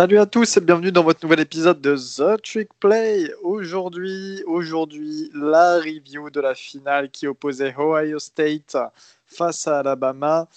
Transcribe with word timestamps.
Salut 0.00 0.18
à 0.18 0.24
tous 0.24 0.56
et 0.56 0.62
bienvenue 0.62 0.92
dans 0.92 1.02
votre 1.02 1.22
nouvel 1.22 1.40
épisode 1.40 1.82
de 1.82 1.94
The 1.94 2.42
Trick 2.42 2.70
Play. 2.80 3.30
Aujourd'hui, 3.42 4.42
aujourd'hui, 4.46 5.30
la 5.34 5.74
review 5.74 6.30
de 6.30 6.40
la 6.40 6.54
finale 6.54 7.10
qui 7.10 7.26
opposait 7.26 7.74
Ohio 7.78 8.18
State 8.18 8.78
face 9.26 9.68
à 9.68 9.80
Alabama. 9.80 10.48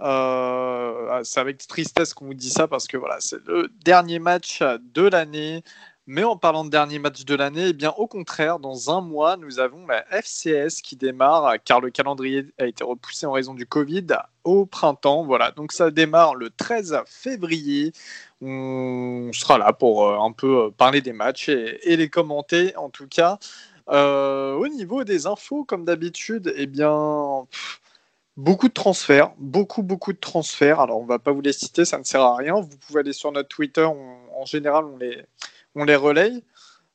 Euh, 0.00 1.24
c'est 1.24 1.40
avec 1.40 1.66
tristesse 1.66 2.14
qu'on 2.14 2.26
vous 2.26 2.34
dit 2.34 2.50
ça 2.50 2.68
parce 2.68 2.86
que 2.86 2.96
voilà, 2.96 3.16
c'est 3.18 3.44
le 3.48 3.68
dernier 3.84 4.20
match 4.20 4.62
de 4.62 5.02
l'année. 5.02 5.64
Mais 6.06 6.22
en 6.22 6.36
parlant 6.36 6.64
de 6.64 6.70
dernier 6.70 6.98
match 6.98 7.24
de 7.24 7.34
l'année, 7.34 7.68
eh 7.70 7.72
bien 7.72 7.90
au 7.96 8.06
contraire, 8.06 8.60
dans 8.60 8.96
un 8.96 9.00
mois, 9.00 9.36
nous 9.38 9.58
avons 9.58 9.86
la 9.86 10.04
FCS 10.10 10.82
qui 10.82 10.94
démarre 10.94 11.54
car 11.64 11.80
le 11.80 11.90
calendrier 11.90 12.46
a 12.60 12.66
été 12.66 12.84
repoussé 12.84 13.26
en 13.26 13.32
raison 13.32 13.54
du 13.54 13.66
Covid 13.66 14.06
au 14.44 14.66
printemps. 14.66 15.24
Voilà, 15.24 15.50
donc 15.50 15.72
ça 15.72 15.90
démarre 15.90 16.36
le 16.36 16.50
13 16.50 17.00
février. 17.06 17.92
On 18.40 19.30
sera 19.32 19.58
là 19.58 19.72
pour 19.72 20.06
euh, 20.06 20.18
un 20.18 20.32
peu 20.32 20.64
euh, 20.64 20.70
parler 20.70 21.00
des 21.00 21.12
matchs 21.12 21.48
et, 21.48 21.96
les 21.96 22.08
commenter 22.08 22.76
en 22.76 22.90
tout 22.90 23.08
cas. 23.08 23.38
Euh, 23.90 24.54
au 24.54 24.68
niveau 24.68 25.04
des 25.04 25.26
infos, 25.26 25.64
comme 25.64 25.84
d'habitude, 25.84 26.52
eh 26.56 26.66
bien, 26.66 27.46
beaucoup 28.36 28.68
de 28.68 28.72
transferts, 28.72 29.32
beaucoup, 29.38 29.82
beaucoup 29.82 30.12
de 30.12 30.18
transferts. 30.18 30.80
Alors, 30.80 31.00
on 31.00 31.04
va 31.04 31.18
pas 31.18 31.32
vous 31.32 31.42
les 31.42 31.52
citer, 31.52 31.84
ça 31.84 31.98
ne 31.98 32.04
sert 32.04 32.22
à 32.22 32.36
rien. 32.36 32.54
Vous 32.60 32.76
pouvez 32.86 33.00
aller 33.00 33.12
sur 33.12 33.30
notre 33.32 33.48
Twitter, 33.48 33.84
en 33.84 34.44
général, 34.46 34.84
on 34.86 34.96
les, 34.96 35.22
on 35.74 35.84
les 35.84 35.96
relaye. 35.96 36.42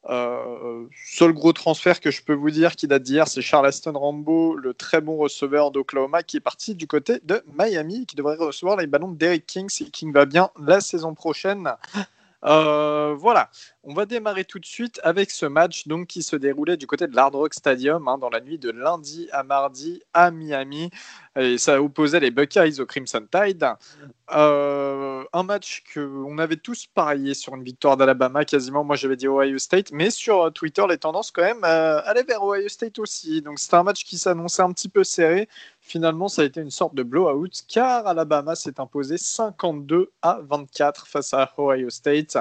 Euh, 0.07 0.85
seul 1.05 1.33
gros 1.33 1.51
transfert 1.51 1.99
que 1.99 2.09
je 2.09 2.23
peux 2.23 2.33
vous 2.33 2.51
dire 2.51 2.75
qui 2.75 2.87
date 2.87 3.03
d'hier, 3.03 3.27
c'est 3.27 3.41
Charleston 3.41 3.93
Rambo, 3.93 4.55
le 4.55 4.73
très 4.73 5.01
bon 5.01 5.17
receveur 5.17 5.71
d'Oklahoma, 5.71 6.23
qui 6.23 6.37
est 6.37 6.41
parti 6.41 6.73
du 6.73 6.87
côté 6.87 7.19
de 7.23 7.43
Miami, 7.57 8.05
qui 8.05 8.15
devrait 8.15 8.37
recevoir 8.37 8.77
les 8.77 8.87
ballons 8.87 9.11
d'Eric 9.11 9.45
King 9.45 9.69
si 9.69 9.91
King 9.91 10.13
va 10.13 10.25
bien 10.25 10.49
la 10.59 10.79
saison 10.79 11.13
prochaine. 11.13 11.73
Euh, 12.45 13.15
voilà, 13.17 13.49
on 13.83 13.93
va 13.93 14.05
démarrer 14.05 14.45
tout 14.45 14.59
de 14.59 14.65
suite 14.65 15.01
avec 15.03 15.29
ce 15.29 15.45
match 15.45 15.87
donc, 15.87 16.07
qui 16.07 16.23
se 16.23 16.37
déroulait 16.37 16.77
du 16.77 16.87
côté 16.87 17.05
de 17.05 17.13
l'Hard 17.15 17.33
Rock 17.33 17.53
Stadium 17.53 18.07
hein, 18.07 18.17
dans 18.17 18.29
la 18.29 18.39
nuit 18.39 18.57
de 18.57 18.71
lundi 18.71 19.27
à 19.33 19.43
mardi 19.43 20.01
à 20.13 20.31
Miami. 20.31 20.89
Et 21.37 21.57
ça 21.57 21.81
opposait 21.81 22.19
les 22.19 22.31
Buckeyes 22.31 22.79
au 22.79 22.85
Crimson 22.85 23.25
Tide. 23.31 23.65
Euh, 24.31 25.23
un 25.33 25.43
match 25.43 25.83
que 25.93 25.99
on 25.99 26.37
avait 26.37 26.57
tous 26.57 26.87
parié 26.87 27.33
sur 27.33 27.55
une 27.55 27.63
victoire 27.63 27.97
d'Alabama 27.97 28.45
quasiment. 28.45 28.83
Moi 28.83 28.95
j'avais 28.95 29.15
dit 29.15 29.27
Ohio 29.27 29.57
State, 29.57 29.91
mais 29.91 30.09
sur 30.09 30.51
Twitter 30.53 30.83
les 30.87 30.97
tendances 30.97 31.31
quand 31.31 31.41
même 31.41 31.63
euh, 31.63 32.01
allaient 32.05 32.23
vers 32.23 32.43
Ohio 32.43 32.67
State 32.67 32.99
aussi. 32.99 33.41
Donc 33.41 33.59
c'était 33.59 33.75
un 33.75 33.83
match 33.83 34.03
qui 34.05 34.17
s'annonçait 34.17 34.61
un 34.61 34.71
petit 34.71 34.89
peu 34.89 35.03
serré. 35.03 35.47
Finalement 35.81 36.27
ça 36.27 36.41
a 36.43 36.45
été 36.45 36.61
une 36.61 36.71
sorte 36.71 36.95
de 36.95 37.03
blowout 37.03 37.49
car 37.67 38.05
Alabama 38.07 38.55
s'est 38.55 38.79
imposé 38.79 39.17
52 39.17 40.11
à 40.21 40.39
24 40.43 41.07
face 41.07 41.33
à 41.33 41.51
Ohio 41.57 41.89
State. 41.89 42.37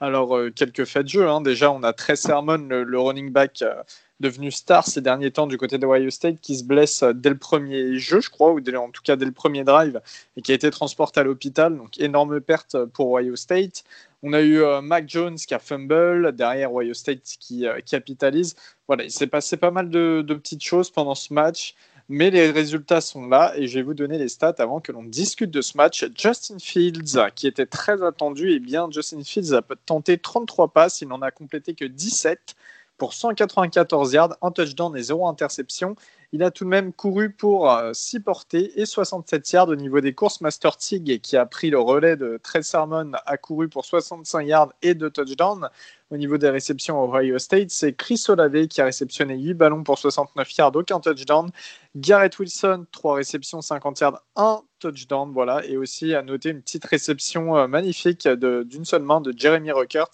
Alors, 0.00 0.36
euh, 0.36 0.50
quelques 0.50 0.84
faits 0.84 1.04
de 1.04 1.08
jeu. 1.08 1.28
Hein. 1.28 1.40
Déjà, 1.40 1.72
on 1.72 1.82
a 1.82 1.92
Trey 1.92 2.16
Sermon, 2.16 2.58
le, 2.58 2.98
running 3.00 3.32
back 3.32 3.62
euh, 3.62 3.82
devenu 4.20 4.50
star 4.50 4.86
ces 4.86 5.00
derniers 5.00 5.30
temps 5.30 5.46
du 5.46 5.58
côté 5.58 5.78
de 5.78 5.86
Ohio 5.86 6.10
State, 6.10 6.40
qui 6.40 6.56
se 6.56 6.64
blesse 6.64 7.02
euh, 7.02 7.12
dès 7.12 7.30
le 7.30 7.38
premier 7.38 7.98
jeu, 7.98 8.20
je 8.20 8.30
crois, 8.30 8.52
ou 8.52 8.58
en 8.58 8.90
tout 8.90 9.02
cas 9.02 9.16
dès 9.16 9.24
le 9.24 9.32
premier 9.32 9.64
drive, 9.64 10.00
et 10.36 10.42
qui 10.42 10.52
a 10.52 10.54
été 10.54 10.70
transporté 10.70 11.20
à 11.20 11.24
l'hôpital. 11.24 11.76
Donc, 11.76 11.98
énorme 11.98 12.40
perte 12.40 12.84
pour 12.86 13.12
Ohio 13.12 13.36
State. 13.36 13.84
On 14.22 14.32
a 14.32 14.40
eu 14.40 14.60
Mac 14.82 15.08
Jones 15.08 15.36
qui 15.36 15.54
a 15.54 15.60
fumble, 15.60 16.32
derrière 16.32 16.74
Ohio 16.74 16.92
State 16.92 17.36
qui 17.38 17.66
capitalise. 17.86 18.56
Voilà, 18.88 19.04
il 19.04 19.12
s'est 19.12 19.28
passé 19.28 19.56
pas 19.56 19.70
mal 19.70 19.90
de, 19.90 20.24
de 20.26 20.34
petites 20.34 20.64
choses 20.64 20.90
pendant 20.90 21.14
ce 21.14 21.32
match. 21.32 21.76
Mais 22.10 22.30
les 22.30 22.50
résultats 22.50 23.02
sont 23.02 23.26
là 23.26 23.52
et 23.54 23.66
je 23.66 23.74
vais 23.74 23.82
vous 23.82 23.92
donner 23.92 24.16
les 24.16 24.28
stats 24.28 24.54
avant 24.58 24.80
que 24.80 24.92
l'on 24.92 25.02
discute 25.02 25.50
de 25.50 25.60
ce 25.60 25.76
match. 25.76 26.06
Justin 26.16 26.58
Fields, 26.58 27.18
qui 27.34 27.46
était 27.46 27.66
très 27.66 28.02
attendu, 28.02 28.50
et 28.50 28.54
eh 28.54 28.60
bien 28.60 28.88
Justin 28.90 29.22
Fields 29.22 29.52
a 29.52 29.60
tenté 29.84 30.16
33 30.16 30.68
passes, 30.68 31.02
il 31.02 31.08
n'en 31.08 31.20
a 31.20 31.30
complété 31.30 31.74
que 31.74 31.84
17 31.84 32.56
pour 32.98 33.14
194 33.14 34.12
yards, 34.12 34.36
un 34.42 34.50
touchdown 34.50 34.94
et 34.96 35.02
0 35.02 35.26
interception. 35.28 35.94
Il 36.32 36.42
a 36.42 36.50
tout 36.50 36.64
de 36.64 36.68
même 36.68 36.92
couru 36.92 37.30
pour 37.30 37.72
6 37.94 38.16
euh, 38.16 38.20
portées 38.20 38.78
et 38.78 38.84
67 38.84 39.50
yards 39.52 39.68
au 39.68 39.76
niveau 39.76 40.00
des 40.00 40.12
courses. 40.12 40.42
Master 40.42 40.76
Tig, 40.76 41.20
qui 41.22 41.36
a 41.38 41.46
pris 41.46 41.70
le 41.70 41.78
relais 41.78 42.16
de 42.16 42.38
Trey 42.42 42.62
Sermon, 42.62 43.12
a 43.24 43.36
couru 43.38 43.68
pour 43.68 43.86
65 43.86 44.42
yards 44.42 44.72
et 44.82 44.94
2 44.94 45.10
touchdowns. 45.10 45.70
Au 46.10 46.16
niveau 46.16 46.36
des 46.36 46.50
réceptions 46.50 47.02
Ohio 47.02 47.38
State, 47.38 47.70
c'est 47.70 47.94
Chris 47.94 48.22
Olave 48.28 48.66
qui 48.66 48.80
a 48.80 48.84
réceptionné 48.84 49.38
8 49.38 49.54
ballons 49.54 49.84
pour 49.84 49.98
69 49.98 50.56
yards, 50.56 50.72
aucun 50.74 51.00
touchdown. 51.00 51.50
Garrett 51.96 52.38
Wilson, 52.38 52.84
3 52.92 53.14
réceptions, 53.14 53.62
50 53.62 54.00
yards, 54.00 54.22
1 54.36 54.60
touchdown. 54.80 55.30
Voilà. 55.32 55.64
Et 55.64 55.76
aussi 55.76 56.14
à 56.14 56.22
noter 56.22 56.50
une 56.50 56.60
petite 56.60 56.84
réception 56.84 57.56
euh, 57.56 57.66
magnifique 57.68 58.28
d'une 58.28 58.84
seule 58.84 59.02
main 59.02 59.20
de 59.20 59.32
Jeremy 59.34 59.70
Ruckert 59.70 60.10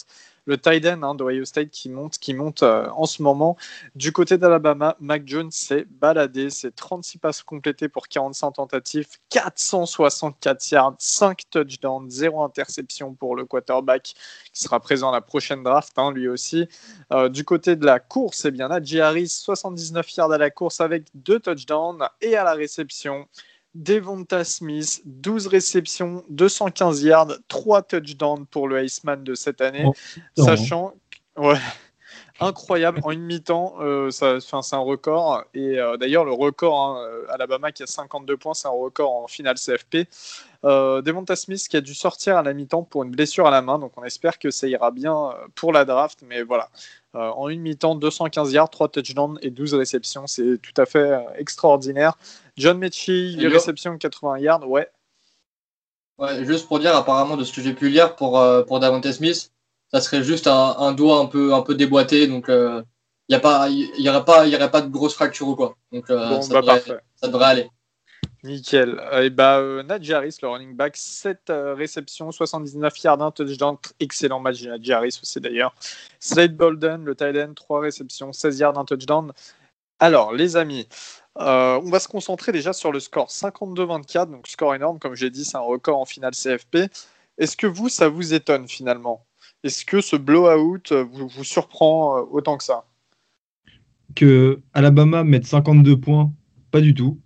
le 0.47 0.59
tight 0.59 0.87
end 0.87 1.03
hein, 1.03 1.15
d'Ohio 1.15 1.45
State 1.45 1.71
qui 1.71 1.89
monte, 1.89 2.19
qui 2.19 2.35
monte 2.35 2.63
euh, 2.63 2.89
en 2.91 3.07
ce 3.07 3.23
moment. 3.23 3.57
Du 3.95 4.13
côté 4.13 4.39
d'Alabama, 4.39 4.97
Mac 5.01 5.23
Jones 5.27 5.51
s'est 5.51 5.87
baladé. 5.89 6.51
C'est 6.51 6.75
36 6.75 7.19
passes 7.19 7.43
complétées 7.43 7.89
pour 7.89 8.09
45 8.09 8.53
tentatives, 8.53 9.09
464 9.31 10.71
yards, 10.71 10.95
5 10.99 11.43
touchdowns, 11.51 12.11
0 12.11 12.43
interception 12.43 13.15
pour 13.15 13.37
le 13.37 13.45
quarterback 13.45 14.15
qui 14.53 14.63
sera 14.63 14.81
présent 14.81 15.11
à 15.11 15.13
la 15.13 15.21
prochaine 15.21 15.63
draft, 15.63 15.93
hein, 15.97 16.13
lui 16.13 16.29
aussi. 16.29 16.69
Euh, 17.13 17.29
du 17.29 17.45
côté 17.45 17.77
de 17.77 17.87
la 17.87 18.01
course, 18.01 18.45
eh 18.45 18.51
bien, 18.51 18.69
Najee 18.69 19.01
Harris, 19.01 19.29
79 19.29 20.15
yards 20.17 20.33
à 20.33 20.39
la 20.39 20.51
course 20.51 20.81
avec 20.81 21.05
2 21.15 21.41
touchdowns 21.41 22.07
et 22.21 22.37
à 22.37 22.45
la 22.45 22.55
réception. 22.55 23.27
Devonta 23.75 24.45
Smith, 24.45 25.03
12 25.05 25.49
réceptions, 25.49 26.25
215 26.31 27.03
yards, 27.03 27.33
3 27.49 27.83
touchdowns 27.83 28.47
pour 28.47 28.69
le 28.69 28.83
Iceman 28.85 29.25
de 29.25 29.35
cette 29.35 29.61
année, 29.61 29.85
oh, 29.87 29.95
sachant 30.37 30.95
ouais, 31.37 31.59
incroyable 32.41 33.01
en 33.03 33.11
une 33.11 33.23
mi-temps, 33.23 33.75
euh, 33.81 34.11
c'est 34.11 34.75
un 34.75 34.79
record. 34.79 35.45
Et 35.55 35.79
euh, 35.79 35.97
d'ailleurs 35.97 36.25
le 36.25 36.33
record 36.33 36.81
hein, 36.81 37.05
euh, 37.05 37.27
Alabama 37.31 37.73
qui 37.73 37.83
a 37.83 37.87
52 37.87 38.37
points, 38.37 38.55
c'est 38.55 38.69
un 38.69 38.71
record 38.71 39.13
en 39.13 39.27
finale 39.27 39.57
CFP. 39.57 40.09
Euh, 40.65 41.03
Devonta 41.03 41.37
Smith 41.37 41.67
qui 41.69 41.77
a 41.77 41.81
dû 41.81 41.95
sortir 41.95 42.37
à 42.37 42.43
la 42.43 42.55
mi-temps 42.55 42.85
pour 42.85 43.03
une 43.03 43.11
blessure 43.11 43.47
à 43.47 43.51
la 43.51 43.63
main, 43.63 43.79
donc 43.79 43.93
on 43.97 44.05
espère 44.05 44.39
que 44.39 44.51
ça 44.51 44.67
ira 44.67 44.91
bien 44.91 45.35
pour 45.55 45.73
la 45.73 45.85
draft, 45.85 46.21
mais 46.27 46.43
voilà, 46.43 46.71
euh, 47.15 47.31
en 47.31 47.49
une 47.49 47.61
mi-temps, 47.61 47.95
215 47.95 48.53
yards, 48.53 48.71
3 48.71 48.89
touchdowns 48.89 49.39
et 49.41 49.51
12 49.51 49.75
réceptions. 49.75 50.27
C'est 50.27 50.59
tout 50.61 50.81
à 50.81 50.87
fait 50.87 50.99
euh, 50.99 51.21
extraordinaire. 51.37 52.19
John 52.57 52.79
Mechie, 52.79 53.37
8 53.37 53.47
réceptions, 53.47 53.99
80 53.99 54.39
yards. 54.39 54.69
Ouais. 54.69 54.89
ouais. 56.19 56.45
Juste 56.45 56.67
pour 56.67 56.81
dire, 56.81 56.97
apparemment, 56.97 57.37
de 57.37 57.45
ce 57.45 57.53
que 57.53 57.63
j'ai 57.63 57.73
pu 57.73 57.89
lire 57.89 58.17
pour, 58.17 58.41
euh, 58.41 58.63
pour 58.63 58.81
Davante 58.81 59.11
Smith, 59.13 59.53
ça 59.93 60.01
serait 60.01 60.25
juste 60.25 60.49
un, 60.49 60.93
doigt 60.93 61.19
un 61.19 61.27
peu, 61.27 61.55
un 61.55 61.63
peu 61.63 61.77
déboîté. 61.77 62.27
Donc, 62.27 62.47
il 62.49 62.85
n'y 63.29 63.37
aurait, 63.37 63.41
pas, 63.41 63.69
y 63.69 64.09
aurait 64.57 64.71
pas 64.71 64.81
de 64.81 64.91
grosse 64.91 65.15
fracture 65.15 65.49
ou 65.49 65.55
quoi. 65.55 65.77
Donc, 65.93 66.09
ça, 66.09 66.15
bah, 66.17 66.39
devrait, 66.39 67.01
ça 67.15 67.29
devrait 67.29 67.45
aller. 67.45 67.71
Nickel. 68.45 69.01
Et 69.23 69.31
bah, 69.31 69.59
euh, 69.59 69.83
Najjaris, 69.83 70.37
le 70.43 70.49
running 70.49 70.77
back, 70.77 70.97
7 70.97 71.51
euh, 71.51 71.75
réceptions, 71.75 72.31
79 72.31 73.03
yards, 73.03 73.23
un 73.23 73.31
touchdown. 73.31 73.77
Excellent 74.01 74.39
match 74.39 74.63
de 74.63 74.69
Najjaris 74.69 75.19
aussi 75.23 75.41
d'ailleurs. 75.41 75.75
Slade 76.21 76.57
Bolden, 76.57 77.05
le 77.05 77.15
tight 77.15 77.37
end, 77.37 77.55
3 77.55 77.81
réceptions, 77.81 78.33
16 78.33 78.59
yards, 78.59 78.79
un 78.79 78.85
touchdown. 78.85 79.33
Alors, 79.99 80.35
les 80.35 80.57
amis, 80.57 80.87
euh, 81.39 81.81
on 81.83 81.91
va 81.91 81.99
se 81.99 82.09
concentrer 82.09 82.53
déjà 82.53 82.73
sur 82.73 82.93
le 82.93 83.01
score 83.01 83.31
52-24, 83.31 84.31
donc 84.31 84.47
score 84.47 84.75
énorme, 84.75 84.99
comme 84.99 85.15
j'ai 85.15 85.31
dit, 85.31 85.45
c'est 85.45 85.57
un 85.57 85.61
record 85.61 85.99
en 85.99 86.05
finale 86.05 86.35
CFP. 86.35 86.91
Est-ce 87.39 87.57
que 87.57 87.67
vous, 87.67 87.89
ça 87.89 88.09
vous 88.09 88.35
étonne 88.35 88.69
finalement? 88.69 89.25
Est-ce 89.63 89.87
que 89.87 90.01
ce 90.01 90.17
blowout 90.17 90.93
vous, 90.93 91.29
vous 91.29 91.45
surprend 91.45 92.19
autant 92.31 92.59
que 92.59 92.65
ça? 92.65 92.85
Que 94.15 94.61
Alabama 94.75 95.25
mette 95.25 95.47
52 95.47 95.99
points, 95.99 96.31
pas 96.71 96.81
du 96.83 96.93
tout. 96.95 97.19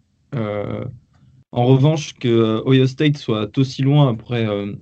En 1.50 1.66
revanche, 1.66 2.14
que 2.14 2.28
euh, 2.28 2.62
Ohio 2.66 2.86
State 2.86 3.16
soit 3.16 3.56
aussi 3.56 3.82
loin 3.82 4.10
après, 4.10 4.46
euh, 4.46 4.72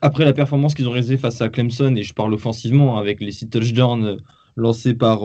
après 0.00 0.24
la 0.24 0.32
performance 0.32 0.74
qu'ils 0.74 0.88
ont 0.88 0.92
réalisée 0.92 1.16
face 1.16 1.40
à 1.40 1.48
Clemson, 1.48 1.94
et 1.96 2.02
je 2.02 2.12
parle 2.12 2.34
offensivement 2.34 2.98
avec 2.98 3.20
les 3.20 3.30
six 3.30 3.48
touchdowns 3.48 4.04
euh, 4.04 4.16
lancés 4.56 4.94
par, 4.94 5.20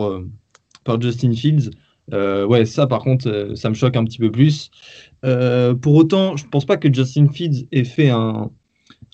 par 0.84 1.00
Justin 1.00 1.34
Fields, 1.34 1.70
ouais, 2.12 2.64
ça 2.64 2.88
par 2.88 3.00
contre, 3.00 3.52
ça 3.54 3.68
me 3.68 3.74
choque 3.74 3.96
un 3.96 4.04
petit 4.04 4.18
peu 4.18 4.30
plus. 4.32 4.70
pour 5.22 5.94
autant, 5.94 6.36
je 6.36 6.44
ne 6.44 6.50
pense 6.50 6.64
pas 6.64 6.76
que 6.76 6.92
Justin 6.92 7.28
Fields 7.28 7.68
ait 7.70 7.84
fait 7.84 8.10
un, 8.10 8.50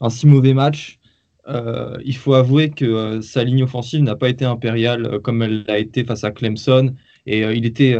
un 0.00 0.11
si 0.11 0.27
mauvais 0.27 0.55
match. 0.55 0.99
il 1.47 2.17
faut 2.17 2.32
avouer 2.32 2.71
que 2.71 3.21
sa 3.21 3.44
ligne 3.44 3.62
offensive 3.65 4.00
n'a 4.03 4.17
pas 4.17 4.31
été 4.31 4.47
impériale 4.47 5.21
comme 5.21 5.43
elle 5.43 5.65
l'a 5.69 5.79
été 5.79 6.03
face 6.03 6.25
à 6.25 6.31
Clemson. 6.31 6.94
Et 7.27 7.43
il 7.43 7.67
était 7.67 7.94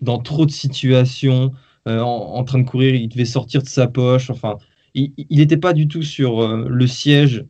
dans 0.00 0.18
trop 0.18 0.46
de 0.46 0.50
situations, 0.50 1.52
euh, 1.86 2.00
en, 2.00 2.44
train 2.44 2.58
de 2.60 2.68
courir, 2.68 2.94
il 2.94 3.08
devait 3.08 3.24
sortir 3.24 3.62
de 3.62 3.68
sa 3.68 3.86
poche. 3.86 4.30
Enfin, 4.30 4.58
il 4.94 5.12
n'était 5.30 5.56
pas 5.56 5.72
du 5.72 5.88
tout 5.88 6.02
sur 6.02 6.40
euh, 6.40 6.66
le 6.68 6.86
siège 6.86 7.44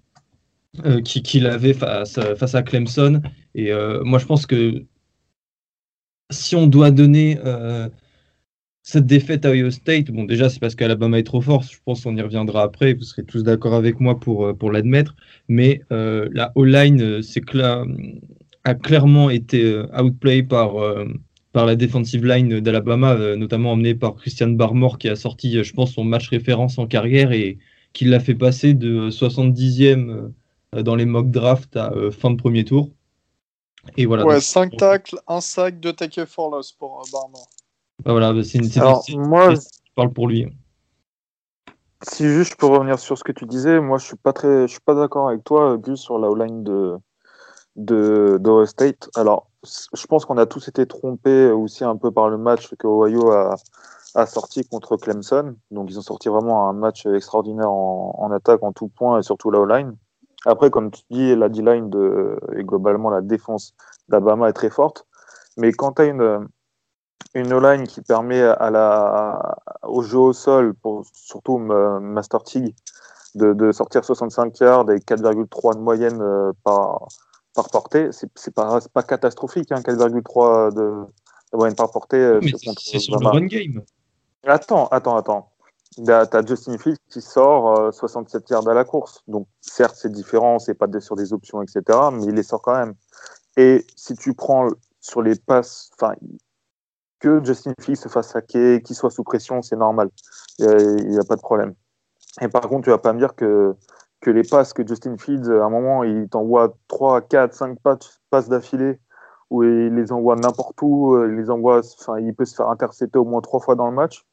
euh, 0.84 1.00
qu'il 1.00 1.46
avait 1.46 1.74
face, 1.74 2.18
face, 2.36 2.54
à 2.54 2.62
Clemson. 2.62 3.22
Et 3.54 3.72
moi, 4.04 4.18
je 4.18 4.26
pense 4.26 4.46
que 4.46 4.84
si 6.30 6.54
on 6.56 6.66
doit 6.66 6.90
donner, 6.90 7.38
cette 8.88 9.04
défaite 9.04 9.44
à 9.44 9.50
Ohio 9.50 9.70
State, 9.70 10.10
bon, 10.10 10.24
déjà, 10.24 10.48
c'est 10.48 10.60
parce 10.60 10.74
qu'Alabama 10.74 11.18
est 11.18 11.22
trop 11.22 11.42
fort. 11.42 11.62
Je 11.62 11.76
pense 11.84 12.04
qu'on 12.04 12.16
y 12.16 12.22
reviendra 12.22 12.62
après. 12.62 12.94
Vous 12.94 13.02
serez 13.02 13.22
tous 13.22 13.42
d'accord 13.42 13.74
avec 13.74 14.00
moi 14.00 14.18
pour, 14.18 14.46
euh, 14.46 14.54
pour 14.54 14.72
l'admettre. 14.72 15.14
Mais 15.46 15.82
euh, 15.92 16.26
la 16.32 16.52
O-line 16.54 17.02
euh, 17.02 17.84
a 18.64 18.74
clairement 18.74 19.28
été 19.28 19.82
outplay 19.94 20.42
par, 20.42 20.76
par 21.52 21.66
la 21.66 21.76
defensive 21.76 22.24
line 22.24 22.60
d'Alabama, 22.60 23.36
notamment 23.36 23.72
emmenée 23.72 23.94
par 23.94 24.14
Christian 24.14 24.48
Barmore, 24.48 24.98
qui 24.98 25.08
a 25.08 25.16
sorti, 25.16 25.62
je 25.62 25.72
pense, 25.72 25.92
son 25.92 26.04
match 26.04 26.28
référence 26.28 26.78
en 26.78 26.86
carrière 26.86 27.32
et 27.32 27.58
qui 27.92 28.04
l'a 28.04 28.20
fait 28.20 28.34
passer 28.34 28.74
de 28.74 29.10
70e 29.10 30.30
dans 30.72 30.94
les 30.94 31.06
mock 31.06 31.30
drafts 31.30 31.76
à 31.76 31.92
fin 32.10 32.30
de 32.30 32.36
premier 32.36 32.64
tour. 32.64 32.90
Et 33.96 34.06
voilà. 34.06 34.26
Ouais, 34.26 34.40
5 34.40 34.76
tacles, 34.76 35.18
1 35.26 35.40
sac, 35.40 35.80
2 35.80 35.92
tackles 35.92 36.26
for 36.26 36.50
loss 36.50 36.72
pour 36.72 37.02
Barmore. 37.12 37.48
Bah 38.04 38.12
voilà, 38.12 38.32
bah, 38.32 38.42
c'est 38.44 38.58
une. 38.58 39.26
moi, 39.26 39.54
je 39.54 39.60
parle 39.94 40.12
pour 40.12 40.28
lui. 40.28 40.46
Si 42.02 42.24
juste 42.28 42.52
je 42.52 42.56
peux 42.56 42.66
revenir 42.66 42.98
sur 42.98 43.18
ce 43.18 43.24
que 43.24 43.32
tu 43.32 43.44
disais, 43.44 43.80
moi 43.80 43.98
je 43.98 44.06
suis 44.06 44.16
pas 44.16 44.32
très, 44.32 44.68
je 44.68 44.72
suis 44.72 44.80
pas 44.80 44.94
d'accord 44.94 45.28
avec 45.28 45.42
toi, 45.42 45.76
Gus, 45.78 45.98
sur 45.98 46.18
la 46.18 46.28
line 46.44 46.62
de 46.62 46.96
de 47.74 48.64
State. 48.66 49.08
Alors, 49.16 49.47
je 49.64 50.06
pense 50.06 50.25
qu'on 50.25 50.38
a 50.38 50.46
tous 50.46 50.69
été 50.69 50.87
trompés 50.87 51.50
aussi 51.50 51.84
un 51.84 51.96
peu 51.96 52.10
par 52.10 52.28
le 52.28 52.38
match 52.38 52.75
que 52.76 52.87
Ohio 52.87 53.31
a, 53.32 53.56
sorti 54.26 54.64
contre 54.64 54.96
Clemson. 54.96 55.56
Donc 55.70 55.90
ils 55.90 55.99
ont 55.99 56.02
sorti 56.02 56.28
vraiment 56.28 56.69
un 56.69 56.72
match 56.72 57.06
extraordinaire 57.06 57.70
en, 57.70 58.31
attaque, 58.32 58.62
en 58.62 58.72
tout 58.72 58.88
point 58.88 59.19
et 59.19 59.22
surtout 59.22 59.50
la 59.50 59.60
O-line. 59.60 59.96
Après, 60.46 60.70
comme 60.70 60.90
tu 60.90 61.02
dis, 61.10 61.34
la 61.34 61.49
D-line 61.49 61.90
et 62.56 62.62
globalement 62.62 63.10
la 63.10 63.20
défense 63.20 63.75
d'Alabama 64.08 64.49
est 64.49 64.52
très 64.52 64.70
forte. 64.70 65.06
Mais 65.56 65.72
quand 65.72 65.93
tu 65.93 66.02
as 66.02 66.04
une, 66.06 66.49
une 67.34 67.58
line 67.58 67.87
qui 67.87 68.00
permet 68.00 68.43
au 69.82 70.02
jeu 70.02 70.19
au 70.19 70.32
sol, 70.32 70.75
surtout 71.12 71.58
Master 71.58 72.43
Tig, 72.44 72.75
de, 73.34 73.52
de, 73.52 73.72
sortir 73.72 74.04
65 74.04 74.58
yards 74.61 74.90
et 74.90 74.99
4,3 74.99 75.75
de 75.75 75.81
moyenne 75.81 76.20
euh, 76.22 76.52
par, 76.64 77.08
par 77.58 77.70
portée, 77.70 78.10
c'est 78.12 78.55
pas, 78.55 78.78
pas 78.94 79.02
catastrophique, 79.02 79.72
hein, 79.72 79.81
4,3 79.81 80.72
de, 80.72 80.81
de, 80.81 81.56
moyenne 81.56 81.75
par 81.75 81.90
portée. 81.90 82.16
Euh, 82.16 82.40
c'est 82.78 83.00
sur 83.00 83.19
le 83.19 83.26
run 83.26 83.46
game. 83.46 83.82
Attends, 84.44 84.87
attends, 84.88 85.16
attends. 85.16 85.50
T'as 86.06 86.46
Justin 86.46 86.78
Fields 86.78 86.99
qui 87.10 87.20
sort 87.20 87.93
67 87.93 88.43
euh, 88.43 88.55
yards 88.55 88.69
à 88.69 88.75
la 88.75 88.84
course. 88.84 89.25
Donc, 89.26 89.49
certes, 89.60 89.96
c'est 89.96 90.12
différent, 90.12 90.60
c'est 90.60 90.75
pas 90.75 90.87
sur 91.00 91.16
des 91.16 91.32
options, 91.32 91.60
etc., 91.60 91.82
mais 92.12 92.26
il 92.26 92.34
les 92.34 92.44
sort 92.44 92.62
quand 92.62 92.76
même. 92.76 92.94
Et 93.56 93.84
si 93.96 94.14
tu 94.14 94.34
prends 94.34 94.69
sur 95.00 95.22
les 95.22 95.34
passes, 95.34 95.90
enfin, 95.94 96.14
que 97.19 97.44
Justin 97.44 97.72
Fields 97.81 97.96
se 97.96 98.08
fasse 98.08 98.37
hacker, 98.37 98.81
qu'il 98.82 98.94
soit 98.94 99.11
sous 99.11 99.25
pression, 99.25 99.62
c'est 99.62 99.75
normal. 99.75 100.11
Il 100.61 101.08
n'y 101.08 101.19
a, 101.19 101.25
pas 101.25 101.34
de 101.34 101.40
problème. 101.40 101.75
Et 102.40 102.46
par 102.46 102.62
contre, 102.69 102.84
tu 102.84 102.90
vas 102.90 102.99
pas 102.99 103.12
me 103.12 103.19
dire 103.19 103.34
que, 103.34 103.75
que 104.20 104.30
les 104.30 104.42
passes 104.42 104.72
que 104.72 104.86
Justin 104.86 105.16
Fields, 105.16 105.50
à 105.50 105.64
un 105.64 105.70
moment, 105.70 106.04
il 106.04 106.28
t'envoie 106.28 106.74
3, 106.88 107.22
4, 107.22 107.54
5 107.54 107.78
passes 108.30 108.48
d'affilée, 108.48 108.98
où 109.50 109.62
il 109.62 109.94
les 109.94 110.12
envoie 110.12 110.36
n'importe 110.36 110.80
où, 110.82 111.22
il 111.24 111.36
les 111.36 111.50
envoie, 111.50 111.80
enfin, 112.00 112.18
il 112.18 112.34
peut 112.34 112.44
se 112.44 112.54
faire 112.54 112.68
intercepter 112.68 113.18
au 113.18 113.24
moins 113.24 113.40
trois 113.40 113.60
fois 113.60 113.74
dans 113.74 113.88
le 113.88 113.94
match. 113.94 114.26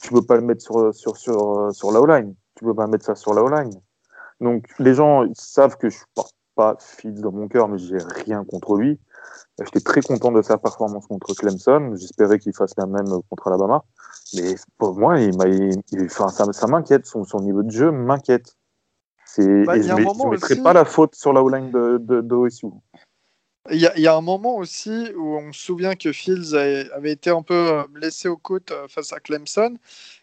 Tu 0.00 0.14
veux 0.14 0.22
pas 0.22 0.36
le 0.36 0.42
mettre 0.42 0.62
sur, 0.62 0.94
sur, 0.94 1.16
sur, 1.16 1.72
sur 1.72 1.90
la 1.90 2.00
O-line, 2.00 2.34
tu 2.54 2.64
peux 2.64 2.74
pas 2.74 2.86
mettre 2.86 3.04
ça 3.04 3.14
sur 3.14 3.34
la 3.34 3.42
O-line. 3.42 3.72
Donc, 4.40 4.66
les 4.78 4.94
gens 4.94 5.24
savent 5.34 5.76
que 5.76 5.90
je 5.90 5.98
ne 5.98 6.04
porte 6.14 6.34
pas 6.54 6.76
Fields 6.78 7.20
dans 7.20 7.32
mon 7.32 7.48
cœur, 7.48 7.68
mais 7.68 7.78
j'ai 7.78 7.98
rien 8.24 8.44
contre 8.44 8.76
lui. 8.76 8.98
J'étais 9.58 9.80
très 9.80 10.00
content 10.00 10.32
de 10.32 10.40
sa 10.42 10.56
performance 10.56 11.06
contre 11.06 11.34
Clemson. 11.34 11.92
J'espérais 11.94 12.38
qu'il 12.38 12.54
fasse 12.54 12.72
la 12.76 12.86
même 12.86 13.08
contre 13.28 13.48
Alabama. 13.48 13.84
Mais 14.34 14.54
pour 14.78 14.98
moi, 14.98 15.20
il, 15.20 15.36
enfin, 16.04 16.28
ça, 16.28 16.66
m'inquiète. 16.66 17.06
Son, 17.06 17.24
son, 17.24 17.40
niveau 17.40 17.62
de 17.62 17.70
jeu 17.70 17.90
m'inquiète. 17.90 18.56
Bah, 19.38 19.76
et 19.76 19.82
je 19.82 19.92
ne 19.92 20.30
mettrai 20.30 20.56
pas 20.56 20.72
la 20.72 20.84
faute 20.84 21.14
sur 21.14 21.32
la 21.32 21.42
O-line 21.42 21.70
de, 21.70 21.98
de, 21.98 22.48
Il 23.70 23.80
y, 23.80 23.86
a, 23.86 23.96
il 23.96 24.02
y, 24.02 24.06
a, 24.06 24.14
un 24.14 24.20
moment 24.20 24.56
aussi 24.56 25.12
où 25.16 25.36
on 25.36 25.52
se 25.52 25.60
souvient 25.60 25.94
que 25.94 26.12
Fields 26.12 26.54
avait 26.54 27.12
été 27.12 27.30
un 27.30 27.42
peu 27.42 27.54
euh, 27.54 27.82
blessé 27.88 28.28
aux 28.28 28.36
côtes 28.36 28.72
euh, 28.72 28.88
face 28.88 29.12
à 29.12 29.20
Clemson. 29.20 29.76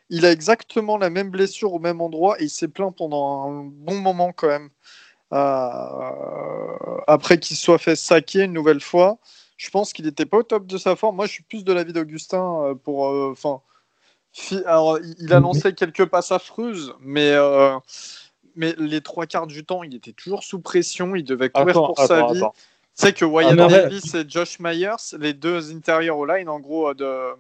Il 0.10 0.26
a 0.26 0.32
exactement 0.32 0.98
la 0.98 1.10
même 1.10 1.30
blessure 1.30 1.74
au 1.74 1.80
même 1.80 2.02
endroit 2.02 2.40
et 2.42 2.46
il 2.46 2.50
s'est 2.50 2.68
plaint 2.68 2.96
pendant 2.96 3.50
un 3.50 3.64
bon 3.64 4.00
moment 4.00 4.34
quand 4.34 4.48
même. 4.48 4.70
Euh, 5.34 7.00
après 7.08 7.38
qu'il 7.38 7.58
soit 7.58 7.78
fait 7.78 7.96
saquer 7.96 8.44
une 8.44 8.54
nouvelle 8.54 8.82
fois. 8.82 9.18
Je 9.58 9.70
pense 9.70 9.92
qu'il 9.92 10.06
n'était 10.06 10.26
pas 10.26 10.38
au 10.38 10.44
top 10.44 10.68
de 10.68 10.78
sa 10.78 10.96
forme. 10.96 11.16
Moi, 11.16 11.26
je 11.26 11.32
suis 11.32 11.44
plus 11.44 11.64
de 11.64 11.74
l'avis 11.74 11.92
d'Augustin 11.92 12.78
pour. 12.84 13.06
Enfin, 13.32 13.60
il 14.52 15.34
a 15.34 15.40
lancé 15.40 15.74
quelques 15.74 16.06
passes 16.06 16.32
affreuses, 16.32 16.94
mais 17.00 17.36
mais 18.58 18.74
les 18.78 19.02
trois 19.02 19.26
quarts 19.26 19.48
du 19.48 19.64
temps, 19.64 19.84
il 19.84 19.96
était 19.96 20.12
toujours 20.12 20.44
sous 20.44 20.60
pression. 20.60 21.16
Il 21.16 21.24
devait 21.24 21.50
courir 21.50 21.74
pour 21.74 21.98
sa 22.00 22.28
vie. 22.28 22.42
Tu 22.42 23.06
sais 23.06 23.14
que 23.14 23.26
Wyatt 23.26 23.58
ah, 23.60 23.68
Davis 23.68 24.16
et 24.16 24.28
Josh 24.28 24.60
Myers, 24.60 25.16
les 25.20 25.34
deux 25.34 25.72
intérieurs 25.74 26.18
au 26.18 26.26
line, 26.26 26.50
en 26.50 26.60
gros, 26.60 26.96
de, 26.96 27.34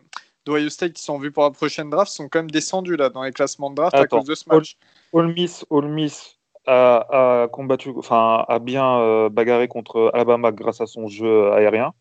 d'Ohio 0.45 0.69
State 0.69 0.93
qui 0.93 1.03
sont 1.03 1.17
vus 1.17 1.31
pour 1.31 1.43
la 1.43 1.51
prochaine 1.51 1.89
draft, 1.89 2.11
sont 2.11 2.29
quand 2.29 2.39
même 2.39 2.51
descendus 2.51 2.95
là, 2.95 3.09
dans 3.09 3.23
les 3.23 3.31
classements 3.31 3.71
de 3.71 3.75
draft 3.75 3.95
à 3.95 4.05
cause 4.05 4.25
de 4.25 4.35
ce 4.35 4.47
match. 4.47 4.77
All, 5.13 5.33
Miss, 5.33 5.65
All 5.71 5.87
Miss 5.87 6.37
a, 6.67 7.47
combattu, 7.51 7.91
enfin, 7.97 8.45
a 8.47 8.59
bien 8.59 8.99
euh, 8.99 9.29
bagarré 9.29 9.67
contre 9.67 10.11
Alabama 10.13 10.51
grâce 10.51 10.79
à 10.79 10.85
son 10.85 11.07
jeu 11.07 11.51
aérien. 11.53 11.93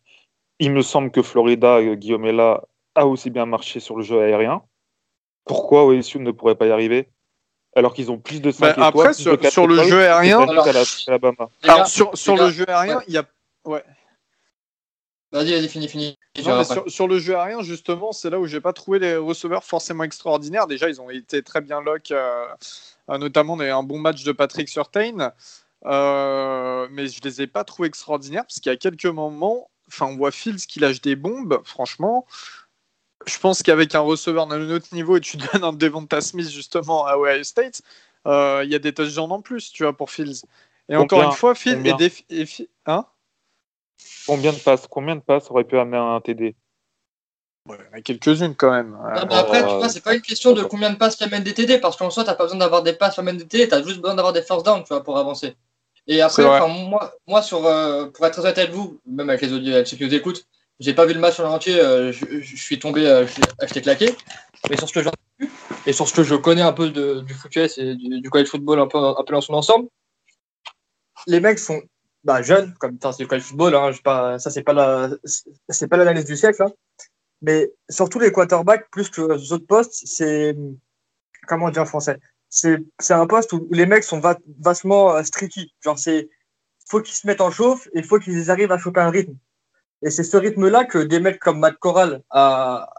Il 0.59 0.71
me 0.71 0.81
semble 0.81 1.11
que 1.11 1.23
Florida, 1.23 1.77
euh, 1.77 1.95
Guillaume 1.95 2.29
là, 2.29 2.63
a 2.95 3.07
aussi 3.07 3.29
bien 3.29 3.45
marché 3.45 3.79
sur 3.79 3.97
le 3.97 4.03
jeu 4.03 4.21
aérien. 4.21 4.61
Pourquoi 5.45 5.85
OSU 5.85 6.19
ne 6.19 6.31
pourrait 6.31 6.55
pas 6.55 6.67
y 6.67 6.71
arriver? 6.71 7.09
Alors 7.75 7.93
qu'ils 7.93 8.11
ont 8.11 8.17
plus 8.17 8.41
de 8.41 8.51
5 8.51 8.77
bah, 8.77 8.87
Après, 8.87 9.13
sur, 9.13 9.67
le 9.67 9.83
jeu 9.83 10.01
aérien, 10.01 10.41
alors, 10.41 11.87
sur, 11.87 12.17
sur 12.17 12.35
le 12.35 12.49
jeu 12.49 12.65
aérien, 12.67 13.01
il 13.07 13.13
y 13.13 13.17
a. 13.17 13.25
Ouais. 13.65 13.83
Vas-y, 15.31 15.51
vas-y, 15.51 15.67
fini, 15.67 15.87
fini. 15.89 16.17
sur, 16.35 16.89
sur, 16.89 17.07
le 17.07 17.19
jeu 17.19 17.35
aérien, 17.37 17.61
justement, 17.61 18.13
c'est 18.13 18.29
là 18.29 18.39
où 18.39 18.47
j'ai 18.47 18.61
pas 18.61 18.71
trouvé 18.71 18.99
les 18.99 19.17
receveurs 19.17 19.63
forcément 19.63 20.03
extraordinaires. 20.03 20.67
Déjà, 20.67 20.89
ils 20.89 21.01
ont 21.01 21.09
été 21.09 21.43
très 21.43 21.59
bien 21.59 21.81
lock 21.81 22.11
euh, 22.11 22.45
euh, 23.09 23.17
notamment, 23.17 23.53
on 23.53 23.59
a 23.59 23.67
eu 23.67 23.71
un 23.71 23.83
bon 23.83 23.99
match 23.99 24.23
de 24.23 24.31
Patrick 24.31 24.69
Surtain. 24.69 25.33
Euh, 25.85 26.87
mais 26.91 27.07
je 27.07 27.21
les 27.21 27.41
ai 27.41 27.47
pas 27.47 27.63
trouvés 27.63 27.87
extraordinaires 27.87 28.43
parce 28.43 28.55
qu'il 28.55 28.71
y 28.71 28.75
a 28.75 28.77
quelques 28.77 29.05
moments, 29.05 29.69
enfin, 29.87 30.07
on 30.07 30.15
voit 30.15 30.31
Fields 30.31 30.65
qui 30.67 30.79
lâche 30.79 31.01
des 31.01 31.15
bombes. 31.15 31.61
Franchement, 31.63 32.25
je 33.27 33.39
pense 33.39 33.63
qu'avec 33.63 33.95
un 33.95 33.99
receveur 33.99 34.47
d'un 34.47 34.69
autre 34.69 34.87
niveau 34.93 35.17
et 35.17 35.21
tu 35.21 35.37
donnes 35.53 35.63
un 35.63 35.73
Devonta 35.73 36.21
Smith 36.21 36.49
justement 36.49 37.05
à 37.05 37.17
Ohio 37.17 37.43
State, 37.43 37.81
euh, 38.25 38.61
il 38.63 38.71
y 38.71 38.75
a 38.75 38.79
des 38.79 38.93
touchdowns 38.93 39.31
en 39.31 39.41
plus, 39.41 39.71
tu 39.71 39.83
vois, 39.83 39.95
pour 39.95 40.11
Fields. 40.11 40.45
Et 40.89 40.95
encore 40.95 41.23
une 41.23 41.31
fois, 41.31 41.55
Fields 41.55 41.85
et, 42.29 42.69
hein? 42.85 43.05
Combien 44.25 44.53
de 44.53 44.57
passes 44.57 44.87
Combien 44.87 45.15
de 45.15 45.21
passes 45.21 45.49
aurait 45.49 45.63
pu 45.63 45.77
amener 45.77 45.97
un 45.97 46.19
TD 46.21 46.55
il 47.69 47.73
y 47.73 47.95
en 47.95 47.97
a 47.97 48.01
quelques-unes 48.01 48.55
quand 48.55 48.71
même. 48.71 48.97
après, 49.03 49.59
tu 49.59 49.75
vois, 49.75 49.89
c'est 49.89 50.03
pas 50.03 50.15
une 50.15 50.21
question 50.21 50.53
de 50.53 50.63
combien 50.63 50.89
de 50.89 50.95
passes 50.95 51.15
qui 51.15 51.23
amènent 51.23 51.43
des 51.43 51.53
TD, 51.53 51.79
parce 51.79 51.97
qu'en 51.97 52.09
soi, 52.09 52.23
t'as 52.23 52.35
pas 52.35 52.45
besoin 52.45 52.59
d'avoir 52.59 52.83
des 52.83 52.93
passes 52.93 53.15
qui 53.15 53.19
amènent 53.19 53.37
des 53.37 53.45
TD, 53.47 53.67
t'as 53.67 53.83
juste 53.83 53.99
besoin 53.99 54.15
d'avoir 54.15 54.33
des 54.33 54.41
first 54.41 54.65
down, 54.65 54.83
tu 54.83 54.89
vois, 54.89 55.03
pour 55.03 55.17
avancer. 55.17 55.55
Et 56.07 56.21
après, 56.21 56.43
moi, 56.43 57.13
moi 57.27 57.41
sur, 57.41 57.65
euh, 57.65 58.05
pour 58.07 58.25
être 58.25 58.33
très 58.33 58.41
honnête 58.43 58.57
avec 58.57 58.71
vous, 58.71 58.99
même 59.05 59.29
avec 59.29 59.41
les 59.41 59.51
audios, 59.51 59.83
qui 59.83 60.01
nous 60.01 60.13
écoutent, 60.13 60.47
j'ai 60.79 60.93
pas 60.93 61.05
vu 61.05 61.13
le 61.13 61.19
match 61.19 61.39
en 61.39 61.51
entier, 61.51 61.79
euh, 61.79 62.11
je, 62.11 62.55
suis 62.55 62.79
tombé, 62.79 63.05
euh, 63.07 63.25
je, 63.27 63.79
claqué. 63.79 64.15
Mais 64.69 64.77
sur 64.77 64.87
ce 64.87 64.93
que 64.93 65.03
j'ai 65.03 65.09
vu, 65.39 65.51
et 65.85 65.93
sur 65.93 66.07
ce 66.07 66.13
que 66.13 66.23
je 66.23 66.35
connais 66.35 66.61
un 66.61 66.73
peu 66.73 66.89
du 66.89 67.33
foot 67.33 67.55
et 67.57 67.95
du, 67.95 68.21
du, 68.21 68.29
college 68.29 68.47
football 68.47 68.79
un 68.79 68.87
peu, 68.87 68.99
dans 68.99 69.41
son 69.41 69.53
ensemble, 69.53 69.87
les 71.25 71.39
mecs 71.39 71.59
sont 71.59 71.81
bah, 72.23 72.41
jeunes, 72.41 72.73
comme 72.79 72.97
c'est 73.01 73.23
le 73.23 73.27
college 73.27 73.43
football, 73.43 73.75
hein, 73.75 73.91
ça 74.37 74.49
c'est 74.49 74.63
pas 74.63 74.73
la, 74.73 75.09
l'analyse 75.91 76.25
du 76.25 76.35
siècle, 76.35 76.63
hein. 76.63 76.71
Mais 77.41 77.71
surtout 77.89 78.19
les 78.19 78.31
quarterbacks, 78.31 78.89
plus 78.89 79.09
que 79.09 79.21
les 79.21 79.53
autres 79.53 79.67
postes, 79.67 80.01
c'est. 80.05 80.55
Comment 81.47 81.69
dire 81.69 81.83
en 81.83 81.85
français 81.85 82.19
C'est 82.49 82.79
un 83.11 83.27
poste 83.27 83.53
où 83.53 83.67
les 83.71 83.85
mecs 83.85 84.03
sont 84.03 84.19
va, 84.19 84.37
vastement 84.59 85.15
euh, 85.15 85.23
streaky. 85.23 85.73
Genre, 85.81 85.99
c'est. 85.99 86.29
faut 86.89 87.01
qu'ils 87.01 87.15
se 87.15 87.27
mettent 87.27 87.41
en 87.41 87.51
chauffe 87.51 87.87
et 87.93 88.01
faut 88.01 88.19
qu'ils 88.19 88.49
arrivent 88.49 88.71
à 88.71 88.77
choper 88.77 89.01
un 89.01 89.11
rythme. 89.11 89.35
Et 90.03 90.09
c'est 90.09 90.23
ce 90.23 90.37
rythme-là 90.37 90.85
que 90.85 90.99
des 90.99 91.19
mecs 91.19 91.39
comme 91.39 91.59
Matt 91.59 91.77
Corral 91.77 92.21
à, 92.29 92.93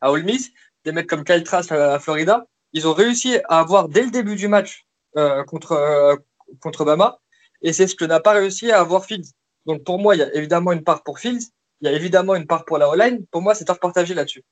à 0.00 0.10
Ole 0.10 0.24
Miss, 0.24 0.50
des 0.84 0.92
mecs 0.92 1.06
comme 1.06 1.24
Kyle 1.24 1.44
Trask 1.44 1.70
à, 1.72 1.98
Florida, 1.98 2.46
ils 2.72 2.88
ont 2.88 2.94
réussi 2.94 3.38
à 3.48 3.60
avoir 3.60 3.88
dès 3.88 4.02
le 4.02 4.10
début 4.10 4.36
du 4.36 4.48
match 4.48 4.86
euh, 5.16 5.44
contre, 5.44 5.72
euh, 5.72 6.16
contre 6.60 6.84
Bama. 6.84 7.18
Et 7.62 7.72
c'est 7.72 7.86
ce 7.86 7.94
que 7.94 8.04
n'a 8.04 8.20
pas 8.20 8.32
réussi 8.32 8.70
à 8.70 8.80
avoir 8.80 9.04
Fields. 9.04 9.32
Donc 9.66 9.84
pour 9.84 9.98
moi, 9.98 10.14
il 10.14 10.18
y 10.18 10.22
a 10.22 10.34
évidemment 10.34 10.72
une 10.72 10.82
part 10.82 11.02
pour 11.02 11.18
Fields, 11.18 11.50
il 11.80 11.86
y 11.86 11.88
a 11.88 11.92
évidemment 11.92 12.34
une 12.34 12.46
part 12.46 12.64
pour 12.64 12.78
la 12.78 12.90
online. 12.90 13.24
Pour 13.30 13.42
moi, 13.42 13.54
c'est 13.54 13.68
à 13.70 13.74
repartager 13.74 14.14
là-dessus. 14.14 14.42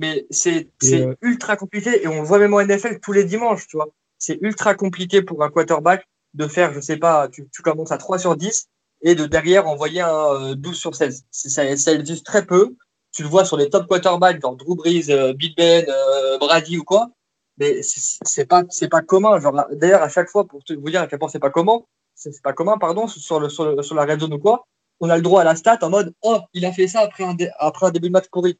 Mais 0.00 0.26
c'est 0.30 0.70
euh, 0.84 1.14
ultra 1.20 1.56
compliqué 1.56 2.02
et 2.02 2.08
on 2.08 2.22
le 2.22 2.26
voit 2.26 2.38
même 2.38 2.54
en 2.54 2.62
NFL 2.62 3.00
tous 3.00 3.12
les 3.12 3.24
dimanches, 3.24 3.66
tu 3.66 3.76
vois. 3.76 3.88
C'est 4.18 4.38
ultra 4.40 4.74
compliqué 4.74 5.22
pour 5.22 5.42
un 5.44 5.50
quarterback 5.50 6.06
de 6.34 6.46
faire, 6.46 6.72
je 6.72 6.80
sais 6.80 6.96
pas, 6.96 7.28
tu, 7.28 7.46
commences 7.62 7.92
à 7.92 7.98
3 7.98 8.18
sur 8.18 8.36
10 8.36 8.68
et 9.02 9.14
de 9.14 9.26
derrière 9.26 9.66
envoyer 9.66 10.00
un 10.00 10.54
12 10.54 10.72
euh, 10.72 10.74
sur 10.74 10.94
16. 10.94 11.24
Ça, 11.30 11.76
ça 11.76 11.92
existe 11.92 12.26
très 12.26 12.44
peu. 12.44 12.74
tu 13.12 13.22
le 13.22 13.28
vois 13.28 13.44
sur 13.44 13.56
les 13.56 13.70
top 13.70 13.86
quarterbacks, 13.86 14.40
genre 14.40 14.56
Drew 14.56 14.76
Brees, 14.76 15.10
euh, 15.10 15.32
Big 15.32 15.56
Ben, 15.56 15.84
euh, 15.88 16.38
Brady 16.38 16.78
ou 16.78 16.84
quoi, 16.84 17.10
mais 17.58 17.80
c'est 17.82 18.46
pas, 18.46 18.64
c'est 18.70 18.88
pas 18.88 19.02
commun. 19.02 19.40
Genre, 19.40 19.54
d'ailleurs, 19.72 20.02
à 20.02 20.08
chaque 20.08 20.28
fois, 20.28 20.46
pour 20.46 20.62
te 20.64 20.72
vous 20.72 20.90
dire 20.90 21.02
à 21.02 21.06
quel 21.06 21.18
point 21.18 21.28
c'est 21.28 21.38
pas 21.38 21.50
commun, 21.50 21.80
c'est 22.14 22.42
pas 22.42 22.52
commun, 22.52 22.76
pardon, 22.78 23.06
sur, 23.06 23.40
le, 23.40 23.48
sur, 23.48 23.64
le, 23.64 23.82
sur 23.82 23.94
la 23.94 24.04
red 24.04 24.20
zone 24.20 24.34
ou 24.34 24.38
quoi, 24.38 24.66
on 25.00 25.08
a 25.08 25.16
le 25.16 25.22
droit 25.22 25.40
à 25.40 25.44
la 25.44 25.56
stat 25.56 25.78
en 25.82 25.90
mode, 25.90 26.14
oh, 26.22 26.38
il 26.52 26.64
a 26.66 26.72
fait 26.72 26.86
ça 26.86 27.00
après 27.00 27.24
un, 27.24 27.34
après 27.58 27.86
un 27.86 27.90
début 27.90 28.08
de 28.08 28.12
match 28.12 28.26
pourri. 28.30 28.58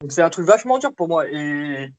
Donc 0.00 0.12
c'est 0.12 0.22
un 0.22 0.30
truc 0.30 0.46
vachement 0.46 0.78
dur 0.78 0.94
pour 0.94 1.08
moi. 1.08 1.28
Et, 1.28 1.92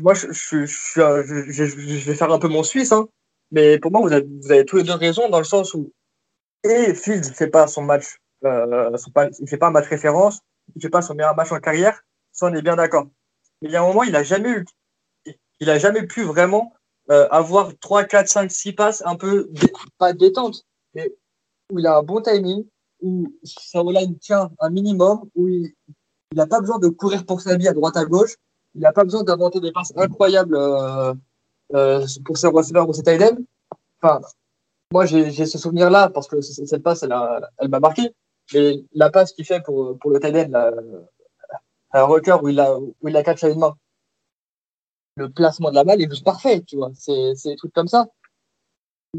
moi, 0.00 0.14
je, 0.14 0.28
je, 0.30 0.64
je, 0.64 1.50
je, 1.50 2.06
vais 2.06 2.14
faire 2.14 2.32
un 2.32 2.38
peu 2.38 2.48
mon 2.48 2.62
Suisse, 2.62 2.92
hein, 2.92 3.08
mais 3.50 3.78
pour 3.78 3.90
moi, 3.90 4.00
vous 4.00 4.12
avez, 4.12 4.26
vous 4.40 4.52
avez 4.52 4.64
tous 4.64 4.76
les 4.76 4.84
deux 4.84 4.94
raison 4.94 5.28
dans 5.28 5.38
le 5.38 5.44
sens 5.44 5.74
où, 5.74 5.92
et 6.70 6.94
Fields 6.94 7.28
ne 7.28 7.34
fait 7.34 7.48
pas 7.48 7.66
son 7.66 7.82
match, 7.82 8.18
euh, 8.44 8.96
son, 8.96 9.10
il 9.40 9.48
fait 9.48 9.56
pas 9.56 9.68
un 9.68 9.70
match 9.70 9.88
référence, 9.88 10.40
il 10.74 10.82
fait 10.82 10.90
pas 10.90 11.02
son 11.02 11.14
meilleur 11.14 11.34
match 11.36 11.52
en 11.52 11.60
carrière, 11.60 12.02
ça 12.32 12.46
on 12.46 12.54
est 12.54 12.62
bien 12.62 12.76
d'accord. 12.76 13.06
Mais 13.62 13.68
il 13.68 13.72
y 13.72 13.76
a 13.76 13.82
un 13.82 13.86
moment, 13.86 14.02
il 14.02 14.14
a 14.14 14.22
jamais 14.22 14.50
eu 14.50 14.64
il 15.60 15.70
a 15.70 15.78
jamais 15.78 16.06
pu 16.06 16.22
vraiment 16.22 16.72
euh, 17.10 17.28
avoir 17.30 17.72
3, 17.80 18.04
4, 18.04 18.28
5, 18.28 18.50
6 18.50 18.72
passes 18.72 19.02
un 19.06 19.16
peu, 19.16 19.50
pas 19.98 20.12
détente, 20.12 20.64
où 20.94 21.78
il 21.78 21.86
a 21.86 21.98
un 21.98 22.02
bon 22.02 22.20
timing, 22.20 22.66
où 23.00 23.32
sa 23.44 23.82
line 23.82 24.18
tient 24.18 24.50
un 24.60 24.70
minimum, 24.70 25.28
où 25.34 25.48
il 25.48 25.72
n'a 26.34 26.46
pas 26.46 26.60
besoin 26.60 26.78
de 26.78 26.88
courir 26.88 27.24
pour 27.24 27.40
sa 27.40 27.56
vie 27.56 27.68
à 27.68 27.72
droite 27.72 27.96
à 27.96 28.04
gauche, 28.04 28.36
il 28.74 28.82
n'a 28.82 28.92
pas 28.92 29.04
besoin 29.04 29.22
d'inventer 29.22 29.60
des 29.60 29.72
passes 29.72 29.92
incroyables 29.96 30.56
euh, 30.56 31.14
euh, 31.74 32.06
pour 32.24 32.36
ses 32.36 32.48
receveurs 32.48 32.88
ou 32.88 32.92
ses 32.92 33.02
tight 33.02 33.38
moi, 34.92 35.06
j'ai 35.06 35.46
ce 35.46 35.58
souvenir-là 35.58 36.10
parce 36.10 36.28
que 36.28 36.40
cette 36.40 36.82
passe, 36.82 37.02
elle, 37.02 37.14
elle 37.58 37.68
m'a 37.68 37.80
marqué. 37.80 38.14
Mais 38.54 38.84
la 38.92 39.10
passe 39.10 39.32
qu'il 39.32 39.44
fait 39.44 39.60
pour, 39.60 39.98
pour 39.98 40.10
le 40.10 40.20
tight 40.20 40.36
end, 40.36 40.70
un 41.92 42.02
record 42.04 42.42
où 42.42 42.48
il 42.48 42.60
a, 42.60 42.78
où 42.78 42.94
il 43.08 43.16
a 43.16 43.22
catch 43.22 43.42
à 43.44 43.48
une 43.48 43.58
main, 43.58 43.74
le 45.16 45.30
placement 45.30 45.70
de 45.70 45.74
la 45.74 45.84
balle 45.84 46.00
est 46.02 46.10
juste 46.10 46.24
parfait, 46.24 46.62
tu 46.62 46.76
vois. 46.76 46.90
C'est 46.94 47.32
des 47.44 47.56
trucs 47.56 47.72
comme 47.72 47.88
ça. 47.88 48.06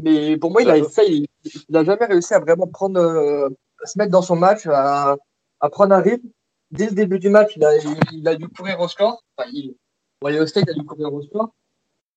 Mais 0.02 0.36
pour 0.36 0.50
moi, 0.50 0.62
il 0.62 0.70
a, 0.70 0.78
il, 0.78 1.26
il 1.44 1.84
jamais 1.84 2.06
réussi 2.06 2.34
à 2.34 2.38
vraiment 2.38 2.68
prendre, 2.68 3.00
euh, 3.00 3.48
se 3.84 3.98
mettre 3.98 4.12
dans 4.12 4.22
son 4.22 4.36
match, 4.36 4.66
à, 4.66 5.16
à, 5.60 5.70
prendre 5.70 5.94
un 5.94 6.00
rythme. 6.00 6.28
Dès 6.70 6.86
le 6.86 6.94
début 6.94 7.18
du 7.18 7.30
match, 7.30 7.52
il 7.56 7.64
a, 7.64 7.76
il 8.12 8.28
a 8.28 8.36
dû 8.36 8.48
courir 8.48 8.78
au 8.80 8.88
score. 8.88 9.22
Enfin, 9.36 9.50
il, 9.52 9.74
au 10.22 10.46
State 10.46 10.68
a 10.68 10.72
dû 10.72 10.84
courir 10.84 11.12
au 11.12 11.22
score. 11.22 11.50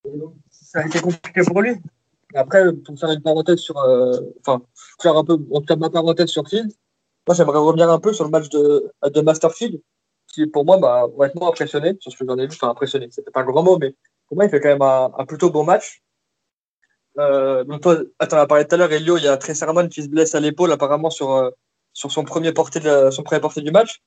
Et 0.05 0.17
donc, 0.17 0.35
ça 0.49 0.79
a 0.79 0.85
été 0.85 0.99
compliqué 0.99 1.41
pour 1.41 1.61
lui. 1.61 1.75
Après, 2.35 2.71
pour 2.73 2.99
faire 2.99 3.11
une 3.11 3.21
parenthèse 3.21 3.59
sur, 3.59 3.77
euh, 3.77 4.19
enfin, 4.39 4.61
faire 5.01 5.17
un 5.17 5.23
peu, 5.23 5.37
en 5.51 5.61
tout 5.61 5.75
ma 5.77 5.89
parenthèse 5.89 6.29
sur 6.29 6.47
Field, 6.47 6.71
moi, 7.27 7.35
j'aimerais 7.35 7.59
revenir 7.59 7.89
un 7.89 7.99
peu 7.99 8.13
sur 8.13 8.23
le 8.23 8.31
match 8.31 8.49
de, 8.49 8.91
de 9.03 9.21
Masterfield 9.21 9.81
qui 10.31 10.47
pour 10.47 10.65
moi 10.65 10.77
m'a 10.79 11.07
vraiment 11.07 11.49
impressionné 11.49 11.97
sur 11.99 12.11
ce 12.11 12.17
que 12.17 12.25
j'en 12.25 12.37
ai 12.37 12.47
vu. 12.47 12.53
Enfin, 12.53 12.69
impressionné, 12.69 13.07
c'était 13.11 13.31
pas 13.31 13.41
un 13.41 13.45
grand 13.45 13.63
mot, 13.63 13.77
mais 13.77 13.95
pour 14.27 14.37
moi, 14.37 14.45
il 14.45 14.49
fait 14.49 14.59
quand 14.59 14.69
même 14.69 14.81
un, 14.81 15.25
plutôt 15.25 15.49
bon 15.49 15.63
match. 15.63 16.01
Euh, 17.19 17.63
donc 17.65 17.81
toi, 17.81 17.97
attends, 18.19 18.37
on 18.37 18.41
a 18.41 18.47
parlé 18.47 18.65
tout 18.65 18.75
à 18.75 18.77
l'heure, 18.77 18.91
Elio, 18.91 19.17
il 19.17 19.23
y 19.25 19.27
a 19.27 19.35
Trey 19.37 19.53
Sermon 19.53 19.87
qui 19.89 20.03
se 20.03 20.07
blesse 20.07 20.33
à 20.33 20.39
l'épaule 20.39 20.71
apparemment 20.71 21.09
sur, 21.09 21.31
euh, 21.31 21.49
sur 21.93 22.11
son, 22.11 22.23
premier 22.23 22.53
porté 22.53 22.79
de, 22.79 23.11
son 23.11 23.23
premier 23.23 23.41
porté 23.41 23.61
du 23.61 23.71
match. 23.71 24.01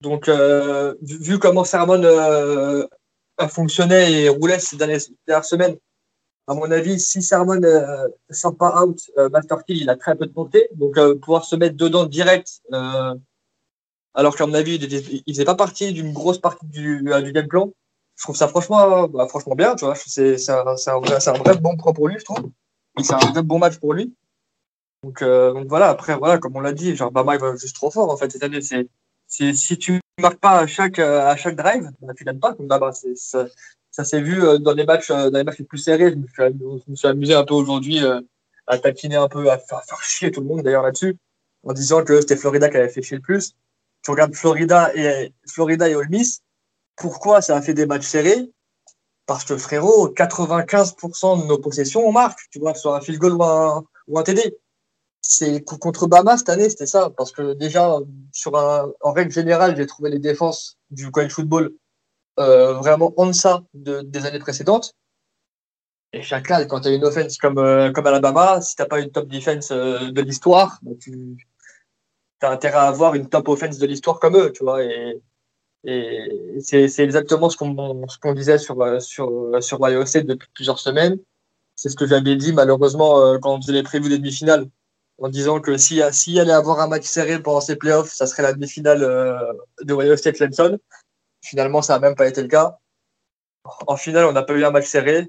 Donc, 0.00 0.28
euh, 0.28 0.94
vu, 1.02 1.38
comment 1.38 1.64
Sermon 1.64 2.02
euh, 2.02 2.86
a 3.38 3.48
fonctionné 3.48 4.22
et 4.22 4.28
roulait 4.28 4.58
ces 4.58 4.76
dernières, 4.76 5.44
semaines, 5.44 5.76
à 6.46 6.54
mon 6.54 6.70
avis, 6.70 7.00
si 7.00 7.22
Sermon 7.22 7.62
euh, 7.62 8.08
sort 8.30 8.56
pas 8.56 8.84
out, 8.84 9.10
Master 9.32 9.64
Kill, 9.64 9.78
il 9.78 9.90
a 9.90 9.96
très 9.96 10.16
peu 10.16 10.26
de 10.26 10.32
portée. 10.32 10.68
Donc, 10.74 10.98
pouvoir 11.20 11.44
se 11.44 11.56
mettre 11.56 11.76
dedans 11.76 12.06
direct, 12.06 12.62
alors 14.16 14.34
qu'à 14.34 14.46
mon 14.46 14.54
avis, 14.54 14.76
il 15.26 15.34
faisait 15.34 15.44
pas 15.44 15.54
partie 15.54 15.92
d'une 15.92 16.12
grosse 16.12 16.38
partie 16.38 16.66
du, 16.66 17.12
euh, 17.12 17.20
du 17.20 17.32
game 17.32 17.46
plan. 17.46 17.70
Je 18.16 18.22
trouve 18.22 18.34
ça 18.34 18.48
franchement, 18.48 19.08
bah, 19.08 19.28
franchement 19.28 19.54
bien, 19.54 19.76
tu 19.76 19.84
vois. 19.84 19.94
C'est 19.94 20.50
un, 20.50 20.64
vrai, 20.64 21.28
un 21.28 21.32
vrai 21.34 21.58
bon 21.58 21.76
point 21.76 21.92
pour 21.92 22.08
lui, 22.08 22.18
je 22.18 22.24
trouve. 22.24 22.50
C'est 23.02 23.12
un 23.12 23.18
vrai 23.18 23.42
bon 23.42 23.58
match 23.58 23.76
pour 23.76 23.92
lui. 23.92 24.14
Donc, 25.02 25.20
euh, 25.20 25.52
donc 25.52 25.68
voilà, 25.68 25.90
après, 25.90 26.16
voilà, 26.16 26.38
comme 26.38 26.56
on 26.56 26.60
l'a 26.60 26.72
dit, 26.72 26.96
genre 26.96 27.12
Bama 27.12 27.34
il 27.34 27.40
va 27.40 27.54
juste 27.56 27.76
trop 27.76 27.90
fort 27.90 28.10
en 28.10 28.16
fait 28.16 28.32
cette 28.32 28.42
année. 28.42 28.60
C'est 28.62 29.52
si 29.52 29.76
tu 29.76 30.00
marques 30.18 30.40
pas 30.40 30.60
à 30.60 30.66
chaque 30.66 30.98
à 30.98 31.36
chaque 31.36 31.56
drive, 31.56 31.90
bah, 32.00 32.14
tu 32.16 32.24
gagnes 32.24 32.40
pas 32.40 32.54
comme 32.54 32.68
Bama. 32.68 32.92
Ça, 32.92 33.46
ça 33.96 34.04
s'est 34.04 34.20
vu 34.20 34.44
euh, 34.44 34.58
dans 34.58 34.74
les 34.74 34.84
matchs 34.84 35.08
dans 35.08 35.30
les 35.30 35.42
matchs 35.42 35.60
les 35.60 35.64
plus 35.64 35.78
serrés. 35.78 36.10
Je 36.12 36.16
me 36.18 36.96
suis, 36.96 37.08
amusé 37.08 37.32
un 37.32 37.44
peu 37.44 37.54
aujourd'hui 37.54 38.00
à 38.66 38.78
taquiner 38.78 39.16
un 39.16 39.26
peu, 39.26 39.50
à 39.50 39.56
faire, 39.56 40.02
chier 40.02 40.30
tout 40.30 40.42
le 40.42 40.46
monde 40.46 40.62
d'ailleurs 40.62 40.82
là-dessus, 40.82 41.16
en 41.62 41.72
disant 41.72 42.04
que 42.04 42.20
c'était 42.20 42.36
Florida 42.36 42.68
qui 42.68 42.76
avait 42.76 42.90
fait 42.90 43.00
chier 43.00 43.16
le 43.16 43.22
plus. 43.22 43.54
Tu 44.04 44.10
regardes 44.10 44.34
Florida 44.34 44.94
et 44.94 45.32
Florida 45.48 45.88
et 45.88 45.94
Ole 45.94 46.10
Miss, 46.10 46.42
pourquoi 46.94 47.40
ça 47.40 47.56
a 47.56 47.62
fait 47.62 47.72
des 47.72 47.86
matchs 47.86 48.04
serrés? 48.04 48.50
Parce 49.24 49.44
que 49.44 49.56
frérot, 49.56 50.12
95% 50.12 51.42
de 51.42 51.46
nos 51.46 51.58
possessions 51.58 52.06
on 52.06 52.12
marque, 52.12 52.40
tu 52.50 52.58
vois, 52.58 52.74
soit 52.74 52.98
un 52.98 53.00
field 53.00 53.18
goal 53.18 53.32
ou 53.32 53.44
un, 53.44 53.82
ou 54.08 54.18
un 54.18 54.22
TD. 54.22 54.58
C'est 55.22 55.64
contre 55.64 56.06
Bama 56.06 56.36
cette 56.36 56.50
année, 56.50 56.68
c'était 56.68 56.86
ça, 56.86 57.10
parce 57.16 57.32
que 57.32 57.54
déjà 57.54 57.96
sur 58.30 58.56
un, 58.58 58.92
en 59.00 59.12
règle 59.12 59.32
générale, 59.32 59.74
j'ai 59.74 59.86
trouvé 59.86 60.10
les 60.10 60.18
défenses 60.18 60.76
du 60.90 61.10
college 61.10 61.32
football 61.32 61.72
euh, 62.38 62.74
vraiment 62.74 63.12
en 63.16 63.26
deçà 63.26 63.62
de, 63.74 64.02
des 64.02 64.26
années 64.26 64.38
précédentes. 64.38 64.94
Et 66.12 66.22
chacun, 66.22 66.64
quand 66.66 66.80
tu 66.80 66.88
as 66.88 66.92
une 66.92 67.04
offense 67.04 67.36
comme, 67.38 67.58
euh, 67.58 67.92
comme 67.92 68.06
Alabama, 68.06 68.60
si 68.60 68.74
tu 68.74 68.82
n'as 68.82 68.88
pas 68.88 69.00
une 69.00 69.10
top 69.10 69.28
defense 69.28 69.70
euh, 69.70 70.10
de 70.10 70.20
l'histoire, 70.22 70.78
bah, 70.82 70.92
tu, 71.00 71.36
t'as 72.38 72.52
intérêt 72.52 72.78
à 72.78 72.88
avoir 72.88 73.14
une 73.14 73.28
top 73.28 73.48
offense 73.48 73.78
de 73.78 73.86
l'histoire 73.86 74.18
comme 74.20 74.36
eux, 74.36 74.52
tu 74.52 74.64
vois. 74.64 74.82
Et, 74.84 75.20
c'est, 76.58 76.98
exactement 76.98 77.48
ce 77.48 77.56
qu'on, 77.56 78.06
ce 78.08 78.32
disait 78.34 78.58
sur, 78.58 78.76
sur, 79.00 79.50
sur 79.60 80.06
State 80.06 80.26
depuis 80.26 80.48
plusieurs 80.52 80.80
semaines. 80.80 81.16
C'est 81.76 81.90
ce 81.90 81.96
que 81.96 82.06
j'avais 82.06 82.36
dit, 82.36 82.52
malheureusement, 82.54 83.20
euh, 83.20 83.38
quand 83.38 83.54
on 83.54 83.60
faisait 83.60 83.74
les 83.74 83.82
prévus 83.82 84.08
des 84.08 84.18
demi-finales, 84.18 84.66
en 85.18 85.28
disant 85.28 85.60
que 85.60 85.76
s'il 85.76 86.02
si, 86.12 86.40
allait 86.40 86.52
avoir 86.52 86.80
un 86.80 86.88
match 86.88 87.04
serré 87.04 87.40
pendant 87.40 87.60
ces 87.60 87.76
playoffs, 87.76 88.12
ça 88.12 88.26
serait 88.26 88.42
la 88.42 88.54
demi-finale 88.54 89.02
euh, 89.02 89.52
de 89.82 89.94
Ohio 89.94 90.16
State 90.16 90.36
Clemson. 90.36 90.78
Finalement, 91.46 91.80
ça 91.80 91.94
n'a 91.94 92.00
même 92.00 92.16
pas 92.16 92.26
été 92.26 92.42
le 92.42 92.48
cas. 92.48 92.78
En 93.86 93.96
finale, 93.96 94.24
on 94.24 94.32
n'a 94.32 94.42
pas 94.42 94.54
eu 94.54 94.64
un 94.64 94.72
match 94.72 94.86
serré. 94.86 95.28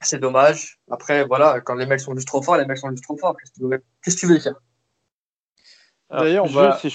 C'est 0.00 0.18
dommage. 0.18 0.80
Après, 0.90 1.24
voilà, 1.24 1.60
quand 1.60 1.76
les 1.76 1.86
mecs 1.86 2.00
sont 2.00 2.14
juste 2.14 2.26
trop 2.26 2.42
forts, 2.42 2.56
les 2.56 2.66
mecs 2.66 2.78
sont 2.78 2.90
juste 2.90 3.04
trop 3.04 3.16
forts. 3.16 3.36
Qu'est-ce 3.36 3.52
que 3.52 3.56
tu 3.56 3.68
veux, 3.68 3.84
qu'est-ce 4.02 4.16
que 4.16 4.20
tu 4.20 4.26
veux 4.26 4.40
faire 4.40 4.60
D'ailleurs, 6.10 6.44
on 6.44 6.48
va... 6.48 6.76
si, 6.78 6.90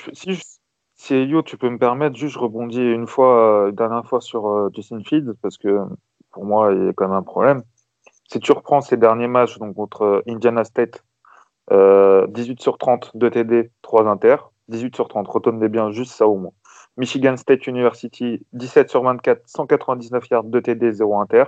si, 0.96 1.14
Elio, 1.14 1.42
tu 1.42 1.58
peux 1.58 1.70
me 1.70 1.78
permettre, 1.78 2.18
juste 2.18 2.34
je 2.34 2.40
rebondis 2.40 2.82
une 2.82 3.08
fois, 3.08 3.68
euh, 3.68 3.72
dernière 3.72 4.06
fois 4.06 4.20
sur 4.20 4.48
euh, 4.48 4.70
Justin 4.76 5.04
Fields, 5.04 5.34
parce 5.42 5.58
que 5.58 5.80
pour 6.32 6.46
moi, 6.46 6.74
il 6.74 6.86
y 6.86 6.90
a 6.90 6.94
quand 6.94 7.08
même 7.08 7.18
un 7.18 7.24
problème. 7.24 7.64
Si 8.30 8.40
tu 8.40 8.52
reprends 8.52 8.82
ces 8.82 8.98
derniers 8.98 9.28
matchs, 9.28 9.58
donc 9.58 9.76
contre 9.76 10.04
euh, 10.04 10.22
Indiana 10.28 10.66
State, 10.66 11.04
18 11.70 12.62
sur 12.62 12.78
30, 12.78 13.12
2 13.16 13.30
TD, 13.30 13.72
3 13.82 14.08
inter, 14.08 14.36
18 14.68 14.96
sur 14.96 15.08
30, 15.08 15.28
retenez 15.30 15.70
bien 15.70 15.92
juste 15.92 16.12
ça 16.12 16.28
au 16.28 16.38
moins. 16.38 16.52
Michigan 16.98 17.38
State 17.38 17.68
University, 17.68 18.46
17 18.54 18.90
sur 18.90 19.04
24, 19.04 19.42
199 19.46 20.30
yards, 20.30 20.44
2 20.44 20.62
TD, 20.62 20.92
0 20.92 21.20
inter. 21.20 21.46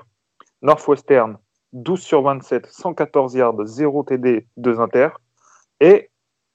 Northwestern, 0.62 1.38
12 1.74 2.02
sur 2.02 2.22
27, 2.22 2.68
114 2.68 3.36
yards, 3.36 3.66
0 3.66 4.04
TD, 4.04 4.48
2 4.58 4.80
inter. 4.80 5.10
Et 5.80 6.10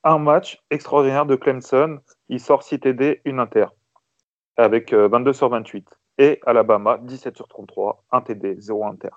un 0.05 0.19
match 0.19 0.63
extraordinaire 0.71 1.27
de 1.27 1.37
Clemson. 1.37 1.99
Il 2.29 2.41
sort 2.41 2.63
6 2.63 2.81
TD, 2.81 3.21
une 3.25 3.41
inter, 3.41 3.67
avec 4.57 4.93
22 4.93 5.31
euh, 5.31 5.33
sur 5.33 5.49
28. 5.49 5.87
Et 6.19 6.41
Alabama, 6.47 6.99
17 6.99 7.37
sur 7.37 7.47
33, 7.49 8.05
1 8.11 8.21
TD, 8.23 8.57
0 8.59 8.87
inter. 8.87 9.11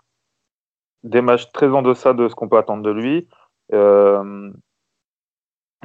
Des 1.03 1.21
matchs 1.21 1.51
très 1.51 1.67
en 1.67 1.81
deçà 1.81 2.13
de 2.13 2.27
ce 2.27 2.35
qu'on 2.35 2.47
peut 2.47 2.57
attendre 2.57 2.83
de 2.83 2.91
lui. 2.91 3.27
Euh, 3.73 4.51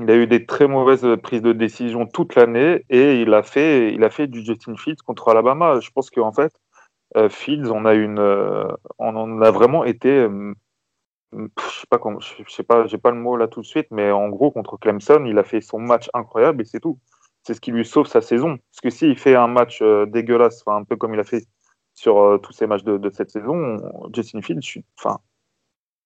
il 0.01 0.11
a 0.11 0.17
eu 0.17 0.27
des 0.27 0.47
très 0.47 0.69
mauvaises 0.69 1.07
prises 1.23 1.43
de 1.43 1.53
décision 1.53 2.07
toute 2.07 2.35
l'année 2.35 2.85
et 2.91 3.21
il 3.21 3.33
a 3.35 3.43
fait, 3.43 3.93
il 3.93 4.05
a 4.05 4.11
fait 4.11 4.27
du 4.27 4.45
Justin 4.45 4.77
Fields 4.77 5.03
contre 5.05 5.29
Alabama. 5.29 5.81
Je 5.81 5.91
pense 5.91 6.11
qu'en 6.11 6.33
fait, 6.33 6.53
euh, 7.17 7.29
Fields, 7.29 7.71
on 7.71 7.85
a 7.85 7.95
une, 7.95 8.19
on 8.99 9.17
en 9.17 9.43
a 9.43 9.51
vraiment 9.51 9.85
été 9.85 10.29
je 11.33 11.81
sais 11.81 11.87
pas 11.91 12.01
je 12.21 12.51
sais 12.53 12.63
pas, 12.63 12.87
j'ai 12.87 12.99
pas 12.99 13.11
le 13.11 13.19
mot 13.19 13.37
là 13.37 13.49
tout 13.49 13.61
de 13.61 13.67
suite, 13.67 13.89
mais 13.91 14.11
en 14.11 14.29
gros 14.29 14.51
contre 14.51 14.77
Clemson, 14.77 15.25
il 15.27 15.39
a 15.39 15.45
fait 15.45 15.61
son 15.61 15.79
match 15.79 16.09
incroyable 16.15 16.63
et 16.63 16.65
c'est 16.65 16.81
tout. 16.81 16.99
C'est 17.43 17.55
ce 17.55 17.61
qui 17.61 17.71
lui 17.71 17.85
sauve 17.85 18.07
sa 18.07 18.21
saison. 18.21 18.57
Parce 18.57 18.81
que 18.83 18.91
s'il 18.91 19.17
fait 19.17 19.37
un 19.37 19.47
match 19.47 19.81
euh, 19.83 20.07
dégueulasse, 20.07 20.63
un 20.67 20.85
peu 20.85 20.97
comme 20.97 21.15
il 21.15 21.21
a 21.21 21.25
fait 21.25 21.47
sur 21.95 22.19
euh, 22.19 22.39
tous 22.39 22.53
ces 22.53 22.67
matchs 22.67 22.83
de, 22.83 23.11
cette 23.11 23.31
saison, 23.31 23.79
Justin 24.13 24.43
Fields, 24.43 24.63
je 24.63 24.69
suis, 24.69 24.85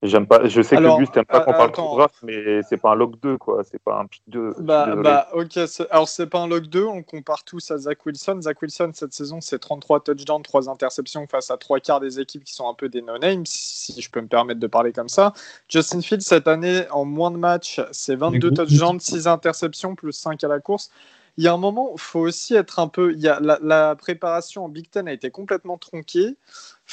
J'aime 0.03 0.27
pas, 0.27 0.49
je 0.49 0.63
sais 0.63 0.77
que 0.77 0.99
Gus 0.99 1.11
t'aime 1.11 1.27
pas 1.27 1.41
qu'on 1.41 1.53
parle 1.53 1.73
de 1.73 1.77
draft, 1.77 2.15
mais 2.23 2.63
c'est 2.63 2.79
pas 2.79 2.93
un 2.93 2.95
log 2.95 3.21
2, 3.21 3.37
quoi. 3.37 3.63
C'est 3.71 3.83
pas 3.83 4.01
un 4.01 4.07
pick 4.07 4.23
2. 4.29 4.55
Bah, 4.61 4.97
bah 4.97 5.29
ok. 5.35 5.59
Alors, 5.91 6.09
c'est 6.09 6.27
pas 6.27 6.39
un 6.39 6.49
log 6.49 6.69
2. 6.69 6.83
On 6.85 7.03
compare 7.03 7.45
tous 7.45 7.71
à 7.71 7.77
Zach 7.77 8.07
Wilson. 8.07 8.41
Zach 8.41 8.63
Wilson, 8.63 8.93
cette 8.95 9.13
saison, 9.13 9.43
c'est 9.43 9.59
33 9.59 10.01
touchdowns, 10.01 10.43
3 10.43 10.71
interceptions 10.71 11.27
face 11.27 11.51
à 11.51 11.59
3 11.59 11.81
quarts 11.81 12.01
des 12.01 12.19
équipes 12.19 12.45
qui 12.45 12.55
sont 12.55 12.67
un 12.67 12.73
peu 12.73 12.89
des 12.89 13.03
no-names, 13.03 13.45
si 13.45 14.01
je 14.01 14.11
peux 14.11 14.23
me 14.23 14.27
permettre 14.27 14.59
de 14.59 14.67
parler 14.67 14.93
comme 14.93 15.11
ça. 15.11 15.35
Justin 15.69 16.01
Fields, 16.01 16.23
cette 16.23 16.49
année, 16.49 16.85
en 16.91 17.05
moins 17.05 17.31
de 17.31 17.37
matchs, 17.37 17.83
c'est 17.93 18.17
22 18.17 18.53
touchdowns, 18.53 19.01
6 19.01 19.27
interceptions, 19.27 19.97
plus 19.97 20.13
5 20.13 20.43
à 20.43 20.49
la 20.49 20.61
course. 20.61 20.91
il 21.37 21.45
y 21.45 21.49
a 21.49 21.53
un 21.53 21.59
moment, 21.59 21.91
il 21.93 22.01
faut 22.01 22.21
aussi 22.21 22.55
être 22.55 22.79
un 22.79 22.89
peu. 22.89 23.13
Il 23.13 23.21
y 23.21 23.29
a 23.29 23.39
la, 23.41 23.59
la, 23.61 23.97
préparation 23.97 24.65
en 24.65 24.71
Big 24.71 24.89
Ten 24.89 25.09
a 25.09 25.13
été 25.13 25.31
complètement 25.31 25.77
tronquée. 25.77 26.39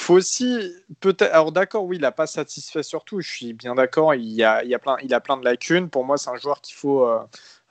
Faut 0.00 0.14
aussi 0.14 0.56
peut-être. 1.00 1.34
Alors 1.34 1.50
d'accord, 1.50 1.84
oui, 1.84 1.96
il 1.96 2.02
n'a 2.02 2.12
pas 2.12 2.28
satisfait 2.28 2.84
surtout. 2.84 3.20
Je 3.20 3.28
suis 3.28 3.52
bien 3.52 3.74
d'accord. 3.74 4.14
Il 4.14 4.28
y 4.28 4.44
a, 4.44 4.62
il 4.62 4.70
y 4.70 4.74
a 4.74 4.78
plein, 4.78 4.96
il 5.02 5.12
a 5.12 5.18
plein 5.18 5.36
de 5.36 5.44
lacunes. 5.44 5.90
Pour 5.90 6.04
moi, 6.04 6.16
c'est 6.16 6.30
un 6.30 6.36
joueur 6.36 6.60
qu'il 6.60 6.76
faut, 6.76 7.04
euh, 7.04 7.18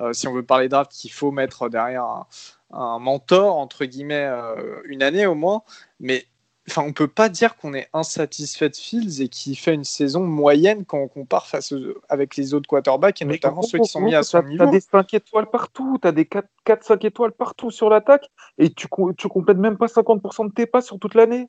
euh, 0.02 0.12
si 0.12 0.28
on 0.28 0.34
veut 0.34 0.44
parler 0.44 0.68
draft, 0.68 0.92
qu'il 0.92 1.12
faut 1.14 1.32
mettre 1.32 1.70
derrière 1.70 2.04
un, 2.04 2.28
un 2.74 3.00
mentor 3.00 3.56
entre 3.56 3.86
guillemets 3.86 4.26
euh, 4.26 4.82
une 4.88 5.04
année 5.04 5.26
au 5.26 5.36
moins. 5.36 5.64
Mais 6.02 6.26
enfin, 6.70 6.84
on 6.86 6.92
peut 6.92 7.08
pas 7.08 7.30
dire 7.30 7.56
qu'on 7.56 7.74
est 7.74 7.88
insatisfait 7.94 8.68
de 8.68 8.76
Fields 8.76 9.22
et 9.22 9.30
qu'il 9.30 9.58
fait 9.58 9.74
une 9.74 9.86
saison 9.86 10.26
moyenne 10.26 10.84
quand 10.84 10.98
on 10.98 11.08
compare 11.08 11.48
face 11.48 11.74
avec 12.10 12.36
les 12.36 12.54
autres 12.54 12.68
quarterbacks 12.68 13.22
et 13.22 13.26
notamment 13.26 13.62
ceux 13.62 13.80
qui 13.80 13.88
sont 13.88 14.02
mis 14.02 14.16
à 14.16 14.24
son 14.24 14.44
niveau. 14.44 14.66
Tu 14.66 14.68
as 14.68 14.72
des 14.72 14.82
5 14.82 15.14
étoiles 15.14 15.50
partout, 15.50 15.98
tu 16.02 16.08
as 16.10 16.12
des 16.12 16.26
4-5 16.26 17.06
étoiles 17.06 17.32
partout 17.32 17.72
sur 17.72 17.90
l'attaque 17.90 18.30
et 18.58 18.70
tu, 18.70 18.88
tu 19.18 19.28
complètes 19.30 19.60
même 19.60 19.78
pas 19.78 19.86
50% 19.86 20.50
de 20.50 20.54
tes 20.54 20.66
pas 20.66 20.82
sur 20.82 21.00
toute 21.00 21.16
l'année. 21.16 21.48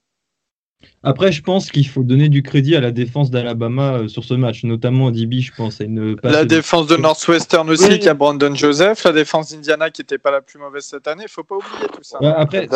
Après, 1.03 1.31
je 1.31 1.43
pense 1.43 1.71
qu'il 1.71 1.87
faut 1.87 2.03
donner 2.03 2.29
du 2.29 2.43
crédit 2.43 2.75
à 2.75 2.81
la 2.81 2.91
défense 2.91 3.31
d'Alabama 3.31 3.95
euh, 3.95 4.09
sur 4.09 4.25
ce 4.25 4.35
match, 4.35 4.65
notamment 4.65 5.11
DB, 5.11 5.41
je 5.41 5.53
pense. 5.55 5.81
À 5.81 5.85
une 5.85 6.17
la 6.23 6.45
défense 6.45 6.87
de 6.87 6.97
Northwestern 6.97 7.69
aussi, 7.71 7.99
qui 7.99 8.09
a 8.09 8.15
Brandon 8.15 8.55
Joseph, 8.55 9.05
la 9.05 9.13
défense 9.13 9.51
d'Indiana 9.51 9.91
qui 9.91 10.03
n'était 10.03 10.19
pas 10.19 10.31
la 10.31 10.41
plus 10.41 10.59
mauvaise 10.59 10.85
cette 10.85 11.07
année, 11.07 11.25
il 11.27 11.31
faut 11.31 11.45
pas 11.45 11.57
oublier 11.57 11.89
tout 11.93 12.03
ça. 12.03 12.19
après, 12.37 12.69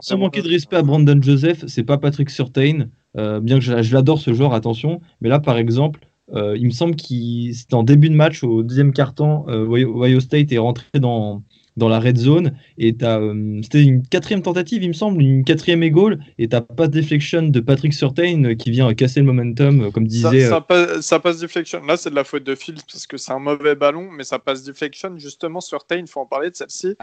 sans 0.00 0.18
manquer, 0.18 0.42
de 0.42 0.48
respect 0.48 0.76
à 0.76 0.82
Brandon 0.82 1.20
Joseph, 1.20 1.64
c'est 1.66 1.84
pas 1.84 1.98
Patrick 1.98 2.30
Surtain, 2.30 2.86
euh, 3.16 3.40
bien 3.40 3.58
que 3.58 3.64
je, 3.64 3.94
l'adore 3.94 4.18
ce 4.18 4.32
joueur, 4.32 4.54
attention. 4.54 5.00
Mais 5.20 5.28
là, 5.28 5.38
par 5.38 5.58
exemple, 5.58 6.00
euh, 6.34 6.56
il 6.56 6.66
me 6.66 6.70
semble 6.70 6.96
que 6.96 7.04
c'était 7.52 7.74
en 7.74 7.82
début 7.82 8.08
de 8.08 8.14
match, 8.14 8.42
au 8.42 8.62
deuxième 8.62 8.92
quart-temps, 8.92 9.46
Ohio 9.48 10.20
State 10.20 10.52
est 10.52 10.58
rentré 10.58 10.86
dans, 10.94 11.42
dans 11.76 11.88
la 11.88 12.00
red 12.00 12.18
zone. 12.18 12.56
Et 12.78 12.94
euh, 13.02 13.60
c'était 13.62 13.82
une 13.82 14.06
quatrième 14.06 14.42
tentative, 14.42 14.82
il 14.82 14.88
me 14.88 14.92
semble, 14.92 15.22
une 15.22 15.44
quatrième 15.44 15.82
et 15.82 15.90
goal. 15.90 16.18
Et 16.38 16.48
t'as 16.48 16.60
pas 16.60 16.86
de 16.86 16.92
deflection 16.92 17.42
de 17.42 17.60
Patrick 17.60 17.94
Surtain 17.94 18.44
euh, 18.44 18.54
qui 18.54 18.70
vient 18.70 18.92
casser 18.94 19.20
le 19.20 19.26
momentum, 19.26 19.82
euh, 19.82 19.90
comme 19.90 20.06
disait. 20.06 20.48
Ça, 20.48 20.60
passe, 20.60 21.00
ça, 21.00 21.20
passe, 21.20 21.38
deflection. 21.38 21.82
Là, 21.84 21.96
c'est 21.96 22.10
de 22.10 22.14
la 22.14 22.24
faute 22.24 22.44
de 22.44 22.54
Fields 22.54 22.82
parce 22.90 23.06
que 23.06 23.16
c'est 23.16 23.32
un 23.32 23.38
mauvais 23.38 23.74
ballon, 23.74 24.10
mais 24.10 24.24
ça 24.24 24.38
passe 24.38 24.64
deflection. 24.64 25.16
Justement, 25.18 25.60
Surtain, 25.60 25.98
il 25.98 26.06
faut 26.06 26.20
en 26.20 26.26
parler 26.26 26.50
de 26.50 26.56
celle-ci. 26.56 26.94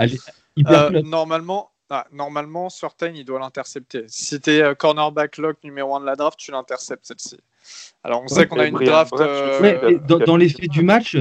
normalement. 1.04 1.72
Ah, 1.92 2.06
normalement, 2.12 2.70
Surtain, 2.70 3.12
il 3.16 3.26
doit 3.26 3.40
l'intercepter. 3.40 4.04
Si 4.06 4.40
tu 4.40 4.52
es 4.52 4.76
cornerback 4.76 5.38
lock 5.38 5.58
numéro 5.64 5.96
1 5.96 6.02
de 6.02 6.06
la 6.06 6.16
draft, 6.16 6.38
tu 6.38 6.52
l'interceptes 6.52 7.08
celle-ci. 7.08 7.38
Alors, 8.04 8.22
on 8.24 8.28
sait 8.28 8.46
qu'on 8.46 8.60
a 8.60 8.68
une 8.68 8.78
draft. 8.78 9.12
dans, 10.08 10.20
dans 10.20 10.38
les 10.38 10.50
faits 10.50 10.70
du 10.70 10.84
match, 10.84 11.18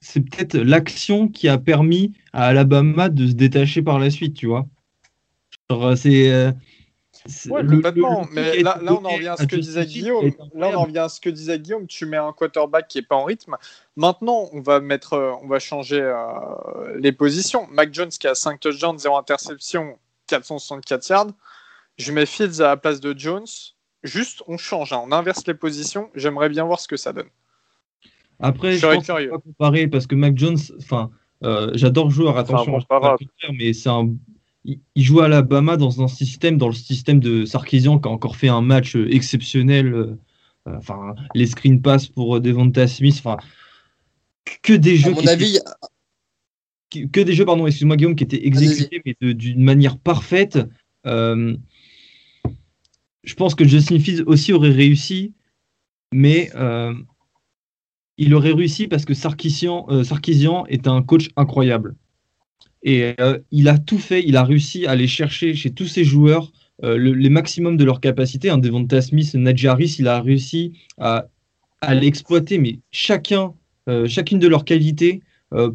c'est 0.00 0.20
peut-être 0.20 0.56
l'action 0.56 1.28
qui 1.28 1.48
a 1.48 1.58
permis 1.58 2.12
à 2.32 2.46
Alabama 2.46 3.08
de 3.08 3.26
se 3.26 3.32
détacher 3.32 3.82
par 3.82 3.98
la 3.98 4.10
suite, 4.10 4.34
tu 4.34 4.46
vois. 4.46 4.66
Euh, 5.72 5.96
c'est. 5.96 6.32
Euh, 6.32 6.52
complètement. 7.48 8.26
mais 8.30 8.62
là, 8.62 8.78
on 8.82 9.04
en 9.04 9.08
revient 9.08 9.28
à 9.28 9.36
ce 9.36 9.46
que 9.46 9.56
disait 9.56 9.86
Guillaume. 9.86 10.32
Là, 10.54 10.68
on 10.68 10.74
en 10.74 10.82
revient 10.82 10.98
à 10.98 11.08
ce 11.08 11.20
que 11.20 11.30
disait 11.30 11.58
Guillaume. 11.58 11.86
Tu 11.86 12.06
mets 12.06 12.18
un 12.18 12.32
quarterback 12.32 12.86
qui 12.88 12.98
est 12.98 13.02
pas 13.02 13.16
en 13.16 13.24
rythme. 13.24 13.56
Maintenant, 13.96 14.48
on 14.52 14.60
va 14.60 14.80
mettre, 14.80 15.14
euh, 15.14 15.32
on 15.42 15.48
va 15.48 15.58
changer 15.58 16.12
les 16.96 17.12
positions. 17.12 17.66
Mac 17.72 17.92
Jones 17.92 18.10
qui 18.10 18.28
a 18.28 18.34
5 18.34 18.60
touchdowns, 18.60 18.98
0 18.98 19.16
interception, 19.16 19.98
464 20.28 21.08
yards. 21.08 21.26
Je 21.98 22.12
mets 22.12 22.26
Fields 22.26 22.60
à 22.60 22.68
la 22.68 22.76
place 22.76 23.00
de 23.00 23.18
Jones. 23.18 23.46
Juste, 24.04 24.42
on 24.46 24.56
change, 24.56 24.92
hein. 24.92 25.02
on 25.04 25.10
inverse 25.10 25.46
les 25.46 25.54
positions. 25.54 26.10
J'aimerais 26.14 26.48
bien 26.48 26.64
voir 26.64 26.78
ce 26.78 26.86
que 26.86 26.96
ça 26.96 27.12
donne. 27.12 27.28
Après, 28.40 28.76
je, 28.76 28.86
pense 28.86 29.06
pas 29.06 29.38
comparer 29.38 29.88
parce 29.88 30.06
que 30.06 30.14
Mac 30.14 30.36
Jones, 30.36 30.58
enfin, 30.78 31.10
euh, 31.44 31.70
j'adore 31.74 32.10
joueur, 32.10 32.36
attention, 32.36 32.78
mais 33.52 33.72
c'est 33.72 33.88
un, 33.88 34.14
il, 34.64 34.80
joue 34.96 35.20
à 35.20 35.26
Alabama 35.26 35.76
dans 35.76 36.02
un 36.02 36.08
système, 36.08 36.58
dans 36.58 36.68
le 36.68 36.74
système 36.74 37.20
de 37.20 37.44
Sarkisian 37.44 37.98
qui 37.98 38.08
a 38.08 38.10
encore 38.10 38.36
fait 38.36 38.48
un 38.48 38.62
match 38.62 38.96
euh, 38.96 39.12
exceptionnel. 39.12 39.94
Euh, 39.94 40.18
enfin, 40.66 41.14
les 41.34 41.46
screen 41.46 41.80
pass 41.80 42.08
pour 42.08 42.40
Devonta 42.40 42.86
Smith, 42.88 43.16
enfin, 43.18 43.36
que 44.62 44.72
des 44.74 44.96
jeux. 44.96 45.12
mon 45.12 45.26
avis, 45.26 45.58
que, 46.90 47.20
des 47.20 47.32
jeux, 47.32 47.44
pardon, 47.46 47.66
excuse-moi 47.66 47.96
Guillaume, 47.96 48.16
qui 48.16 48.24
étaient 48.24 48.46
exécutés 48.46 49.02
mais 49.04 49.34
d'une 49.34 49.62
manière 49.62 49.98
parfaite. 49.98 50.58
je 51.04 51.56
pense 53.36 53.54
que 53.54 53.64
Justin 53.64 53.98
Fields 53.98 54.24
aussi 54.26 54.52
aurait 54.52 54.70
réussi, 54.70 55.34
mais 56.12 56.50
il 58.18 58.34
aurait 58.34 58.52
réussi 58.52 58.88
parce 58.88 59.04
que 59.04 59.14
Sarkisian, 59.14 59.86
euh, 59.90 60.64
est 60.68 60.86
un 60.86 61.02
coach 61.02 61.28
incroyable. 61.36 61.94
Et 62.82 63.14
euh, 63.20 63.38
il 63.50 63.68
a 63.68 63.78
tout 63.78 63.98
fait, 63.98 64.24
il 64.26 64.36
a 64.36 64.44
réussi 64.44 64.86
à 64.86 64.92
aller 64.92 65.06
chercher 65.06 65.54
chez 65.54 65.72
tous 65.72 65.86
ses 65.86 66.04
joueurs 66.04 66.52
euh, 66.84 66.96
le, 66.96 67.12
les 67.12 67.30
maximums 67.30 67.76
de 67.76 67.84
leur 67.84 68.00
capacité. 68.00 68.48
Un 68.48 68.58
Devonta 68.58 69.02
Smith, 69.02 69.34
Najee 69.34 69.68
Harris, 69.68 69.96
il 69.98 70.08
a 70.08 70.20
réussi 70.20 70.72
à, 70.98 71.26
l'exploiter, 71.88 72.58
mais 72.58 72.80
chacun, 72.90 73.54
chacune 74.08 74.40
de 74.40 74.48
leurs 74.48 74.64
qualités 74.64 75.20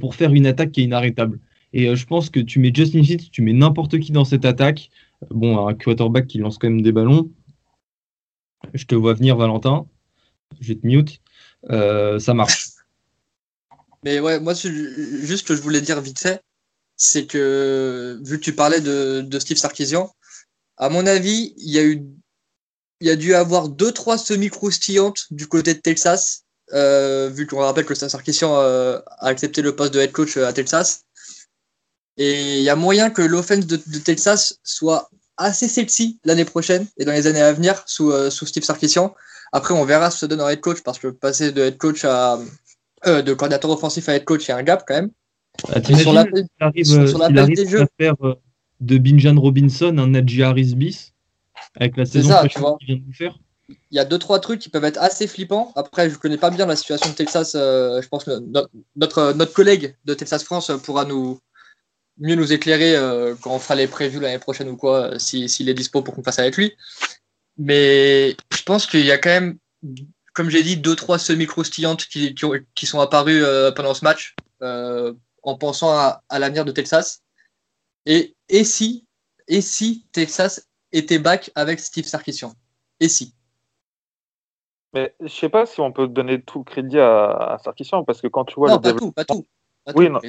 pour 0.01 0.15
faire 0.15 0.33
une 0.33 0.45
attaque 0.45 0.73
qui 0.73 0.81
est 0.81 0.83
inarrêtable. 0.83 1.39
Et 1.71 1.95
je 1.95 2.05
pense 2.05 2.29
que 2.29 2.41
tu 2.41 2.59
mets 2.59 2.73
Justin 2.73 3.03
Fields, 3.03 3.29
tu 3.31 3.41
mets 3.41 3.53
n'importe 3.53 3.97
qui 3.99 4.11
dans 4.11 4.25
cette 4.25 4.43
attaque. 4.43 4.89
Bon, 5.29 5.65
un 5.65 5.73
quarterback 5.73 6.27
qui 6.27 6.39
lance 6.39 6.57
quand 6.57 6.69
même 6.69 6.81
des 6.81 6.91
ballons. 6.91 7.31
Je 8.73 8.83
te 8.83 8.95
vois 8.95 9.13
venir, 9.13 9.37
Valentin. 9.37 9.85
Je 10.59 10.73
te 10.73 10.85
mute. 10.85 11.20
Euh, 11.69 12.19
ça 12.19 12.33
marche. 12.33 12.69
Mais 14.03 14.19
ouais, 14.19 14.39
moi, 14.39 14.53
juste 14.53 15.47
que 15.47 15.55
je 15.55 15.61
voulais 15.61 15.81
dire 15.81 16.01
vite 16.01 16.19
fait, 16.19 16.41
c'est 16.95 17.25
que 17.25 18.19
vu 18.23 18.39
que 18.39 18.43
tu 18.43 18.53
parlais 18.53 18.81
de, 18.81 19.39
Steve 19.39 19.57
Sarkisian, 19.57 20.11
à 20.77 20.89
mon 20.89 21.05
avis, 21.05 21.53
il 21.57 21.69
y 21.69 21.77
a 21.77 21.83
eu, 21.83 22.03
il 22.99 23.07
y 23.07 23.11
a 23.11 23.15
dû 23.15 23.35
avoir 23.35 23.69
deux 23.69 23.91
trois 23.91 24.17
semi 24.17 24.49
croustillantes 24.49 25.25
du 25.29 25.47
côté 25.47 25.75
de 25.75 25.79
Texas, 25.79 26.45
euh, 26.73 27.29
vu 27.29 27.45
qu'on 27.45 27.59
rappelle 27.59 27.85
que 27.85 27.93
Sarkisian 27.93 28.55
euh, 28.57 28.99
a 29.19 29.27
accepté 29.27 29.61
le 29.61 29.75
poste 29.75 29.93
de 29.93 29.99
head 29.99 30.11
coach 30.11 30.37
à 30.37 30.51
Texas. 30.53 31.03
Et 32.17 32.57
il 32.59 32.63
y 32.63 32.69
a 32.69 32.75
moyen 32.75 33.09
que 33.09 33.21
l'offense 33.21 33.67
de, 33.67 33.77
de, 33.85 33.99
Texas 33.99 34.59
soit 34.63 35.09
assez 35.37 35.67
sexy 35.67 36.19
l'année 36.23 36.45
prochaine 36.45 36.87
et 36.97 37.05
dans 37.05 37.13
les 37.13 37.27
années 37.27 37.41
à 37.41 37.53
venir 37.53 37.83
sous, 37.85 38.11
sous 38.31 38.45
Steve 38.45 38.63
Sarkisian. 38.63 39.15
Après, 39.51 39.73
on 39.73 39.83
verra 39.83 40.09
ce 40.09 40.15
que 40.15 40.19
ça 40.21 40.27
donne 40.27 40.41
en 40.41 40.49
head 40.49 40.61
coach 40.61 40.81
parce 40.81 40.99
que 40.99 41.07
passer 41.07 41.51
de 41.51 41.61
head 41.61 41.77
coach 41.77 42.05
à 42.05 42.39
euh, 43.07 43.21
de 43.21 43.33
coordinateur 43.33 43.71
offensif 43.71 44.07
à 44.09 44.15
head 44.15 44.23
coach, 44.23 44.45
il 44.45 44.49
y 44.49 44.51
a 44.51 44.57
un 44.57 44.63
gap 44.63 44.83
quand 44.87 44.93
même. 44.93 45.11
Ah, 45.73 45.83
sur 45.83 46.13
la, 46.13 46.25
arrive, 46.59 46.85
sur, 46.85 47.17
la 47.17 47.25
arrive 47.41 47.55
des 47.55 47.67
jeux. 47.67 47.85
faire 47.99 48.15
euh, 48.23 48.35
de 48.79 48.97
Binjan 48.97 49.39
Robinson 49.39 49.97
un 49.97 50.07
Najee 50.07 50.43
Harris 50.43 50.75
bis 50.75 51.13
avec 51.75 51.97
la 51.97 52.05
saison 52.05 52.33
qu'il 52.47 52.87
vient 52.87 52.95
de 52.95 53.13
faire. 53.13 53.37
Il 53.69 53.95
y 53.95 53.99
a 53.99 54.05
deux 54.05 54.19
trois 54.19 54.39
trucs 54.39 54.59
qui 54.59 54.69
peuvent 54.69 54.83
être 54.85 55.01
assez 55.01 55.27
flippants. 55.27 55.71
Après, 55.75 56.09
je 56.09 56.15
connais 56.17 56.37
pas 56.37 56.49
bien 56.49 56.65
la 56.65 56.75
situation 56.75 57.09
de 57.09 57.15
Texas. 57.15 57.53
Euh, 57.55 58.01
je 58.01 58.07
pense 58.07 58.23
que 58.23 58.31
notre, 58.95 59.33
notre 59.33 59.53
collègue 59.53 59.95
de 60.05 60.13
Texas 60.13 60.43
France 60.43 60.71
pourra 60.83 61.05
nous 61.05 61.39
mieux 62.17 62.35
nous 62.35 62.53
éclairer 62.53 62.95
quand 63.41 63.55
on 63.55 63.59
fera 63.59 63.75
les 63.75 63.87
prévus 63.87 64.19
l'année 64.19 64.37
prochaine 64.37 64.69
ou 64.69 64.77
quoi, 64.77 65.17
s'il 65.17 65.49
si, 65.49 65.67
est 65.67 65.73
dispo 65.73 66.01
pour 66.01 66.13
qu'on 66.13 66.23
fasse 66.23 66.39
avec 66.39 66.55
lui. 66.55 66.73
Mais 67.63 68.35
je 68.51 68.63
pense 68.63 68.87
qu'il 68.87 69.05
y 69.05 69.11
a 69.11 69.19
quand 69.19 69.29
même, 69.29 69.59
comme 70.33 70.49
j'ai 70.49 70.63
dit, 70.63 70.77
deux, 70.77 70.95
trois 70.95 71.19
semi-croustillantes 71.19 72.07
qui, 72.07 72.33
qui, 72.73 72.85
sont 72.87 72.99
apparues 72.99 73.43
euh, 73.43 73.71
pendant 73.71 73.93
ce 73.93 74.03
match 74.03 74.35
euh, 74.63 75.13
en 75.43 75.55
pensant 75.55 75.91
à, 75.91 76.39
l'avenir 76.39 76.65
de 76.65 76.71
Texas. 76.71 77.21
Et, 78.07 78.35
et, 78.49 78.63
si, 78.63 79.05
et 79.47 79.61
si 79.61 80.07
Texas 80.11 80.67
était 80.91 81.19
back 81.19 81.51
avec 81.53 81.79
Steve 81.79 82.05
Sarkisian? 82.05 82.55
Et 82.99 83.09
si? 83.09 83.35
Mais 84.93 85.13
je 85.19 85.27
sais 85.27 85.49
pas 85.49 85.67
si 85.67 85.81
on 85.81 85.91
peut 85.91 86.07
donner 86.07 86.41
tout 86.41 86.57
le 86.57 86.63
crédit 86.63 86.99
à, 86.99 87.59
Sarkisian 87.63 88.03
parce 88.03 88.21
que 88.21 88.27
quand 88.27 88.45
tu 88.45 88.55
vois 88.55 88.71
non, 88.71 88.79
pas 88.79 88.93
tout, 88.93 89.11
pas 89.11 89.23
tout. 89.23 89.45
oui, 89.93 90.09
non, 90.09 90.19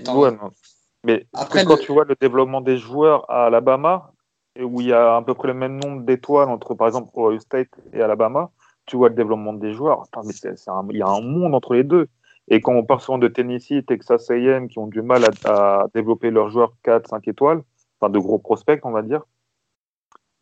mais 1.03 1.27
Après, 1.33 1.65
quand 1.65 1.79
tu 1.79 1.93
vois 1.93 2.05
le 2.05 2.15
développement 2.15 2.61
des 2.61 2.77
joueurs 2.77 3.29
à 3.31 3.47
Alabama, 3.47 4.12
où 4.61 4.81
il 4.81 4.89
y 4.89 4.93
a 4.93 5.17
à 5.17 5.23
peu 5.23 5.35
près 5.35 5.49
le 5.49 5.55
même 5.55 5.79
nombre 5.79 6.03
d'étoiles 6.03 6.49
entre, 6.49 6.75
par 6.75 6.87
exemple, 6.87 7.11
Ohio 7.15 7.39
State 7.39 7.71
et 7.93 8.03
Alabama, 8.03 8.51
tu 8.87 8.97
vois 8.97 9.09
le 9.09 9.15
développement 9.15 9.53
des 9.53 9.73
joueurs. 9.73 10.05
il 10.25 10.97
y 10.97 11.03
a 11.03 11.09
un 11.09 11.21
monde 11.21 11.55
entre 11.55 11.75
les 11.75 11.85
deux. 11.85 12.09
Et 12.49 12.61
quand 12.61 12.75
on 12.75 12.85
parle 12.85 13.01
souvent 13.01 13.19
de 13.19 13.29
Tennessee, 13.29 13.87
Texas 13.87 14.31
AM, 14.31 14.69
qui 14.69 14.79
ont 14.79 14.89
du 14.89 15.01
mal 15.01 15.25
à, 15.45 15.87
développer 15.95 16.31
leurs 16.31 16.51
joueurs 16.51 16.75
4, 16.83 17.09
5 17.09 17.29
étoiles, 17.29 17.63
enfin 18.01 18.11
de 18.11 18.19
gros 18.19 18.39
prospects, 18.39 18.85
on 18.85 18.91
va 18.91 19.03
dire, 19.03 19.23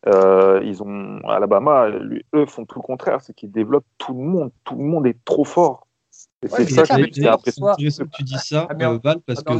euh, 0.07 0.59
ils 0.63 0.81
ont 0.81 1.19
Alabama, 1.29 1.89
eux 2.33 2.45
font 2.47 2.65
tout 2.65 2.79
le 2.79 2.83
contraire, 2.83 3.21
c'est 3.21 3.35
qu'ils 3.35 3.51
développent 3.51 3.85
tout 3.99 4.13
le 4.13 4.23
monde. 4.23 4.51
Tout 4.63 4.75
le 4.75 4.83
monde 4.83 5.05
est 5.05 5.23
trop 5.23 5.45
fort. 5.45 5.87
C'est 6.09 6.69
ça 6.69 6.81
impressionnant. 6.81 7.75
que 7.75 8.15
tu 8.15 8.23
dis 8.23 8.37
ça, 8.39 8.67
ah, 8.67 8.73
euh, 8.81 8.99
Val, 9.01 9.21
parce 9.21 9.43
que 9.43 9.53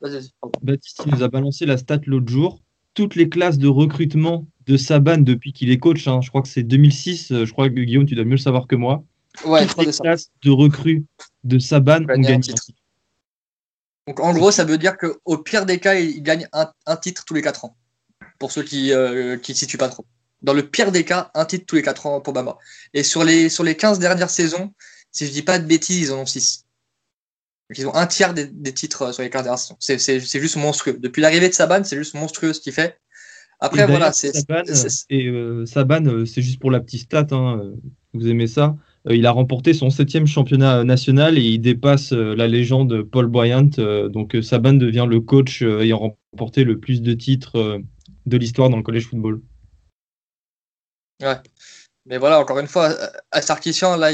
Baptiste, 0.00 0.34
Baptiste 0.62 1.06
nous 1.06 1.22
a 1.22 1.28
balancé 1.28 1.66
la 1.66 1.76
stat 1.76 1.98
l'autre 2.06 2.28
jour 2.28 2.58
toutes 2.98 3.14
les 3.14 3.28
classes 3.28 3.58
de 3.58 3.68
recrutement 3.68 4.44
de 4.66 4.76
Saban 4.76 5.18
depuis 5.18 5.52
qu'il 5.52 5.70
est 5.70 5.78
coach. 5.78 6.08
Hein. 6.08 6.20
Je 6.20 6.30
crois 6.30 6.42
que 6.42 6.48
c'est 6.48 6.64
2006. 6.64 7.30
Euh, 7.30 7.46
je 7.46 7.52
crois 7.52 7.68
que 7.68 7.74
Guillaume, 7.74 8.06
tu 8.06 8.16
dois 8.16 8.24
mieux 8.24 8.32
le 8.32 8.38
savoir 8.38 8.66
que 8.66 8.74
moi. 8.74 9.04
Ouais, 9.44 9.64
toutes 9.68 9.86
les 9.86 9.92
classes 9.92 10.32
de 10.42 10.50
recrues 10.50 11.04
de 11.44 11.60
Saban 11.60 12.02
ont 12.02 12.20
gagné. 12.20 12.52
Donc 14.08 14.18
en 14.18 14.32
gros, 14.32 14.50
ça 14.50 14.64
veut 14.64 14.78
dire 14.78 14.96
qu'au 14.98 15.38
pire 15.38 15.64
des 15.64 15.78
cas, 15.78 15.94
il 15.94 16.20
gagne 16.24 16.48
un, 16.52 16.96
titre 16.96 17.24
tous 17.24 17.34
les 17.34 17.42
4 17.42 17.66
ans. 17.66 17.76
Pour 18.40 18.50
ceux 18.50 18.64
qui 18.64 18.88
ne 18.88 19.36
qui 19.36 19.54
situent 19.54 19.78
pas 19.78 19.90
trop. 19.90 20.04
Dans 20.42 20.52
le 20.52 20.68
pire 20.68 20.90
des 20.90 21.04
cas, 21.04 21.30
un 21.34 21.44
titre 21.44 21.66
tous 21.68 21.76
les 21.76 21.82
4 21.82 22.06
ans 22.06 22.20
pour 22.20 22.32
Bama. 22.32 22.58
Et 22.94 23.04
sur 23.04 23.22
les, 23.22 23.48
sur 23.48 23.62
les 23.62 23.76
15 23.76 24.00
dernières 24.00 24.30
saisons, 24.30 24.72
si 25.12 25.24
je 25.24 25.30
dis 25.30 25.42
pas 25.42 25.60
de 25.60 25.66
bêtises, 25.66 26.08
ils 26.08 26.12
en 26.12 26.22
ont 26.22 26.26
6. 26.26 26.64
Ils 27.76 27.86
ont 27.86 27.94
un 27.94 28.06
tiers 28.06 28.32
des, 28.32 28.72
titres 28.72 29.12
sur 29.12 29.22
les 29.22 29.30
15 29.30 29.42
dernières 29.42 29.58
saisons. 29.58 29.76
C'est 29.80 30.40
juste 30.40 30.56
monstrueux. 30.56 30.96
Depuis 30.98 31.20
l'arrivée 31.20 31.48
de 31.48 31.54
Saban, 31.54 31.84
c'est 31.84 31.96
juste 31.96 32.14
monstrueux 32.14 32.52
ce 32.52 32.60
qu'il 32.60 32.72
fait. 32.72 32.98
Après, 33.60 33.86
voilà, 33.86 34.12
c'est. 34.12 34.32
Et 35.10 35.26
euh, 35.26 35.66
Saban, 35.66 36.06
euh, 36.06 36.24
c'est 36.24 36.42
juste 36.42 36.60
pour 36.60 36.70
la 36.70 36.80
petite 36.80 37.02
stat, 37.02 37.26
hein, 37.32 37.60
euh, 37.60 37.74
vous 38.14 38.28
aimez 38.28 38.46
ça. 38.46 38.76
il 39.10 39.26
a 39.26 39.32
remporté 39.32 39.74
son 39.74 39.90
septième 39.90 40.26
championnat 40.26 40.84
national 40.84 41.36
et 41.38 41.42
il 41.42 41.58
dépasse 41.58 42.12
la 42.12 42.46
légende 42.46 43.02
Paul 43.02 43.26
Bryant. 43.26 43.70
donc 44.08 44.36
Saban 44.42 44.74
devient 44.74 45.06
le 45.08 45.20
coach 45.20 45.62
ayant 45.62 46.16
remporté 46.32 46.64
le 46.64 46.78
plus 46.78 47.02
de 47.02 47.12
titres 47.14 47.80
de 48.26 48.36
l'histoire 48.36 48.70
dans 48.70 48.76
le 48.76 48.82
college 48.82 49.06
football. 49.06 49.40
Ouais. 51.20 51.36
Mais 52.06 52.16
voilà, 52.16 52.40
encore 52.40 52.60
une 52.60 52.68
fois, 52.68 52.96
à 53.32 53.42
Sarkissian, 53.42 53.96
là, 53.96 54.10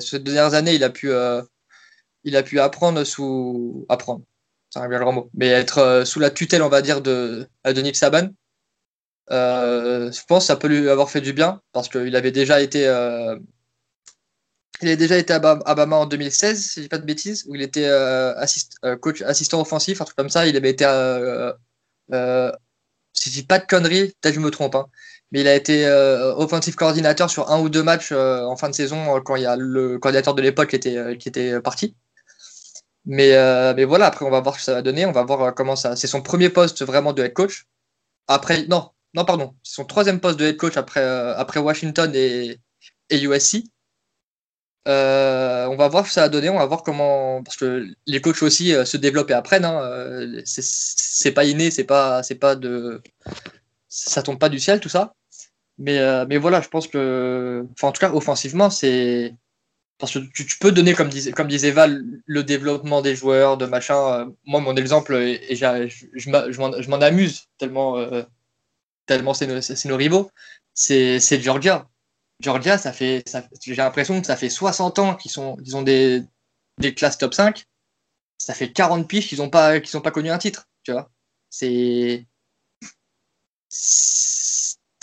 ces 0.00 0.18
dernières 0.18 0.54
années, 0.54 0.74
il 0.74 0.84
a 0.84 0.90
pu, 0.90 1.10
il 2.24 2.36
a 2.36 2.42
pu 2.42 2.60
apprendre 2.60 3.04
sous. 3.04 3.86
Apprendre, 3.88 4.22
c'est 4.70 4.80
un 4.80 4.88
bien 4.88 4.98
grand 4.98 5.12
mot. 5.12 5.30
Mais 5.34 5.48
être 5.48 6.02
sous 6.04 6.20
la 6.20 6.30
tutelle, 6.30 6.62
on 6.62 6.68
va 6.68 6.82
dire, 6.82 7.00
de, 7.00 7.48
de 7.64 7.92
Saban. 7.94 8.30
Euh, 9.30 10.12
je 10.12 10.20
pense 10.26 10.44
que 10.44 10.46
ça 10.48 10.56
peut 10.56 10.68
lui 10.68 10.88
avoir 10.88 11.10
fait 11.10 11.20
du 11.20 11.32
bien 11.32 11.62
parce 11.72 11.88
qu'il 11.88 12.14
avait 12.14 12.30
déjà 12.30 12.60
été, 12.60 12.86
euh, 12.86 13.38
il 14.82 14.88
a 14.88 14.96
déjà 14.96 15.16
été 15.16 15.32
à 15.32 15.38
Bama 15.38 15.96
en 15.96 16.06
2016, 16.06 16.62
si 16.62 16.74
je 16.76 16.80
dis 16.82 16.88
pas 16.88 16.98
de 16.98 17.06
bêtises, 17.06 17.44
où 17.48 17.54
il 17.54 17.62
était 17.62 17.86
euh, 17.86 18.34
coach 19.00 19.22
assistant 19.22 19.60
offensif, 19.60 20.00
un 20.00 20.04
truc 20.04 20.16
comme 20.16 20.28
ça. 20.28 20.46
Il 20.46 20.56
avait 20.56 20.70
été, 20.70 20.84
si 23.12 23.30
je 23.30 23.34
dis 23.34 23.46
pas 23.46 23.58
de 23.58 23.66
conneries, 23.66 24.12
peut-être 24.20 24.34
je 24.34 24.40
me 24.40 24.50
trompe, 24.50 24.74
hein, 24.74 24.86
mais 25.30 25.40
il 25.40 25.48
a 25.48 25.54
été 25.54 25.86
offensive 26.36 26.74
coordinateur 26.74 27.30
sur 27.30 27.50
un 27.50 27.60
ou 27.60 27.68
deux 27.68 27.82
matchs 27.82 28.12
en 28.12 28.56
fin 28.56 28.68
de 28.68 28.74
saison 28.74 29.20
quand 29.22 29.36
il 29.36 29.42
y 29.42 29.46
a 29.46 29.56
le 29.56 29.98
coordinateur 29.98 30.34
de 30.34 30.42
l'époque 30.42 30.68
qui 30.68 31.28
était 31.28 31.60
parti. 31.60 31.96
Mais, 33.06 33.32
mais 33.74 33.84
voilà, 33.84 34.06
après 34.06 34.24
on 34.24 34.30
va 34.30 34.40
voir 34.40 34.54
ce 34.54 34.60
que 34.60 34.64
ça 34.64 34.74
va 34.74 34.82
donner, 34.82 35.06
on 35.06 35.12
va 35.12 35.24
voir 35.24 35.54
comment 35.54 35.76
ça. 35.76 35.96
C'est 35.96 36.06
son 36.06 36.22
premier 36.22 36.48
poste 36.48 36.82
vraiment 36.84 37.12
de 37.12 37.22
head 37.22 37.34
coach. 37.34 37.66
Après, 38.28 38.66
non, 38.66 38.90
non, 39.14 39.24
pardon, 39.24 39.54
c'est 39.62 39.74
son 39.74 39.84
troisième 39.84 40.20
poste 40.20 40.38
de 40.38 40.46
head 40.46 40.56
coach 40.56 40.76
après, 40.76 41.00
euh, 41.00 41.36
après 41.36 41.60
Washington 41.60 42.10
et, 42.14 42.58
et 43.10 43.22
USC. 43.22 43.64
Euh, 44.86 45.66
on 45.68 45.76
va 45.76 45.88
voir 45.88 46.04
ce 46.04 46.10
que 46.10 46.14
ça 46.14 46.22
va 46.22 46.28
donner, 46.28 46.50
on 46.50 46.58
va 46.58 46.66
voir 46.66 46.82
comment. 46.82 47.42
Parce 47.42 47.56
que 47.56 47.86
les 48.06 48.20
coachs 48.20 48.42
aussi 48.42 48.74
euh, 48.74 48.84
se 48.84 48.96
développent 48.96 49.30
et 49.30 49.34
apprennent. 49.34 49.64
Hein, 49.64 50.42
c'est 50.44 51.32
pas 51.32 51.44
inné, 51.44 51.70
c'est 51.70 51.84
pas, 51.84 52.22
pas 52.40 52.56
de. 52.56 53.02
Ça 53.88 54.22
tombe 54.22 54.38
pas 54.38 54.48
du 54.48 54.58
ciel, 54.58 54.80
tout 54.80 54.88
ça. 54.88 55.14
Mais, 55.78 56.00
mais 56.26 56.36
voilà, 56.36 56.60
je 56.60 56.68
pense 56.68 56.88
que. 56.88 57.66
En 57.82 57.92
tout 57.92 58.00
cas, 58.00 58.12
offensivement, 58.12 58.68
c'est. 58.70 59.34
Parce 59.98 60.12
que 60.12 60.18
tu, 60.18 60.58
peux 60.58 60.72
donner, 60.72 60.94
comme 60.94 61.08
disait, 61.08 61.32
comme 61.32 61.48
disait 61.48 61.70
Val, 61.70 62.02
le 62.26 62.42
développement 62.42 63.00
des 63.00 63.14
joueurs, 63.14 63.56
de 63.56 63.66
machin. 63.66 64.32
moi, 64.44 64.60
mon 64.60 64.76
exemple, 64.76 65.14
et, 65.14 65.54
je, 65.54 65.88
je 66.14 66.90
m'en 66.90 67.00
amuse 67.00 67.46
tellement 67.58 67.96
tellement 69.06 69.34
c'est 69.34 69.84
nos, 69.84 69.96
rivaux, 69.96 70.30
c'est 70.74 71.40
Georgia. 71.40 71.88
Georgia, 72.40 72.78
ça 72.78 72.92
fait, 72.92 73.24
j'ai 73.62 73.74
l'impression 73.76 74.20
que 74.20 74.26
ça 74.26 74.36
fait 74.36 74.48
60 74.48 74.98
ans 74.98 75.14
qu'ils 75.14 75.30
sont, 75.30 75.56
ont 75.74 75.82
des, 75.82 76.22
des 76.78 76.94
classes 76.94 77.18
top 77.18 77.34
5. 77.34 77.64
Ça 78.38 78.54
fait 78.54 78.72
40 78.72 79.08
piges 79.08 79.28
qu'ils 79.28 79.38
n'ont 79.38 79.50
pas, 79.50 79.80
qu'ils 79.80 80.00
pas 80.02 80.10
connu 80.10 80.30
un 80.30 80.38
titre. 80.38 80.68
Tu 80.82 80.92
vois, 80.92 81.10
c'est, 81.50 82.26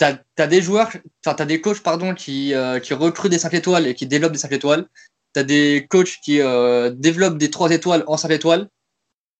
t'as 0.02 0.44
as 0.44 0.46
des 0.46 0.62
joueurs, 0.62 0.88
enfin 1.24 1.34
t'as 1.34 1.44
des 1.44 1.60
coachs 1.60 1.80
pardon 1.80 2.14
qui, 2.14 2.54
euh, 2.54 2.80
recrutent 2.90 3.30
des 3.30 3.38
5 3.38 3.54
étoiles 3.54 3.86
et 3.86 3.94
qui 3.94 4.06
développent 4.06 4.32
des 4.32 4.38
5 4.38 4.52
étoiles. 4.52 4.88
T'as 5.32 5.44
des 5.44 5.86
coachs 5.88 6.18
qui 6.22 6.40
euh, 6.40 6.90
développent 6.90 7.38
des 7.38 7.50
3 7.50 7.70
étoiles 7.70 8.04
en 8.06 8.16
5 8.16 8.30
étoiles 8.30 8.68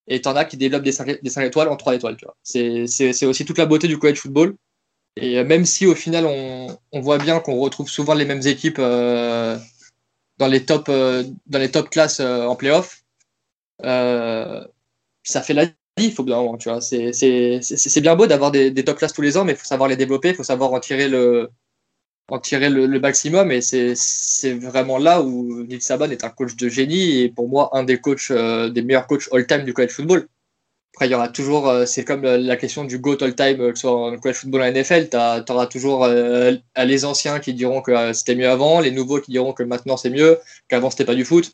et 0.07 0.21
t'en 0.21 0.35
as 0.35 0.45
qui 0.45 0.57
développent 0.57 0.83
des 0.83 0.91
5, 0.91 1.21
des 1.21 1.29
5 1.29 1.43
étoiles 1.43 1.69
en 1.69 1.75
3 1.75 1.95
étoiles. 1.95 2.17
C'est 2.43 3.25
aussi 3.25 3.45
toute 3.45 3.57
la 3.57 3.65
beauté 3.65 3.87
du 3.87 3.97
college 3.97 4.19
football. 4.19 4.55
Et 5.15 5.37
euh, 5.37 5.43
même 5.43 5.65
si 5.65 5.85
au 5.85 5.95
final 5.95 6.25
on, 6.25 7.01
voit 7.01 7.19
bien 7.19 7.39
qu'on 7.39 7.59
retrouve 7.59 7.89
souvent 7.89 8.13
les 8.13 8.25
mêmes 8.25 8.45
équipes 8.47 8.79
dans 8.79 9.59
les 10.47 10.65
top 10.65 10.87
dans 10.87 11.59
les 11.59 11.71
top 11.71 11.89
classes 11.89 12.19
en 12.19 12.55
playoff, 12.55 13.03
ça 13.81 15.41
fait 15.43 15.53
la. 15.53 15.65
Il 15.97 16.11
faut 16.11 16.23
bien, 16.23 16.41
tu 16.57 16.69
vois. 16.69 16.81
C'est 16.81 18.01
bien 18.01 18.15
beau 18.15 18.25
d'avoir 18.27 18.51
des, 18.51 18.71
des, 18.71 18.83
top 18.83 18.97
classes 18.97 19.13
tous 19.13 19.21
les 19.21 19.37
ans, 19.37 19.45
mais 19.45 19.53
il 19.53 19.57
faut 19.57 19.65
savoir 19.65 19.89
les 19.89 19.95
développer, 19.95 20.29
il 20.29 20.35
faut 20.35 20.43
savoir 20.43 20.73
en 20.73 20.79
tirer 20.79 21.07
le 21.07 21.49
en 22.29 22.39
tirer 22.39 22.69
le, 22.69 22.99
maximum. 22.99 23.51
Et 23.51 23.61
c'est 23.61 24.53
vraiment 24.53 24.97
là 24.97 25.21
où 25.21 25.63
Nick 25.65 25.83
Saban 25.83 26.09
est 26.09 26.23
un 26.23 26.29
coach 26.29 26.55
de 26.55 26.69
génie 26.69 27.21
et 27.21 27.29
pour 27.29 27.47
moi 27.49 27.69
un 27.73 27.83
des 27.83 27.99
coachs 27.99 28.31
des 28.31 28.81
meilleurs 28.81 29.07
coachs 29.07 29.29
all-time 29.31 29.63
du 29.65 29.73
college 29.73 29.91
football. 29.91 30.27
Après, 30.95 31.07
il 31.07 31.11
y 31.11 31.15
aura 31.15 31.27
toujours, 31.27 31.67
euh, 31.69 31.87
c'est 31.87 32.03
comme 32.05 32.21
la 32.21 32.55
question 32.55 32.83
du 32.83 32.99
GOAT 32.99 33.17
all-time, 33.21 33.59
euh, 33.61 33.71
que 33.71 33.79
ce 33.79 33.81
soit 33.81 34.11
en 34.11 34.15
college 34.19 34.37
football 34.37 34.61
en 34.61 34.71
NFL, 34.71 35.09
tu 35.09 35.17
auras 35.51 35.65
toujours 35.65 36.03
euh, 36.03 36.53
les 36.77 37.03
anciens 37.03 37.39
qui 37.39 37.55
diront 37.55 37.81
que 37.81 38.13
c'était 38.13 38.35
mieux 38.35 38.47
avant, 38.47 38.79
les 38.79 38.91
nouveaux 38.91 39.19
qui 39.19 39.31
diront 39.31 39.53
que 39.53 39.63
maintenant 39.63 39.97
c'est 39.97 40.11
mieux, 40.11 40.37
qu'avant 40.67 40.91
c'était 40.91 41.05
pas 41.05 41.15
du 41.15 41.25
foot. 41.25 41.51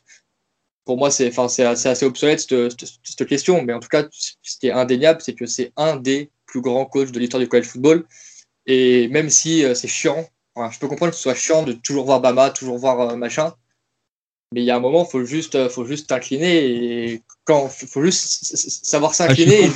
Pour 0.84 0.96
moi, 0.96 1.10
c'est 1.10 1.36
assez, 1.38 1.62
assez 1.62 2.04
obsolète 2.04 2.40
cette, 2.40 2.84
cette, 3.04 3.28
question, 3.28 3.62
mais 3.62 3.72
en 3.72 3.80
tout 3.80 3.88
cas, 3.88 4.04
ce 4.10 4.58
qui 4.58 4.68
est 4.68 4.72
indéniable, 4.72 5.20
c'est 5.20 5.34
que 5.34 5.46
c'est 5.46 5.72
un 5.76 5.96
des 5.96 6.30
plus 6.46 6.60
grands 6.60 6.86
coachs 6.86 7.12
de 7.12 7.18
l'histoire 7.18 7.40
du 7.40 7.48
college 7.48 7.66
football. 7.66 8.06
Et 8.66 9.08
même 9.08 9.30
si 9.30 9.62
c'est 9.74 9.88
chiant, 9.88 10.26
je 10.56 10.78
peux 10.78 10.88
comprendre 10.88 11.12
que 11.12 11.16
ce 11.16 11.22
soit 11.22 11.34
chiant 11.34 11.62
de 11.62 11.72
toujours 11.72 12.06
voir 12.06 12.20
Bama, 12.20 12.50
toujours 12.50 12.78
voir 12.78 13.16
machin, 13.16 13.54
mais 14.52 14.62
il 14.62 14.64
y 14.64 14.70
a 14.72 14.76
un 14.76 14.80
moment, 14.80 15.04
faut 15.04 15.24
juste, 15.24 15.54
euh, 15.54 15.68
faut 15.68 15.84
juste 15.84 16.08
t'incliner 16.08 17.12
et 17.12 17.22
quand, 17.44 17.68
faut 17.68 18.02
juste 18.02 18.56
savoir 18.84 19.14
s'incliner 19.14 19.62
ah, 19.62 19.66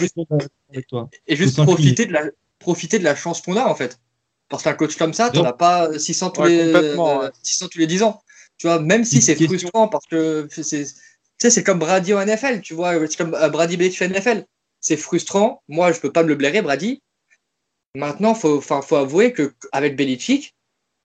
et 1.29 1.37
juste, 1.37 1.63
profiter 1.63 2.07
de 2.07 2.13
la, 2.13 2.25
profiter 2.59 2.99
de 2.99 3.05
la 3.05 3.15
chance 3.15 3.41
qu'on 3.41 3.57
a 3.57 3.65
en 3.67 3.77
fait. 3.77 4.01
Parce 4.49 4.65
qu'un 4.65 4.75
coach 4.75 4.97
comme 4.97 5.15
ça, 5.15 5.31
tu 5.31 5.39
n'en 5.39 5.45
as 5.45 5.53
pas 5.53 5.97
600 5.97 6.31
tous, 6.31 6.45
les, 6.45 6.73
600 7.43 7.69
tous 7.69 7.79
les 7.79 7.87
10 7.87 8.03
ans. 8.03 8.21
Tu 8.65 8.69
vois, 8.69 8.81
même 8.81 9.05
si 9.05 9.21
c'est 9.21 9.35
frustrant 9.35 9.89
parce 9.89 10.07
que 10.07 10.49
c'est, 10.51 10.87
c'est 11.37 11.63
comme 11.63 11.79
Brady 11.79 12.15
en 12.15 12.25
NFL, 12.25 12.63
tu 12.63 12.73
vois, 12.73 12.95
c'est 13.07 13.19
comme 13.19 13.35
euh, 13.35 13.51
Brady 13.51 13.77
Belichick 13.77 14.01
en 14.01 14.09
NFL. 14.09 14.47
C'est 14.81 14.97
frustrant. 14.97 15.63
Moi, 15.69 15.93
je 15.93 16.01
peux 16.01 16.11
pas 16.11 16.23
me 16.23 16.29
le 16.29 16.35
blairer, 16.35 16.63
Brady. 16.63 17.03
Maintenant, 17.95 18.35
faut, 18.35 18.63
faut 18.63 18.97
avouer 18.97 19.35
qu'avec 19.35 19.97
Belichick, 19.97 20.55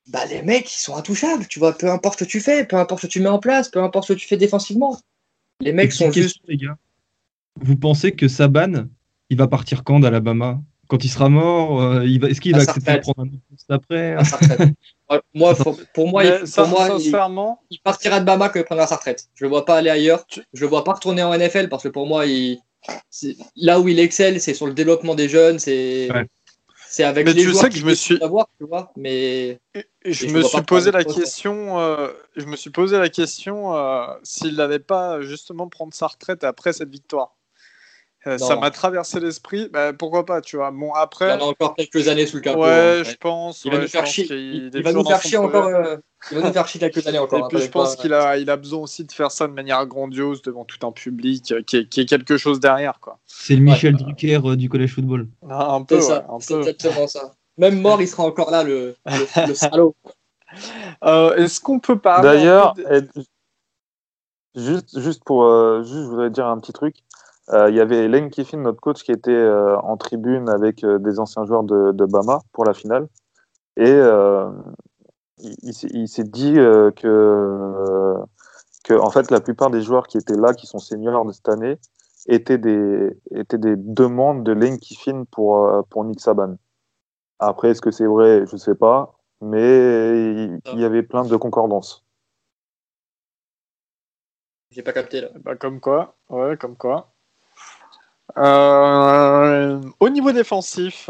bah, 0.08 0.26
les 0.28 0.42
mecs, 0.42 0.74
ils 0.74 0.80
sont 0.80 0.96
intouchables, 0.96 1.48
tu 1.48 1.60
vois, 1.60 1.78
peu 1.78 1.92
importe 1.92 2.20
ce 2.20 2.24
que 2.24 2.30
tu 2.30 2.40
fais, 2.40 2.64
peu 2.64 2.78
importe 2.78 3.02
ce 3.02 3.08
que 3.08 3.12
tu 3.12 3.20
mets 3.20 3.28
en 3.28 3.40
place, 3.40 3.68
peu 3.68 3.84
importe 3.84 4.08
ce 4.08 4.14
que 4.14 4.20
tu 4.20 4.28
fais 4.30 4.38
défensivement. 4.38 4.98
Les 5.60 5.74
mecs 5.74 5.92
sont 5.92 6.14
juste. 6.14 6.40
Les 6.48 6.56
gars. 6.56 6.78
Vous 7.60 7.76
pensez 7.76 8.14
que 8.14 8.30
Saban, 8.30 8.88
il 9.30 9.36
va 9.38 9.50
partir 9.50 9.84
quand 9.84 10.00
d'Alabama? 10.00 10.62
Quand 10.90 11.04
il 11.04 11.10
sera 11.10 11.30
mort 11.30 11.82
euh, 11.82 12.02
Est-ce 12.02 12.42
qu'il 12.42 12.56
va 12.56 12.64
accepter 12.64 12.94
de 12.94 13.00
prendre 13.00 13.22
un 13.22 13.28
poste 13.28 13.70
après 13.70 14.18
moi, 15.34 15.56
Pour 15.94 16.10
moi, 16.10 16.26
il, 16.26 16.48
sincèrement... 16.48 17.62
il, 17.70 17.80
partira 17.80 18.20
de 18.20 18.26
Bama 18.26 18.50
quand 18.50 18.60
il 18.60 18.66
prendra 18.66 18.88
sa 18.88 18.96
retraite. 18.96 19.28
Je 19.36 19.46
le 19.46 19.50
vois 19.50 19.66
pas 19.66 19.78
aller 19.78 19.92
ailleurs. 19.92 20.26
Je 20.54 20.62
le 20.62 20.68
vois 20.68 20.84
pas 20.84 20.94
retourner 20.94 21.22
en 21.22 21.38
NFL 21.38 21.70
parce 21.70 21.84
que 21.84 21.90
pour 21.90 22.08
moi, 22.08 22.26
il... 22.26 22.60
là 23.56 23.80
où 23.80 23.88
il 23.88 24.00
excelle, 24.00 24.42
c'est 24.42 24.56
sur 24.56 24.66
le 24.66 24.74
développement 24.74 25.14
des 25.14 25.30
jeunes. 25.30 25.60
C'est 25.60 26.10
c'est 26.90 27.04
avec 27.04 27.28
mais 27.28 27.34
les 27.34 27.44
tu 27.44 27.54
sais 27.54 27.70
que 27.70 27.76
je 27.76 27.86
me 27.86 27.94
suis 27.94 28.18
tu 28.18 28.66
vois, 28.66 28.92
mais 28.98 29.60
je 30.04 30.26
me 30.26 30.42
suis 30.42 30.62
posé 30.64 30.90
la 30.90 31.04
question 31.04 31.80
euh, 31.80 32.08
je 32.36 32.46
me 32.46 32.56
suis 32.56 32.72
posé 32.72 32.98
la 32.98 33.10
question 33.10 33.76
euh, 33.76 34.08
s'il 34.24 34.56
n'allait 34.56 34.80
pas 34.80 35.22
justement 35.22 35.70
prendre 35.70 35.94
sa 35.94 36.08
retraite 36.08 36.44
après 36.44 36.74
cette 36.74 36.90
victoire 36.90 37.36
euh, 38.28 38.38
ça 38.38 38.58
m'a 38.58 38.70
traversé 38.70 39.20
l'esprit. 39.20 39.70
Bah, 39.72 39.94
pourquoi 39.94 40.26
pas, 40.26 40.42
tu 40.42 40.58
vois. 40.58 40.72
Bon, 40.72 40.94
après. 40.94 41.36
Il 41.36 41.42
en 41.42 41.48
a 41.48 41.50
encore 41.50 41.76
quelques 41.76 42.08
années 42.10 42.26
sous 42.26 42.38
le 42.38 42.42
capot. 42.42 42.64
Ouais, 42.64 43.02
je 43.06 43.16
pense. 43.16 43.64
Il 43.64 43.72
va 43.72 43.80
nous 43.80 43.88
faire 43.88 44.06
chier. 44.06 44.26
Il, 44.30 44.84
va 44.84 44.92
nous 44.92 45.06
faire 45.06 45.22
chier 45.22 45.38
encore. 45.38 45.68
Euh, 45.68 45.96
il 46.32 46.38
va 46.38 46.48
nous 46.48 46.54
faire 46.54 46.68
chier 46.68 46.80
quelques 46.80 47.08
années 47.08 47.18
encore. 47.18 47.46
Et 47.46 47.56
puis, 47.56 47.64
je 47.64 47.70
pense 47.70 47.96
qu'il 47.96 48.14
a, 48.14 48.38
il 48.38 48.50
a 48.50 48.58
besoin 48.58 48.82
aussi 48.82 49.06
de 49.06 49.12
faire 49.12 49.32
ça 49.32 49.48
de 49.48 49.54
manière 49.54 49.86
grandiose 49.86 50.42
devant 50.42 50.66
tout 50.66 50.86
un 50.86 50.92
public 50.92 51.52
euh, 51.52 51.62
qui 51.64 51.78
est, 51.78 51.88
qui 51.88 52.02
est 52.02 52.06
quelque 52.06 52.38
chose 52.38 52.60
derrière, 52.60 53.00
quoi. 53.00 53.20
C'est 53.26 53.56
le 53.56 53.62
Michel 53.62 53.96
Drucker 53.96 54.42
du 54.58 54.68
collège 54.68 54.96
football. 54.96 55.28
Ah, 55.50 55.74
un 55.74 55.84
peu. 55.84 56.02
C'est 56.02 56.56
exactement 56.56 57.08
ça. 57.08 57.34
Même 57.58 57.80
mort, 57.82 58.02
il 58.02 58.08
sera 58.08 58.24
encore 58.24 58.52
là, 58.52 58.64
le, 58.64 58.96
le, 59.48 59.54
salaud. 59.54 59.96
Est-ce 61.04 61.62
qu'on 61.62 61.80
peut 61.80 62.00
parler. 62.00 62.24
D'ailleurs, 62.24 62.74
juste, 64.56 65.00
juste 65.00 65.24
pour. 65.24 65.46
juste, 65.84 65.96
je 65.96 66.10
voudrais 66.10 66.30
dire 66.30 66.48
un 66.48 66.60
petit 66.60 66.74
truc. 66.74 66.96
Euh, 67.52 67.70
il 67.70 67.76
y 67.76 67.80
avait 67.80 68.08
Lane 68.08 68.30
Kiffin, 68.30 68.58
notre 68.58 68.80
coach, 68.80 69.04
qui 69.04 69.12
était 69.12 69.32
euh, 69.32 69.76
en 69.80 69.98
tribune 69.98 70.50
avec 70.50 70.84
euh, 70.84 71.00
des 71.00 71.20
anciens 71.20 71.46
joueurs 71.46 71.64
de, 71.64 72.06
Bama 72.06 72.42
pour 72.52 72.66
la 72.66 72.74
finale. 72.74 73.08
Et 73.78 73.98
il, 75.64 76.08
s'est 76.08 76.24
dit 76.24 76.56
que, 76.56 78.20
en 78.92 79.10
fait, 79.10 79.32
la 79.32 79.40
plupart 79.40 79.70
des 79.70 79.82
joueurs 79.82 80.08
qui 80.08 80.18
étaient 80.18 80.36
là, 80.36 80.54
qui 80.54 80.68
sont 80.68 80.80
seniors 80.80 81.24
de 81.26 81.32
cette 81.32 81.48
année, 81.48 81.78
étaient 82.28 82.58
des, 82.58 83.16
demandes 83.32 84.44
de 84.44 84.52
Lane 84.52 84.80
Kiffin 84.80 85.24
pour, 85.32 85.82
Nick 86.04 86.20
Saban. 86.20 86.58
Après, 87.40 87.70
est-ce 87.70 87.82
que 87.82 87.92
c'est 87.92 88.06
vrai? 88.06 88.46
Je 88.48 88.54
ne 88.54 88.60
sais 88.60 88.76
pas. 88.76 89.16
Mais 89.40 90.34
il, 90.34 90.60
il 90.74 90.80
y 90.82 90.84
avait 90.84 91.04
plein 91.04 91.24
de 91.24 91.38
concordances. 91.38 92.06
J'ai 94.72 94.84
pas 94.84 94.92
capté 94.92 95.22
là. 95.22 95.30
Bah, 95.40 95.56
comme 95.56 95.80
quoi, 95.80 96.18
ouais, 96.30 96.58
comme 96.58 96.76
quoi. 96.76 97.14
Euh, 98.38 99.82
au 100.00 100.10
niveau 100.10 100.32
défensif, 100.32 101.10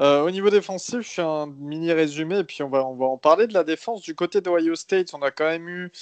euh, 0.00 0.22
au 0.22 0.30
niveau 0.30 0.50
défensif, 0.50 1.00
je 1.00 1.08
fais 1.08 1.22
un 1.22 1.46
mini 1.46 1.92
résumé 1.92 2.38
et 2.38 2.44
puis 2.44 2.62
on 2.62 2.68
va, 2.68 2.86
on 2.86 2.94
va 2.94 3.06
en 3.06 3.18
parler 3.18 3.46
de 3.46 3.54
la 3.54 3.64
défense. 3.64 4.02
Du 4.02 4.14
côté 4.14 4.40
d'Ohio 4.40 4.74
State, 4.74 5.14
on 5.14 5.22
a 5.22 5.30
quand 5.30 5.44
même 5.44 5.68
eu 5.68 5.92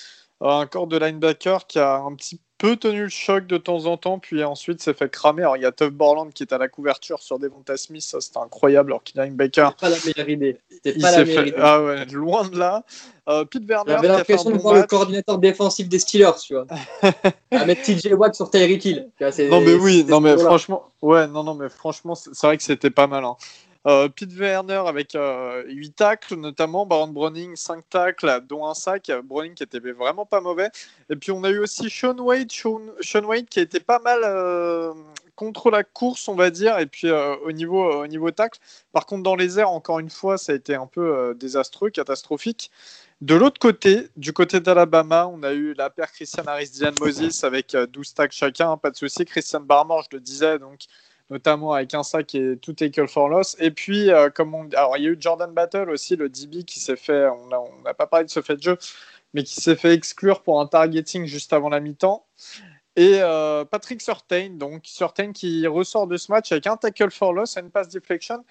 un 0.40 0.66
corps 0.66 0.86
de 0.86 0.96
linebacker 0.96 1.66
qui 1.66 1.78
a 1.78 1.96
un 1.96 2.14
petit 2.14 2.40
peu 2.58 2.76
tenu 2.76 3.04
le 3.04 3.08
choc 3.08 3.46
de 3.46 3.56
temps 3.56 3.86
en 3.86 3.96
temps, 3.96 4.18
puis 4.18 4.42
ensuite 4.42 4.82
s'est 4.82 4.92
fait 4.92 5.08
cramer. 5.08 5.42
Alors 5.42 5.56
il 5.56 5.62
y 5.62 5.66
a 5.66 5.72
Tuff 5.72 5.90
Borland 5.90 6.30
qui 6.32 6.42
est 6.42 6.52
à 6.52 6.58
la 6.58 6.68
couverture 6.68 7.22
sur 7.22 7.38
Devonta 7.38 7.76
Smith, 7.76 8.02
ça 8.02 8.20
c'était 8.20 8.38
incroyable, 8.38 8.90
alors 8.90 9.04
qu'il 9.04 9.18
a 9.20 9.24
linebacker. 9.24 9.70
C'était 9.70 9.80
pas 9.80 9.88
la 9.90 9.96
meilleure 10.04 10.28
idée. 10.28 10.58
C'était 10.68 10.92
Il 10.96 11.02
pas 11.02 11.12
la 11.12 11.24
meilleure 11.24 11.44
fait... 11.44 11.48
idée. 11.50 11.58
Ah 11.60 11.82
ouais, 11.82 12.04
loin 12.06 12.48
de 12.48 12.58
là. 12.58 12.84
Euh, 13.28 13.44
Pete 13.44 13.64
Werner 13.68 13.92
J'avais 13.92 14.08
l'impression 14.08 14.50
de 14.50 14.56
bon 14.56 14.62
voir 14.62 14.74
le 14.74 14.82
coordinateur 14.84 15.38
défensif 15.38 15.88
des 15.88 16.00
Steelers, 16.00 16.38
tu 16.42 16.54
vois. 16.54 16.66
à 17.52 17.64
mettre 17.64 17.82
TJ 17.82 18.12
Watt 18.12 18.34
sur 18.34 18.50
Tyreek 18.50 18.84
Hill. 18.84 19.10
Non 19.50 19.60
mais 19.60 19.74
oui, 19.74 20.04
non 20.04 20.20
mais 20.20 20.36
franchement, 20.36 20.90
ouais, 21.02 21.28
non 21.28 21.44
non 21.44 21.54
mais 21.54 21.68
franchement, 21.68 22.16
c'est 22.16 22.30
c'est 22.32 22.46
vrai 22.46 22.56
que 22.56 22.62
c'était 22.64 22.90
pas 22.90 23.06
mal. 23.06 23.24
Hein. 23.24 23.36
Euh, 23.86 24.08
Pete 24.08 24.32
Werner 24.32 24.82
avec 24.86 25.14
euh, 25.14 25.62
8 25.68 25.92
tacles 25.92 26.34
notamment, 26.36 26.84
Baron 26.84 27.08
Browning 27.08 27.56
5 27.56 27.88
tacles, 27.88 28.40
dont 28.48 28.66
un 28.66 28.74
sac. 28.74 29.10
Browning 29.24 29.54
qui 29.54 29.62
était 29.62 29.78
vraiment 29.78 30.26
pas 30.26 30.40
mauvais. 30.40 30.70
Et 31.10 31.16
puis 31.16 31.30
on 31.32 31.44
a 31.44 31.50
eu 31.50 31.58
aussi 31.58 31.88
Sean 31.88 32.18
Wade, 32.18 32.50
Sean, 32.52 32.80
Sean 33.00 33.24
Wade 33.24 33.46
qui 33.46 33.60
était 33.60 33.80
pas 33.80 33.98
mal 34.00 34.20
euh, 34.24 34.92
contre 35.38 35.70
la 35.70 35.84
course, 35.84 36.26
on 36.26 36.34
va 36.34 36.50
dire, 36.50 36.80
et 36.80 36.86
puis 36.86 37.06
euh, 37.08 37.36
au 37.44 37.52
niveau 37.52 38.02
au 38.02 38.06
niveau 38.08 38.32
tacle. 38.32 38.58
Par 38.90 39.06
contre 39.06 39.22
dans 39.22 39.36
les 39.36 39.60
airs, 39.60 39.70
encore 39.70 40.00
une 40.00 40.10
fois, 40.10 40.36
ça 40.36 40.50
a 40.50 40.56
été 40.56 40.74
un 40.74 40.88
peu 40.88 41.16
euh, 41.16 41.34
désastreux, 41.34 41.90
catastrophique. 41.90 42.72
De 43.20 43.36
l'autre 43.36 43.60
côté, 43.60 44.08
du 44.16 44.32
côté 44.32 44.58
d'Alabama, 44.58 45.28
on 45.28 45.44
a 45.44 45.52
eu 45.52 45.74
la 45.74 45.90
paire 45.90 46.10
Christian 46.10 46.42
Harris, 46.44 46.70
Dylan 46.70 46.94
Moses 47.00 47.44
avec 47.44 47.76
euh, 47.76 47.86
12 47.86 48.14
tacs 48.14 48.32
chacun, 48.32 48.76
pas 48.76 48.90
de 48.90 48.96
souci. 48.96 49.24
Christian 49.24 49.60
Barmore, 49.60 50.02
je 50.10 50.16
le 50.16 50.20
disais, 50.20 50.58
donc 50.58 50.80
notamment 51.30 51.72
avec 51.72 51.94
un 51.94 52.02
sac 52.02 52.34
et 52.34 52.56
tout 52.56 52.72
tackle 52.72 53.08
for 53.08 53.28
loss. 53.28 53.56
Et 53.60 53.70
puis, 53.70 54.10
euh, 54.10 54.30
comme 54.30 54.54
on... 54.54 54.68
alors 54.70 54.96
il 54.96 55.04
y 55.04 55.06
a 55.06 55.10
eu 55.10 55.16
Jordan 55.18 55.52
Battle 55.52 55.90
aussi, 55.90 56.16
le 56.16 56.28
DB 56.28 56.64
qui 56.64 56.80
s'est 56.80 56.96
fait, 56.96 57.26
on 57.26 57.82
n'a 57.82 57.94
pas 57.94 58.06
parlé 58.06 58.24
de 58.26 58.30
ce 58.30 58.40
fait 58.40 58.56
de 58.56 58.62
jeu, 58.62 58.78
mais 59.34 59.42
qui 59.42 59.54
s'est 59.60 59.76
fait 59.76 59.92
exclure 59.92 60.42
pour 60.42 60.60
un 60.60 60.66
targeting 60.66 61.26
juste 61.26 61.52
avant 61.52 61.68
la 61.68 61.80
mi-temps. 61.80 62.24
Et 62.96 63.20
euh, 63.20 63.64
Patrick 63.64 64.02
Surtain, 64.02 64.50
donc 64.50 64.82
Surtain 64.84 65.32
qui 65.32 65.66
ressort 65.66 66.08
de 66.08 66.16
ce 66.16 66.32
match 66.32 66.50
avec 66.50 66.66
un 66.66 66.76
tackle 66.76 67.10
for 67.10 67.32
loss 67.32 67.56
et 67.56 67.60
une 67.60 67.70
pass 67.70 67.88
deflection. 67.88 68.44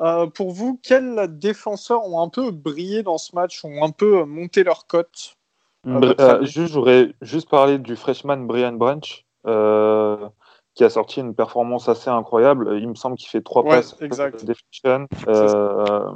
Euh, 0.00 0.26
pour 0.26 0.50
vous, 0.50 0.80
quels 0.82 1.38
défenseurs 1.38 2.04
ont 2.04 2.20
un 2.20 2.28
peu 2.28 2.50
brillé 2.50 3.04
dans 3.04 3.18
ce 3.18 3.36
match, 3.36 3.64
ont 3.64 3.84
un 3.84 3.90
peu 3.90 4.24
monté 4.24 4.64
leur 4.64 4.88
cote? 4.88 5.36
Euh, 5.86 6.40
j'aurais 6.42 7.12
juste 7.20 7.48
parlé 7.48 7.78
du 7.78 7.94
freshman 7.94 8.38
Brian 8.38 8.72
Branch, 8.72 9.24
qui 10.74 10.84
a 10.84 10.90
sorti 10.90 11.20
une 11.20 11.34
performance 11.34 11.88
assez 11.88 12.10
incroyable. 12.10 12.78
Il 12.78 12.88
me 12.88 12.94
semble 12.94 13.16
qu'il 13.16 13.28
fait 13.28 13.42
trois 13.42 13.62
Ouais, 13.64 13.70
passes 13.70 13.96
exact. 14.00 14.44
deflection, 14.44 15.06
euh, 15.28 16.10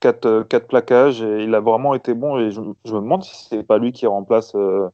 quatre, 0.00 0.26
euh, 0.26 0.44
quatre 0.44 0.66
plaquages, 0.66 1.22
et 1.22 1.44
il 1.44 1.54
a 1.54 1.60
vraiment 1.60 1.94
été 1.94 2.14
bon. 2.14 2.38
Et 2.38 2.50
je, 2.50 2.60
je 2.84 2.94
me 2.94 3.00
demande 3.00 3.22
si 3.24 3.46
c'est 3.48 3.62
pas 3.62 3.78
lui 3.78 3.92
qui 3.92 4.06
remplace, 4.06 4.54
euh, 4.54 4.88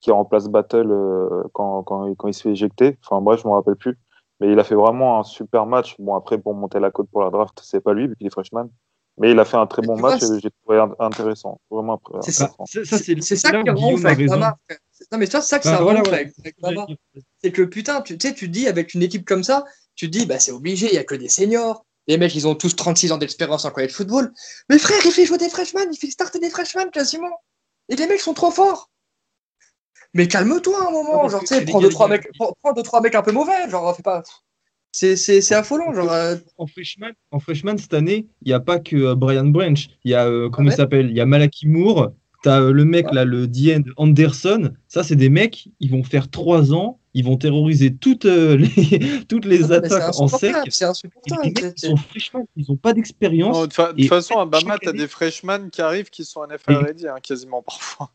qui 0.00 0.10
remplace 0.10 0.48
Battle 0.48 0.88
euh, 0.90 1.42
quand, 1.52 1.82
quand, 1.82 2.14
quand 2.14 2.28
il 2.28 2.34
se 2.34 2.42
fait 2.42 2.50
éjecter. 2.50 2.98
Enfin 3.04 3.20
bref, 3.20 3.42
je 3.42 3.48
me 3.48 3.52
rappelle 3.52 3.76
plus. 3.76 3.98
Mais 4.40 4.52
il 4.52 4.58
a 4.60 4.64
fait 4.64 4.74
vraiment 4.74 5.18
un 5.18 5.22
super 5.22 5.66
match. 5.66 5.96
Bon, 5.98 6.14
après, 6.14 6.38
pour 6.38 6.54
monter 6.54 6.78
la 6.78 6.90
côte 6.90 7.08
pour 7.10 7.22
la 7.22 7.30
draft, 7.30 7.58
c'est 7.62 7.80
pas 7.80 7.94
lui, 7.94 8.06
vu 8.06 8.16
qu'il 8.16 8.26
est 8.26 8.30
freshman. 8.30 8.68
Mais 9.18 9.30
il 9.30 9.38
a 9.40 9.46
fait 9.46 9.56
un 9.56 9.66
très 9.66 9.80
Mais 9.80 9.88
bon 9.88 9.96
match 9.96 10.20
c'est- 10.20 10.36
et 10.36 10.40
j'ai 10.40 10.50
trouvé 10.62 10.78
int- 10.78 10.94
intéressant. 10.98 11.58
Vraiment 11.70 11.94
intéressant. 12.14 12.66
ça, 12.66 12.84
ça, 12.84 12.98
c'est 12.98 13.20
C'est 13.22 13.36
ça 13.36 13.50
là 13.50 13.62
qui 13.62 13.70
rend 13.70 13.76
Guillaume 13.76 13.94
ouf 13.94 14.04
Non, 15.12 15.18
mais 15.18 15.26
c'est 15.26 15.40
ça 15.42 15.58
que 15.58 15.64
Bah, 15.64 15.76
ça 15.76 15.82
voilà, 15.82 16.02
ouais. 16.02 16.32
C'est 17.42 17.52
que 17.52 17.62
putain, 17.62 18.00
tu 18.02 18.16
sais, 18.20 18.34
tu 18.34 18.46
te 18.46 18.52
dis 18.52 18.66
avec 18.66 18.94
une 18.94 19.02
équipe 19.02 19.24
comme 19.26 19.44
ça, 19.44 19.64
tu 19.94 20.08
dis, 20.08 20.26
bah 20.26 20.38
c'est 20.38 20.52
obligé, 20.52 20.86
il 20.88 20.92
n'y 20.92 20.98
a 20.98 21.04
que 21.04 21.14
des 21.14 21.28
seniors. 21.28 21.84
Les 22.08 22.18
mecs, 22.18 22.34
ils 22.34 22.46
ont 22.46 22.54
tous 22.54 22.76
36 22.76 23.12
ans 23.12 23.18
d'expérience 23.18 23.64
en 23.64 23.70
college 23.70 23.90
football. 23.92 24.32
Mais 24.68 24.78
frère, 24.78 24.98
il 25.04 25.10
fait 25.10 25.26
jouer 25.26 25.38
des 25.38 25.48
freshmen, 25.48 25.88
il 25.92 25.96
fait 25.98 26.10
starter 26.10 26.38
des 26.38 26.50
freshmen 26.50 26.90
quasiment. 26.90 27.40
Et 27.88 27.96
les 27.96 28.06
mecs 28.06 28.20
sont 28.20 28.34
trop 28.34 28.50
forts. 28.50 28.90
Mais 30.14 30.28
calme-toi 30.28 30.88
un 30.88 30.90
moment, 30.90 31.28
genre, 31.28 31.40
tu 31.40 31.46
sais, 31.48 31.64
prends 31.64 31.80
gars, 31.80 31.86
deux, 31.86 31.92
trois 31.92 32.08
les 32.08 32.16
gars- 32.16 32.22
mecs, 32.24 32.32
prends, 32.38 32.52
prends 32.62 32.72
deux, 32.72 32.82
trois 32.82 33.00
mecs 33.00 33.14
un 33.14 33.22
peu 33.22 33.32
mauvais, 33.32 33.68
genre, 33.68 33.94
fais 33.96 34.02
pas. 34.02 34.22
C'est, 34.92 35.52
affolant, 35.52 35.92
genre. 35.92 36.10
euh, 36.10 36.36
En 36.56 36.66
freshman, 36.66 37.10
en 37.30 37.38
freshman 37.38 37.76
cette 37.76 37.92
année, 37.92 38.26
il 38.42 38.48
n'y 38.48 38.54
a 38.54 38.60
pas 38.60 38.78
que 38.78 38.96
euh, 38.96 39.14
Brian 39.14 39.44
Branch. 39.46 39.88
Il 40.04 40.10
y 40.10 40.14
a, 40.14 40.26
euh, 40.26 40.48
comment 40.48 40.68
ouais 40.68 40.74
il 40.74 40.76
s'appelle? 40.76 41.10
Il 41.10 41.16
y 41.16 41.20
a 41.20 41.26
Malaki 41.26 41.66
Moore. 41.66 42.12
Tu 42.42 42.48
as 42.48 42.60
le 42.60 42.84
mec, 42.84 43.06
là, 43.12 43.24
le 43.24 43.46
DN 43.46 43.84
Anderson. 43.96 44.70
Ça, 44.88 45.02
c'est 45.02 45.16
des 45.16 45.28
mecs, 45.30 45.68
ils 45.80 45.90
vont 45.90 46.02
faire 46.04 46.30
trois 46.30 46.72
ans. 46.72 46.98
Ils 47.14 47.24
vont 47.24 47.36
terroriser 47.38 47.94
toutes 47.94 48.26
euh, 48.26 48.56
les, 48.76 49.24
toutes 49.26 49.46
les 49.46 49.62
c'est 49.62 49.72
attaques 49.72 50.20
en 50.20 50.28
sec. 50.28 50.54
c'est 50.68 50.84
insupportable. 50.84 51.40
mecs, 51.46 51.64
ils 51.82 51.88
sont 51.88 51.96
freshmen, 51.96 52.44
ils 52.56 52.66
n'ont 52.68 52.76
pas 52.76 52.92
d'expérience. 52.92 53.66
De 53.68 53.72
fa- 53.72 53.94
toute 53.94 54.06
façon, 54.08 54.38
à 54.38 54.44
Bama, 54.44 54.72
chaque 54.72 54.80
tu 54.82 54.86
as 54.88 54.90
année- 54.90 54.98
des 54.98 55.08
freshmen 55.08 55.70
qui 55.70 55.80
arrivent 55.80 56.10
qui 56.10 56.24
sont 56.24 56.44
NFL 56.46 56.72
Et- 56.72 56.76
ready, 56.76 57.08
hein, 57.08 57.14
quasiment 57.22 57.62
parfois. 57.62 58.10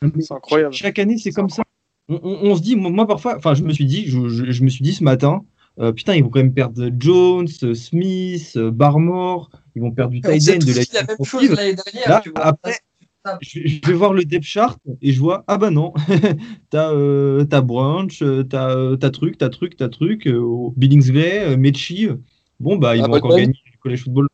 Mais 0.00 0.10
C'est 0.22 0.32
incroyable. 0.32 0.72
Chaque 0.74 0.98
année, 0.98 1.18
c'est 1.18 1.32
comme 1.32 1.50
ça. 1.50 1.62
On, 2.08 2.14
on- 2.22 2.50
on 2.50 2.56
se 2.56 2.62
dit, 2.62 2.76
moi, 2.76 3.06
parfois, 3.06 3.36
enfin, 3.36 3.52
je 3.54 3.62
me 3.62 3.72
suis 3.74 3.84
dit, 3.84 4.06
je, 4.06 4.26
je- 4.28 4.50
je 4.50 4.62
me 4.64 4.68
suis 4.70 4.82
dit 4.82 4.94
ce 4.94 5.04
matin, 5.04 5.42
euh, 5.78 5.92
putain, 5.92 6.14
ils 6.14 6.22
vont 6.24 6.30
quand 6.30 6.38
même 6.40 6.54
perdre 6.54 6.88
Jones, 6.98 7.48
euh, 7.62 7.74
Smith, 7.74 8.52
euh, 8.56 8.70
Barmore, 8.70 9.50
ils 9.74 9.82
vont 9.82 9.90
perdre 9.90 10.12
du 10.12 10.18
end 10.18 10.30
de 10.30 10.72
la 10.72 11.00
la 11.00 11.06
même 11.06 11.16
chose 11.26 11.50
l'année 11.50 11.74
dernière, 11.74 12.08
Là, 12.08 12.20
tu 12.24 12.30
vois. 12.30 12.46
après, 12.46 12.78
je, 13.40 13.60
je 13.66 13.80
vais 13.86 13.92
voir 13.92 14.12
le 14.12 14.24
depth 14.24 14.44
chart 14.44 14.78
et 15.02 15.12
je 15.12 15.20
vois, 15.20 15.44
ah 15.46 15.58
bah 15.58 15.70
non, 15.70 15.92
t'as 16.70 16.92
euh, 16.92 17.44
t'as 17.44 17.60
Branch, 17.60 18.22
euh, 18.22 18.42
t'as 18.44 18.70
euh, 18.76 18.96
t'as 18.96 19.10
truc, 19.10 19.38
t'as 19.38 19.48
truc, 19.48 19.76
t'as 19.76 19.88
truc, 19.88 20.26
euh, 20.26 20.38
au 20.38 20.72
Billingsley, 20.76 21.40
euh, 21.52 21.56
Mechie. 21.56 22.08
euh, 22.08 22.16
Bon, 22.60 22.76
bah, 22.76 22.96
ils 22.96 23.02
Ah, 23.02 23.06
vont 23.08 23.14
encore 23.14 23.30
ouais. 23.32 23.42
gagner 23.42 23.54
le 23.72 23.78
college 23.82 24.02
football. 24.04 24.28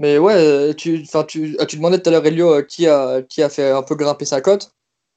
Mais 0.00 0.18
ouais, 0.18 0.74
tu, 0.74 1.00
enfin, 1.02 1.24
tu, 1.24 1.56
ah, 1.58 1.66
tu 1.66 1.76
demandais 1.76 2.00
tout 2.00 2.08
à 2.08 2.12
l'heure, 2.12 2.24
Elio, 2.24 2.52
euh, 2.54 2.62
qui 2.62 2.86
a, 2.86 3.22
qui 3.22 3.42
a 3.42 3.48
fait 3.48 3.70
un 3.70 3.82
peu 3.82 3.96
grimper 3.96 4.24
sa 4.24 4.40
cote. 4.40 4.72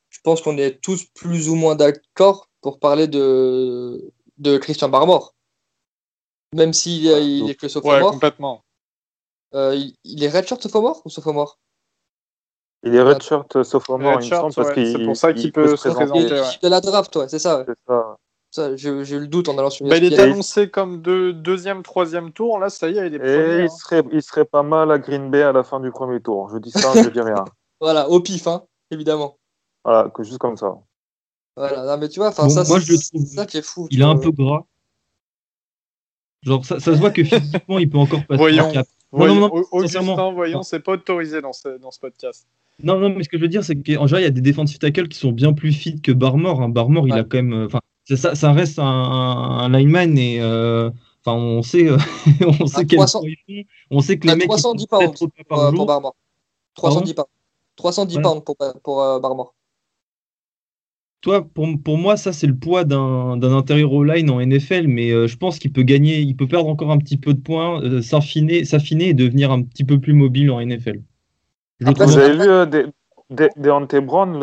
Je 0.10 0.20
pense 0.24 0.42
qu'on 0.42 0.58
est 0.58 0.82
tous 0.82 1.06
plus 1.14 1.50
ou 1.50 1.56
moins 1.56 1.76
d'accord 1.76 2.50
pour 2.62 2.80
parler 2.80 3.08
de, 3.08 4.12
de 4.40 4.58
Christian 4.58 4.90
Barmore. 4.90 5.36
Même 6.56 6.74
s'il 6.74 7.06
Ouais, 7.08 7.26
il 7.26 7.40
donc- 7.42 7.50
est 7.52 7.56
que 7.56 7.66
Ouais, 7.68 7.70
sophomore. 7.70 8.12
complètement. 8.12 8.64
Euh, 9.54 9.76
il, 9.76 9.94
il 10.04 10.24
est 10.24 10.30
redshirt 10.30 10.62
sophomore 10.62 11.02
ou 11.06 11.10
sophomore? 11.10 11.60
Il 12.84 12.96
est 12.96 13.02
redshirt 13.02 13.64
sophomore, 13.64 14.14
il 14.22 14.26
me 14.26 14.36
semble, 14.36 14.54
parce 14.54 14.70
ouais, 14.70 14.74
qu'il 14.74 14.92
c'est 14.92 15.06
pour 15.06 15.16
ça 15.18 15.34
qu'il 15.34 15.46
il 15.46 15.52
peut 15.52 15.76
se 15.76 15.88
Il 15.88 15.94
présenter, 15.94 16.20
est 16.20 16.32
ouais. 16.42 16.48
de 16.64 16.68
la 16.68 16.82
draft, 16.82 17.16
ouais, 17.18 17.28
c'est 17.30 17.38
ça. 17.40 17.60
ouais. 17.60 17.66
C'est 17.68 17.76
ça. 17.88 18.18
Ça, 18.54 18.76
j'ai 18.76 18.90
eu 18.90 19.20
le 19.20 19.28
doute 19.28 19.48
en 19.48 19.58
allant 19.58 19.70
sur 19.70 19.88
Bah, 19.88 19.96
il 19.96 20.04
était 20.04 20.24
annoncé 20.24 20.70
comme 20.70 21.02
deux- 21.02 21.32
deuxième, 21.32 21.84
troisième 21.84 22.34
tour. 22.34 22.60
Là, 22.60 22.70
ça 22.70 22.90
y 22.90 22.98
est, 22.98 23.08
il 23.08 23.14
est 23.14 23.16
Et 23.16 23.20
premier. 23.20 23.58
il 23.60 23.62
hein. 23.62 23.68
serait, 23.70 24.04
il 24.12 24.22
serait 24.22 24.44
pas 24.44 24.62
mal 24.64 24.92
à 24.92 24.98
Green 25.00 25.30
Bay 25.32 25.42
à 25.42 25.54
la 25.54 25.64
fin 25.64 25.80
du 25.80 25.90
premier 25.92 26.22
tour. 26.22 26.50
Je 26.50 26.58
dis 26.58 26.72
ça, 26.72 26.92
je 27.02 27.10
dis 27.10 27.22
rien. 27.22 27.46
Voilà, 27.80 28.10
au 28.10 28.20
pif, 28.20 28.46
hein, 28.48 28.64
évidemment. 28.92 29.38
Voilà, 29.86 30.10
que 30.10 30.22
juste 30.24 30.38
comme 30.38 30.56
ça. 30.58 30.76
Voilà, 31.56 31.84
non, 31.86 31.98
mais 31.98 32.10
tu 32.10 32.20
vois, 32.20 32.28
enfin, 32.30 32.44
Bon, 32.44 32.50
ça, 32.50 32.64
moi, 32.66 32.80
c'est 32.80 32.86
je 32.88 32.92
le 32.92 32.98
c'est 32.98 33.10
trouve- 33.18 33.26
ça 33.28 33.46
qui 33.48 33.58
est 33.58 33.62
fou. 33.62 33.88
Il 33.90 34.02
est 34.02 34.06
un 34.06 34.18
peu 34.18 34.32
gras. 34.32 34.64
Genre, 36.44 36.66
ça, 36.66 36.80
ça 36.80 36.94
se 36.94 37.00
voit 37.00 37.12
que 37.12 37.24
physiquement, 37.24 37.80
il 37.80 37.90
peut 37.90 37.98
encore 37.98 38.26
passer 38.28 38.38
Voyons. 38.38 38.70
un 38.70 38.72
cap. 38.74 38.88
Non, 39.14 39.36
non, 39.36 39.50
Au- 39.54 39.68
Augustin, 39.72 40.32
voyons, 40.32 40.64
c'est 40.64 40.80
pas 40.80 40.94
autorisé 40.94 41.42
dans 41.42 41.54
ce, 41.54 41.78
dans 41.80 41.92
ce 41.92 42.00
podcast. 42.00 42.48
Non, 42.84 42.98
non, 43.00 43.10
mais 43.10 43.24
ce 43.24 43.30
que 43.30 43.38
je 43.38 43.42
veux 43.42 43.50
dire, 43.50 43.64
c'est 43.64 43.76
qu'en 43.76 44.08
général, 44.08 44.22
il 44.22 44.24
y 44.24 44.28
a 44.28 44.30
des 44.32 44.42
defensive 44.42 44.78
tackles 44.80 45.08
qui 45.10 45.18
sont 45.20 45.32
bien 45.32 45.54
plus 45.54 45.74
fit 45.74 46.00
que 46.02 46.12
Barmore. 46.12 46.62
hein. 46.62 46.70
Barmore, 46.70 47.08
il 47.08 47.14
Ouais. 47.14 47.20
a 47.20 47.24
quand 47.24 47.38
même. 47.38 47.54
euh, 47.54 47.66
Enfin, 47.66 47.80
ça, 48.10 48.34
ça 48.36 48.52
reste 48.54 48.80
un, 48.80 48.86
un- 48.86 49.70
lineman 49.70 50.18
et. 50.18 50.40
euh, 50.42 50.90
Enfin, 51.24 51.38
on 51.38 51.62
sait, 51.62 51.88
euh, 51.88 51.98
on 52.64 52.66
sait 52.66 52.80
À 52.80 52.84
quel 52.86 52.98
300 52.98 53.20
poids 53.20 53.30
ils 53.48 53.64
font. 53.64 53.70
On 53.92 54.00
sait 54.02 54.18
que 54.18 54.26
les 54.28 54.34
mecs. 54.34 54.46
ils 54.46 54.48
310 54.48 54.88
font 54.90 54.98
pounds 54.98 55.20
pour, 55.20 55.46
par 55.48 55.60
euh, 55.60 55.72
pour 55.72 55.86
Barmore. 55.86 56.16
310 56.74 57.14
pounds. 57.14 57.28
310 57.76 58.14
Voilà. 58.16 58.30
pounds 58.30 58.44
pour, 58.44 58.56
pour 58.82 59.02
euh, 59.04 59.20
Barmore. 59.20 59.54
Toi, 61.22 61.48
pour, 61.54 61.68
pour 61.84 61.98
moi, 62.00 62.18
ça, 62.18 62.34
c'est 62.34 62.48
le 62.48 62.56
poids 62.56 62.84
d'un 62.84 63.38
d'un 63.38 63.56
intérieur 63.56 63.94
au 63.94 64.04
line 64.04 64.30
en 64.32 64.42
NFL, 64.44 64.88
mais 64.88 65.12
euh, 65.12 65.28
je 65.28 65.38
pense 65.38 65.60
qu'il 65.60 65.72
peut 65.72 65.84
gagner, 65.84 66.20
il 66.20 66.36
peut 66.36 66.48
perdre 66.48 66.68
encore 66.68 66.92
un 66.92 66.98
petit 66.98 67.18
peu 67.18 67.34
de 67.36 67.40
points, 67.40 67.82
euh, 67.84 68.02
s'affiner 68.02 68.66
s'affiner 68.66 69.10
et 69.10 69.14
devenir 69.14 69.52
un 69.52 69.62
petit 69.62 69.84
peu 69.84 70.00
plus 70.00 70.14
mobile 70.14 70.50
en 70.50 70.60
NFL. 70.60 71.00
Après, 71.86 72.06
Vous 72.06 72.18
avez 72.18 72.34
vu 72.34 72.50
euh, 72.50 72.66
des, 72.66 72.86
des, 73.30 73.50
Deontay 73.56 74.02
Brown, 74.02 74.34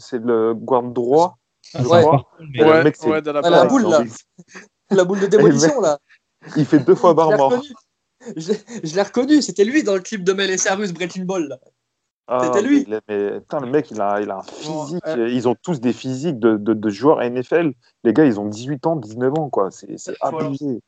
c'est 0.00 0.22
le 0.22 0.54
guard 0.54 0.82
droit. 0.82 1.38
Ah, 1.74 1.82
Ouais. 1.82 2.00
crois. 2.00 2.10
par 2.10 2.10
contre, 2.24 2.36
mais- 2.52 2.58
Et 2.58 2.64
Ouais, 2.64 2.78
le 2.78 2.84
mec, 2.84 2.96
c'est- 2.96 3.08
ouais, 3.08 3.22
de 3.22 3.30
la 3.30 3.40
Ah, 3.44 3.50
la 3.50 3.64
boule, 3.66 3.82
là. 3.88 4.02
La 4.92 5.04
boule 5.04 5.20
de 5.20 5.26
démolition, 5.28 5.80
là. 5.80 5.98
Il 6.56 6.64
fait 6.64 6.80
deux 6.80 6.94
fois 6.96 7.14
barre 7.14 7.36
mort. 7.36 7.62
je 8.36 8.94
l'ai 8.96 9.02
reconnu, 9.02 9.40
c'était 9.40 9.64
lui 9.64 9.84
dans 9.84 9.94
le 9.94 10.00
clip 10.00 10.24
de 10.24 10.32
Mel 10.32 10.50
et 10.50 10.58
Cyrus 10.58 10.92
Breaking 10.92 11.24
Ball. 11.24 11.46
Là. 11.46 11.58
Ah, 12.32 12.42
C'était 12.44 12.62
lui. 12.62 12.86
mais- 12.88 13.00
mais, 13.08 13.40
putain, 13.40 13.58
le 13.60 13.66
mec, 13.70 13.90
il 13.90 14.00
a, 14.00 14.20
il 14.20 14.30
a 14.30 14.36
un 14.38 14.42
physique. 14.44 15.02
euh, 15.08 15.28
Ils 15.28 15.48
ont 15.48 15.56
tous 15.60 15.80
des 15.80 15.92
physiques 15.92 16.38
de, 16.38 16.56
de, 16.56 16.74
de 16.74 16.88
joueurs 16.90 17.20
NFL. 17.22 17.72
Les 18.04 18.12
gars, 18.12 18.24
ils 18.24 18.38
ont 18.38 18.46
18 18.46 18.86
ans, 18.86 18.94
19 18.94 19.36
ans, 19.36 19.50
quoi. 19.50 19.70
C'est 19.72 19.96
Voilà. 20.22 20.46
abusé. 20.46 20.80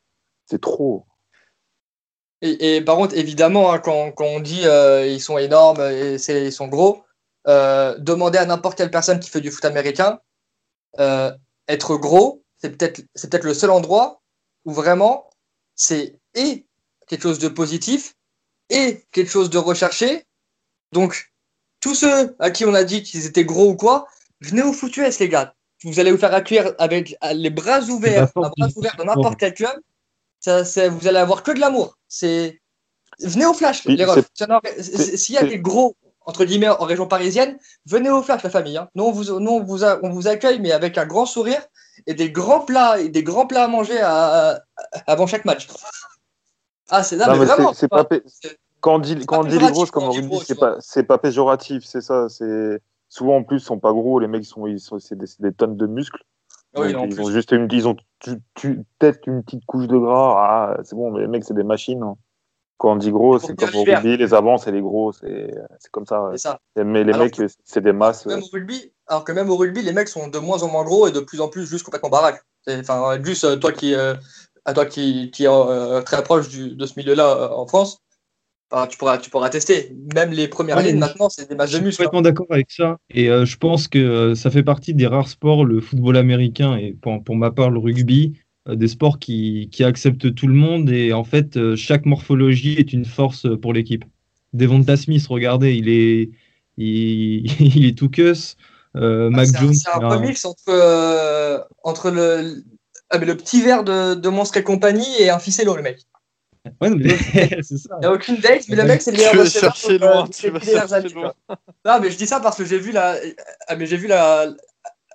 C'est 0.45 0.61
trop. 0.61 1.05
Et, 2.41 2.77
et 2.77 2.81
par 2.81 2.95
contre, 2.95 3.15
évidemment, 3.17 3.73
hein, 3.73 3.79
quand, 3.79 4.11
quand 4.13 4.25
on 4.25 4.39
dit 4.39 4.61
euh, 4.65 5.05
ils 5.05 5.21
sont 5.21 5.37
énormes 5.37 5.81
et 5.81 6.15
ils 6.27 6.51
sont 6.51 6.67
gros, 6.67 7.03
euh, 7.47 7.97
demandez 7.99 8.37
à 8.37 8.45
n'importe 8.45 8.77
quelle 8.77 8.91
personne 8.91 9.19
qui 9.19 9.29
fait 9.29 9.41
du 9.41 9.51
foot 9.51 9.65
américain, 9.65 10.19
euh, 10.99 11.31
être 11.67 11.95
gros, 11.97 12.43
c'est 12.57 12.77
peut-être 12.77 13.01
c'est 13.15 13.29
peut-être 13.29 13.45
le 13.45 13.53
seul 13.53 13.69
endroit 13.69 14.21
où 14.65 14.71
vraiment 14.71 15.29
c'est 15.75 16.19
et 16.35 16.65
quelque 17.07 17.23
chose 17.23 17.39
de 17.39 17.47
positif 17.49 18.13
et 18.69 19.03
quelque 19.11 19.29
chose 19.31 19.49
de 19.49 19.57
recherché. 19.57 20.25
Donc, 20.91 21.32
tous 21.83 21.95
ceux 21.95 22.33
à 22.39 22.49
qui 22.49 22.63
on 22.65 22.73
a 22.73 22.85
dit 22.85 23.03
qu'ils 23.03 23.25
étaient 23.25 23.43
gros 23.43 23.67
ou 23.71 23.75
quoi, 23.75 24.07
venez 24.39 24.61
au 24.63 24.71
foot 24.71 24.95
US, 24.97 25.19
les 25.19 25.27
gars. 25.27 25.53
Vous 25.83 25.99
allez 25.99 26.11
vous 26.13 26.17
faire 26.17 26.33
accueillir 26.33 26.73
avec 26.79 27.15
les 27.33 27.49
bras 27.49 27.81
ouverts, 27.81 28.29
à 28.37 28.49
bras 28.57 28.69
ouverts 28.77 28.95
dans 28.97 29.03
n'importe 29.03 29.37
quel 29.37 29.53
club. 29.53 29.75
Ça, 30.39 30.63
c'est- 30.63 30.87
vous 30.87 31.07
allez 31.07 31.17
avoir 31.19 31.43
que 31.43 31.51
de 31.51 31.59
l'amour. 31.59 31.97
C'est 32.07 32.61
venez 33.19 33.45
au 33.45 33.53
flash, 33.53 33.85
Oui, 33.85 33.97
les 33.97 34.05
refs. 34.05 34.29
S'il 34.33 34.47
y 34.47 34.51
a- 34.53 35.17
S'il 35.17 35.35
y 35.35 35.37
a 35.37 35.41
c'est- 35.41 35.47
des 35.47 35.59
gros 35.59 35.95
entre 36.25 36.45
guillemets 36.45 36.69
en 36.69 36.85
région 36.85 37.05
parisienne, 37.05 37.57
venez 37.85 38.09
au 38.09 38.23
flash, 38.23 38.41
la 38.43 38.49
famille. 38.49 38.77
hein. 38.77 38.87
Nous, 38.95 39.03
on 39.03 39.11
vous, 39.11 39.37
nous, 39.41 39.51
on 39.51 39.61
vous, 39.61 39.83
a- 39.83 39.99
on 40.03 40.09
vous 40.09 40.27
accueille, 40.29 40.61
mais 40.61 40.71
avec 40.71 40.97
un 40.97 41.05
grand 41.05 41.25
sourire 41.25 41.61
et 42.07 42.13
des 42.13 42.31
grands 42.31 42.61
plats 42.61 42.97
et 43.01 43.09
des 43.09 43.23
grands 43.23 43.45
plats 43.45 43.65
à 43.65 43.67
manger 43.67 43.99
à- 43.99 44.51
à- 44.51 44.59
avant 45.05 45.27
chaque 45.27 45.43
match. 45.43 45.67
Ah, 46.89 47.03
c'est 47.03 47.17
là, 47.17 47.27
Non, 47.27 47.33
mais 47.37 47.45
vraiment. 47.45 47.73
c'est 47.73 47.89
pas 47.89 48.05
pé- 48.05 48.23
c'est- 48.25 48.57
Quand 48.83 48.95
on 48.95 48.99
dit, 48.99 49.25
quand 49.25 49.39
on 49.39 49.43
dit 49.45 49.57
les 49.57 49.71
grosses 49.71 49.91
comme 49.91 50.03
on 50.03 50.09
dit 50.09 50.39
c'est 50.45 50.59
pas, 50.59 50.75
c'est 50.81 51.03
pas 51.03 51.17
péjoratif, 51.17 51.85
c'est 51.85 52.01
ça. 52.01 52.27
C'est 52.27 52.81
souvent 53.07 53.37
en 53.37 53.43
plus, 53.43 53.59
ils 53.61 53.65
sont 53.65 53.79
pas 53.79 53.93
gros. 53.93 54.19
Les 54.19 54.27
mecs, 54.27 54.43
sont, 54.43 54.67
ils 54.67 54.81
sont, 54.81 54.99
c'est 54.99 55.17
des, 55.17 55.53
tonnes 55.53 55.77
de 55.77 55.87
muscles. 55.87 56.21
Oui, 56.75 56.93
en 56.93 57.05
ils 57.07 57.15
plus. 57.15 57.23
ont 57.23 57.29
juste 57.29 57.53
une, 57.53 57.69
ils 57.71 57.87
ont 57.87 57.95
peut-être 58.25 59.25
une 59.25 59.41
petite 59.41 59.65
couche 59.65 59.87
de 59.87 59.97
gras. 59.97 60.35
Ah, 60.75 60.77
c'est 60.83 60.97
bon, 60.97 61.11
mais 61.11 61.21
les 61.21 61.27
mecs, 61.27 61.45
c'est 61.45 61.53
des 61.53 61.63
machines. 61.63 62.03
hein. 62.03 62.17
Quand 62.77 62.91
on 62.91 62.95
dit 62.97 63.11
gros, 63.11 63.39
c'est 63.39 63.55
comme 63.55 63.73
au 63.73 63.83
rugby, 63.85 64.17
les 64.17 64.33
avants, 64.33 64.57
c'est 64.57 64.73
les 64.73 64.81
gros, 64.81 65.13
c'est 65.13 65.55
c'est 65.79 65.89
comme 65.89 66.05
ça. 66.05 66.21
ouais. 66.21 66.31
C'est 66.33 66.49
ça. 66.49 66.59
Mais 66.75 67.05
les 67.05 67.13
Alors 67.13 67.27
mecs, 67.27 67.41
c'est 67.63 67.81
des 67.81 67.93
masses. 67.93 68.25
Même 68.25 68.43
au 68.43 68.47
rugby, 68.51 68.91
alors 69.07 69.23
que 69.23 69.31
même 69.31 69.49
au 69.49 69.55
rugby, 69.55 69.81
les 69.81 69.93
mecs 69.93 70.09
sont 70.09 70.27
de 70.27 70.39
moins 70.39 70.61
en 70.61 70.67
moins 70.67 70.83
gros 70.83 71.07
et 71.07 71.13
de 71.13 71.21
plus 71.21 71.39
en 71.39 71.47
plus 71.47 71.65
juste 71.65 71.85
complètement 71.85 72.09
baraques. 72.09 72.43
Enfin, 72.67 73.17
juste 73.23 73.45
euh, 73.45 73.55
toi 73.55 73.71
qui, 73.71 73.95
euh, 73.95 74.15
à 74.65 74.73
toi 74.73 74.85
qui, 74.85 75.31
qui 75.31 75.45
est 75.45 75.47
euh, 75.47 76.01
très 76.01 76.21
proche 76.21 76.49
du- 76.49 76.75
de 76.75 76.85
ce 76.85 76.93
milieu-là 76.97 77.29
euh, 77.29 77.49
en 77.51 77.65
France, 77.65 78.02
enfin, 78.73 78.87
tu 78.87 78.97
pourras, 78.97 79.17
tu 79.19 79.29
pourras 79.29 79.49
tester. 79.49 79.95
Même 80.15 80.31
les 80.31 80.47
premières 80.47 80.77
Ouais, 80.77 80.83
lignes 80.91 80.99
maintenant, 80.99 81.29
c'est 81.29 81.47
des 81.47 81.55
matchs 81.55 81.69
Je 81.71 81.73
de 81.73 81.77
suis 81.77 81.85
muscles. 81.85 82.01
hein. 82.01 82.05
complètement 82.07 82.21
d'accord 82.23 82.47
avec 82.49 82.71
ça. 82.71 82.97
Et 83.09 83.29
euh, 83.29 83.45
je 83.45 83.55
pense 83.57 83.87
que 83.87 83.99
euh, 83.99 84.35
ça 84.35 84.49
fait 84.51 84.63
partie 84.63 84.93
des 84.93 85.07
rares 85.07 85.29
sports, 85.29 85.63
le 85.65 85.79
football 85.79 86.17
américain 86.17 86.75
et 86.75 86.93
pour, 87.01 87.23
pour 87.23 87.35
ma 87.35 87.51
part 87.51 87.69
le 87.69 87.79
rugby, 87.79 88.33
euh, 88.67 88.75
des 88.75 88.87
sports 88.87 89.19
qui, 89.19 89.69
qui 89.71 89.83
acceptent 89.83 90.33
tout 90.35 90.47
le 90.47 90.53
monde. 90.55 90.89
Et 90.89 91.13
en 91.13 91.23
fait, 91.23 91.75
chaque 91.75 92.05
morphologie 92.05 92.73
est 92.73 92.91
une 92.93 93.05
force 93.05 93.47
pour 93.61 93.71
l'équipe. 93.73 94.03
Devonta 94.53 94.97
Smith, 94.97 95.25
regardez, 95.27 95.75
il 95.75 95.87
est, 95.89 96.29
il, 96.77 97.45
il 97.77 97.85
est 97.85 97.97
tout 97.97 98.09
cuss. 98.09 98.55
Euh, 98.95 99.29
Mac 99.29 99.47
C'est 99.47 99.57
un- 99.57 99.61
Jones, 99.61 99.73
C'est 99.73 99.89
un 99.91 100.01
un- 100.01 100.09
remix 100.09 100.45
entre, 100.45 101.67
entre 101.83 102.11
le, 102.11 102.63
ah, 103.09 103.17
mais 103.17 103.25
le 103.25 103.35
petit 103.37 103.61
verre 103.61 103.83
de, 103.83 104.13
de 104.15 104.29
Monstre 104.29 104.57
et 104.57 104.63
compagnie 104.63 105.07
et 105.19 105.29
un 105.29 105.39
ficello, 105.39 105.75
le 105.75 105.81
mec. 105.81 105.99
Ouais, 106.81 106.89
non, 106.89 106.97
mais 106.97 107.09
c'est 107.61 107.77
ça. 107.77 107.95
Il 107.95 107.99
n'y 108.01 108.05
a 108.05 108.11
aucune 108.11 108.37
date, 108.37 108.63
mais 108.69 108.75
le 108.75 108.83
mec, 108.83 109.01
c'est 109.01 109.11
le 109.11 109.17
meilleur 109.17 109.31
Tu 109.31 109.37
vas 109.37 109.43
receveur 109.43 109.75
chercher 109.75 109.97
sur, 109.97 110.07
euh, 110.07 110.13
loin, 110.13 110.27
tu 110.27 110.49
vas 110.49 110.99
loin. 110.99 111.33
tu. 111.49 111.55
Non, 111.85 111.99
mais 112.01 112.11
je 112.11 112.17
dis 112.17 112.27
ça 112.27 112.39
parce 112.39 112.57
que 112.57 112.65
j'ai 112.65 112.79
vu 112.79 112.91
la, 112.91 113.17
ah, 113.67 113.75
mais 113.75 113.85
j'ai 113.85 113.97
vu 113.97 114.07
la, 114.07 114.47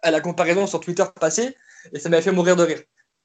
à 0.02 0.10
la 0.10 0.20
comparaison 0.20 0.66
sur 0.66 0.80
Twitter 0.80 1.04
passer 1.20 1.56
et 1.92 1.98
ça 1.98 2.08
m'a 2.08 2.20
fait 2.20 2.32
mourir 2.32 2.56
de 2.56 2.62
rire. 2.62 2.80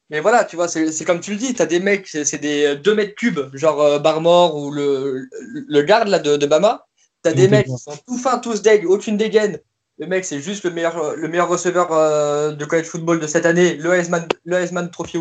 Mais 0.10 0.20
voilà, 0.20 0.44
tu 0.44 0.56
vois, 0.56 0.68
c'est 0.68 0.92
c'est 0.92 1.06
comme 1.06 1.22
tu 1.22 1.32
le 1.32 1.38
dis, 1.38 1.54
t'as 1.54 1.66
des 1.66 1.80
mecs, 1.80 2.08
c'est 2.08 2.38
des 2.38 2.76
2 2.76 2.96
mètres 2.96 3.16
cubes, 3.16 3.40
genre 3.54 3.82
euh, 3.82 4.00
Barmore 4.00 4.56
ou 4.56 4.72
le, 4.72 5.28
le 5.32 5.82
garde 5.82 6.08
là, 6.10 6.20
de, 6.20 6.38
de 6.38 6.46
Bama. 6.46 6.86
T'as 7.24 7.32
des 7.32 7.48
mecs 7.48 7.68
qui 7.68 7.78
sont 7.78 7.98
tout 8.06 8.18
fins, 8.18 8.38
tous 8.38 8.62
deg, 8.62 8.86
aucune 8.86 9.16
dégaine. 9.16 9.60
Le 9.98 10.08
mec, 10.08 10.26
c'est 10.26 10.42
juste 10.42 10.66
le 10.66 10.72
meilleur, 10.72 11.16
le 11.16 11.28
meilleur 11.28 11.48
receveur 11.48 11.94
euh, 11.94 12.52
de 12.52 12.66
college 12.66 12.88
football 12.88 13.20
de 13.20 13.28
cette 13.28 13.46
année, 13.46 13.76
le 13.76 13.94
Heisman, 13.94 14.28
le 14.44 14.58
Heisman 14.58 14.90
Trophy. 14.92 15.20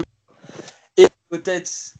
Et 0.96 1.06
peut-être, 1.28 1.94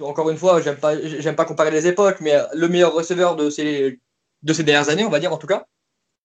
encore 0.00 0.30
une 0.30 0.38
fois, 0.38 0.60
j'aime 0.60 0.76
pas, 0.76 0.96
pas 0.96 1.44
comparer 1.44 1.70
les 1.70 1.86
époques, 1.86 2.20
mais 2.20 2.34
le 2.54 2.68
meilleur 2.68 2.94
receveur 2.94 3.36
de 3.36 3.50
ces, 3.50 4.00
de 4.42 4.52
ces 4.52 4.64
dernières 4.64 4.88
années, 4.88 5.04
on 5.04 5.10
va 5.10 5.20
dire 5.20 5.32
en 5.32 5.38
tout 5.38 5.46
cas. 5.46 5.66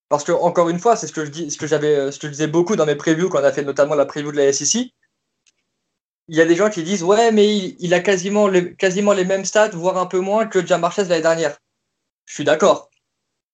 Parce 0.09 0.23
que 0.23 0.31
encore 0.31 0.69
une 0.69 0.79
fois, 0.79 0.95
c'est 0.95 1.07
ce 1.07 1.13
que 1.13 1.25
je 1.25 1.31
dis, 1.31 1.51
ce 1.51 1.57
que 1.57 1.67
j'avais, 1.67 2.11
ce 2.11 2.19
que 2.19 2.27
disais 2.27 2.47
beaucoup 2.47 2.75
dans 2.75 2.85
mes 2.85 2.95
previews 2.95 3.29
quand 3.29 3.41
on 3.41 3.43
a 3.43 3.51
fait 3.51 3.63
notamment 3.63 3.95
la 3.95 4.05
preview 4.05 4.31
de 4.31 4.37
la 4.37 4.53
SEC. 4.53 4.93
Il 6.29 6.35
y 6.35 6.41
a 6.41 6.45
des 6.45 6.55
gens 6.55 6.69
qui 6.69 6.83
disent 6.83 7.03
ouais, 7.03 7.31
mais 7.31 7.75
il, 7.79 7.93
a 7.93 7.99
quasiment 7.99 8.47
les, 8.47 9.25
mêmes 9.25 9.45
stats, 9.45 9.69
voire 9.69 9.97
un 9.97 10.05
peu 10.05 10.19
moins 10.19 10.45
que 10.45 10.65
Jam 10.65 10.85
Chase 10.91 11.09
l'année 11.09 11.21
dernière. 11.21 11.57
Je 12.25 12.33
suis 12.35 12.43
d'accord. 12.43 12.89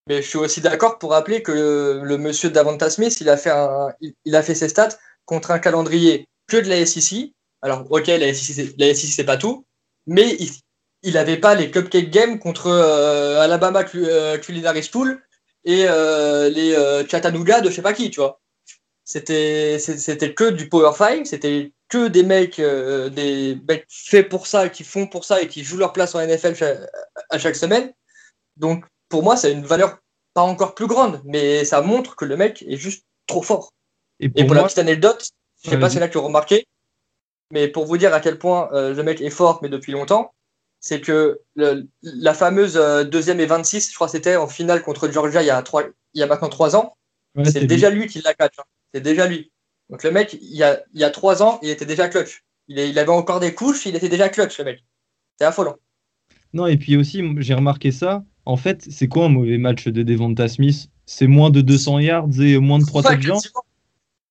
Mais 0.08 0.22
je 0.22 0.28
suis 0.28 0.38
aussi 0.38 0.62
d'accord 0.62 1.00
pour 1.00 1.12
rappeler 1.12 1.44
que 1.44 2.02
le, 2.04 2.18
monsieur 2.18 2.50
Davanta 2.50 2.90
Smith, 2.90 3.20
il 3.22 3.30
a 3.30 3.38
fait 3.38 4.56
ses 4.56 4.70
stats 4.70 4.98
contre 5.26 5.52
un 5.52 5.60
calendrier 5.60 6.28
que 6.48 6.58
de 6.58 6.70
la 6.70 6.86
SEC. 6.86 7.34
Alors, 7.62 7.90
ok, 7.92 8.08
la 8.08 8.34
SEC, 8.34 8.76
la 8.78 8.94
SEC, 8.94 9.12
c'est 9.12 9.24
pas 9.24 9.38
tout, 9.38 9.66
mais 10.08 10.36
il, 10.40 10.50
il 11.04 11.18
avait 11.18 11.38
pas 11.38 11.56
les 11.56 11.72
cupcake 11.72 12.10
games 12.10 12.40
contre 12.40 12.68
euh, 12.68 13.42
Alabama 13.42 13.84
euh, 13.96 14.38
Culinary 14.38 14.84
School 14.84 15.22
et 15.66 15.86
euh, 15.88 16.50
les 16.50 16.74
euh, 16.76 17.08
Chattanooga 17.08 17.62
de 17.62 17.70
je 17.70 17.76
sais 17.76 17.82
pas 17.82 17.94
qui, 17.94 18.10
tu 18.10 18.20
vois. 18.20 18.40
C'était 19.06 19.80
c'est- 19.80 20.34
que 20.36 20.50
du 20.52 20.70
Power 20.70 20.92
5, 20.98 21.28
c'était 21.28 21.74
que 21.90 22.08
des 22.08 22.24
mecs, 22.24 22.60
des 22.60 23.58
mecs 23.68 23.86
faits 23.90 24.30
pour 24.30 24.48
ça, 24.48 24.70
qui 24.70 24.84
font 24.84 25.08
pour 25.08 25.26
ça 25.26 25.42
et 25.42 25.48
qui 25.48 25.64
jouent 25.64 25.78
leur 25.78 25.94
place 25.94 26.16
en 26.16 26.22
NFL 26.22 26.56
à 27.30 27.38
chaque 27.40 27.56
semaine. 27.56 27.94
Donc, 28.58 28.86
pour 29.10 29.24
moi, 29.24 29.38
ça 29.38 29.48
a 29.48 29.52
une 29.52 29.66
valeur 29.66 30.00
pas 30.34 30.42
encore 30.42 30.76
plus 30.76 30.88
grande, 30.88 31.22
mais 31.26 31.66
ça 31.66 31.82
montre 31.82 32.16
que 32.16 32.26
le 32.26 32.38
mec 32.38 32.64
est 32.68 32.78
juste 32.78 33.06
trop 33.28 33.42
fort. 33.44 33.74
Et 34.20 34.30
Et 34.36 34.46
pour 34.46 34.56
la 34.56 34.64
petite 34.64 34.80
anecdote, 34.80 35.30
je 35.64 35.70
sais 35.70 35.76
Ouais, 35.76 35.82
pas 35.82 35.90
si 35.90 35.96
c'est 35.96 36.00
là 36.00 36.08
que 36.08 36.14
tu 36.14 36.18
as 36.20 36.22
remarqué, 36.22 36.66
mais 37.54 37.68
pour 37.70 37.86
vous 37.86 37.98
dire 37.98 38.14
à 38.14 38.20
quel 38.20 38.38
point 38.40 38.70
euh, 38.74 38.94
le 38.94 39.04
mec 39.04 39.22
est 39.22 39.30
fort, 39.30 39.60
mais 39.62 39.70
depuis 39.70 39.92
longtemps, 39.94 40.34
c'est 40.80 41.02
que 41.02 41.40
le- 41.56 41.88
la 42.04 42.34
fameuse 42.34 42.78
euh, 42.78 43.04
deuxième 43.06 43.40
et 43.40 43.46
26, 43.46 43.90
je 43.92 43.96
crois 43.96 44.08
que 44.08 44.12
c'était 44.12 44.36
en 44.36 44.48
finale 44.48 44.84
contre 44.84 45.10
Georgia 45.12 45.42
il 45.44 45.48
y 45.48 45.50
a, 45.52 45.62
trois, 45.64 45.84
il 46.14 46.20
y 46.20 46.24
a 46.24 46.28
maintenant 46.28 46.50
trois 46.50 46.76
ans, 46.76 46.96
ouais, 47.36 47.46
c'est 47.46 47.66
déjà 47.66 47.90
lui 47.90 48.08
qui 48.08 48.22
l'a 48.22 48.34
catch. 48.34 48.60
hein. 48.60 48.64
C'est 48.94 49.02
déjà 49.02 49.28
lui. 49.28 49.52
Donc 49.90 50.04
le 50.04 50.12
mec, 50.12 50.34
il 50.42 50.56
y 50.56 50.64
a, 50.64 50.82
il 50.94 51.00
y 51.02 51.04
a 51.06 51.10
trois 51.12 51.44
ans, 51.44 51.60
il 51.64 51.70
était 51.70 51.86
déjà 51.86 52.10
clutch. 52.10 52.44
Il, 52.68 52.80
est- 52.80 52.90
il 52.90 53.00
avait 53.00 53.10
encore 53.10 53.40
des 53.40 53.54
couches, 53.54 53.86
il 53.86 53.96
était 53.96 54.10
déjà 54.10 54.30
clutch, 54.30 54.58
le 54.60 54.66
mec. 54.66 54.84
C'est 55.40 55.46
affolant. 55.46 55.78
Non, 56.54 56.68
et 56.68 56.78
puis 56.78 56.98
aussi, 56.98 57.24
j'ai 57.40 57.54
remarqué 57.54 57.92
ça. 57.92 58.24
En 58.46 58.58
fait, 58.58 58.86
c'est 58.90 59.08
quoi 59.08 59.26
un 59.26 59.30
mauvais 59.30 59.58
match 59.58 59.88
de 59.88 60.04
Devonta 60.04 60.48
Smith? 60.48 60.90
C'est 61.06 61.28
moins 61.28 61.50
de 61.50 61.62
200 61.62 62.00
yards 62.00 62.30
et 62.40 62.58
moins 62.60 62.80
de 62.80 62.86
3 62.86 63.02
Ouais, 63.04 63.16
touchdowns? 63.16 63.42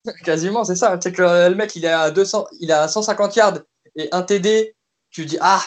quasiment, 0.25 0.65
c'est 0.65 0.77
ça. 0.77 0.99
C'est 1.01 1.13
que 1.13 1.23
euh, 1.23 1.49
le 1.49 1.55
mec, 1.55 1.75
il 1.77 1.85
est 1.85 1.89
à 1.89 2.11
200, 2.11 2.47
il 2.61 2.71
est 2.71 2.75
à 2.75 2.89
150 2.89 3.37
yards 3.37 3.59
et 3.97 4.09
un 4.13 4.23
TD. 4.23 4.75
Tu 5.11 5.27
dis, 5.27 5.39
ah, 5.41 5.63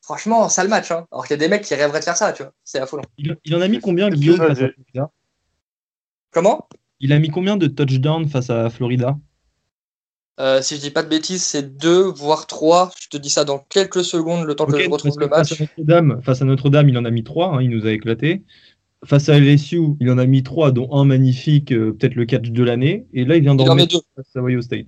franchement, 0.00 0.48
sale 0.48 0.68
match. 0.68 0.90
Hein. 0.90 1.06
Alors 1.12 1.26
qu'il 1.26 1.34
y 1.34 1.38
a 1.38 1.40
des 1.40 1.48
mecs 1.48 1.62
qui 1.62 1.74
rêveraient 1.74 2.00
de 2.00 2.04
faire 2.04 2.16
ça, 2.16 2.32
tu 2.32 2.42
vois. 2.42 2.52
C'est 2.64 2.80
affolant. 2.80 3.02
Il, 3.18 3.36
il 3.44 3.54
en 3.54 3.60
a 3.60 3.68
mis 3.68 3.80
combien, 3.80 4.08
Guillaume, 4.08 4.38
face 4.38 4.58
à 4.58 4.68
Florida? 4.68 5.10
Comment? 6.30 6.68
Il 7.00 7.12
a 7.12 7.18
mis 7.18 7.30
combien 7.30 7.56
de 7.56 7.66
touchdowns 7.66 8.28
face 8.28 8.50
à 8.50 8.70
Florida? 8.70 9.16
Euh, 10.38 10.62
Si 10.62 10.76
je 10.76 10.80
dis 10.80 10.90
pas 10.90 11.02
de 11.02 11.08
bêtises, 11.08 11.42
c'est 11.42 11.76
deux, 11.76 12.02
voire 12.02 12.46
trois. 12.46 12.90
Je 13.00 13.08
te 13.08 13.16
dis 13.16 13.30
ça 13.30 13.44
dans 13.44 13.58
quelques 13.58 14.04
secondes, 14.04 14.46
le 14.46 14.54
temps 14.54 14.66
que 14.66 14.78
je 14.78 14.88
retrouve 14.88 15.18
le 15.18 15.28
face 15.28 15.50
match. 15.50 15.60
à 15.60 15.64
Notre-Dame, 15.64 16.20
face 16.22 16.40
à 16.40 16.44
Notre-Dame, 16.46 16.88
il 16.88 16.96
en 16.96 17.04
a 17.04 17.10
mis 17.10 17.24
3, 17.24 17.62
il 17.62 17.70
nous 17.70 17.86
a 17.86 17.92
éclaté. 17.92 18.42
Face 19.06 19.28
à 19.28 19.38
LSU, 19.38 19.80
il 19.98 20.10
en 20.10 20.18
a 20.18 20.26
mis 20.26 20.42
3, 20.42 20.72
dont 20.72 20.92
un 20.92 21.04
magnifique, 21.04 21.72
euh, 21.72 21.92
peut-être 21.92 22.14
le 22.14 22.26
catch 22.26 22.50
de 22.50 22.62
l'année. 22.62 23.06
Et 23.14 23.24
là, 23.24 23.36
il 23.36 23.42
vient 23.42 23.54
d'en 23.54 23.66
en 23.66 23.74
met 23.74 23.82
mettre 23.82 23.94
deux. 23.94 24.02
face 24.14 24.36
à 24.36 24.42
Ohio 24.42 24.60
State. 24.60 24.86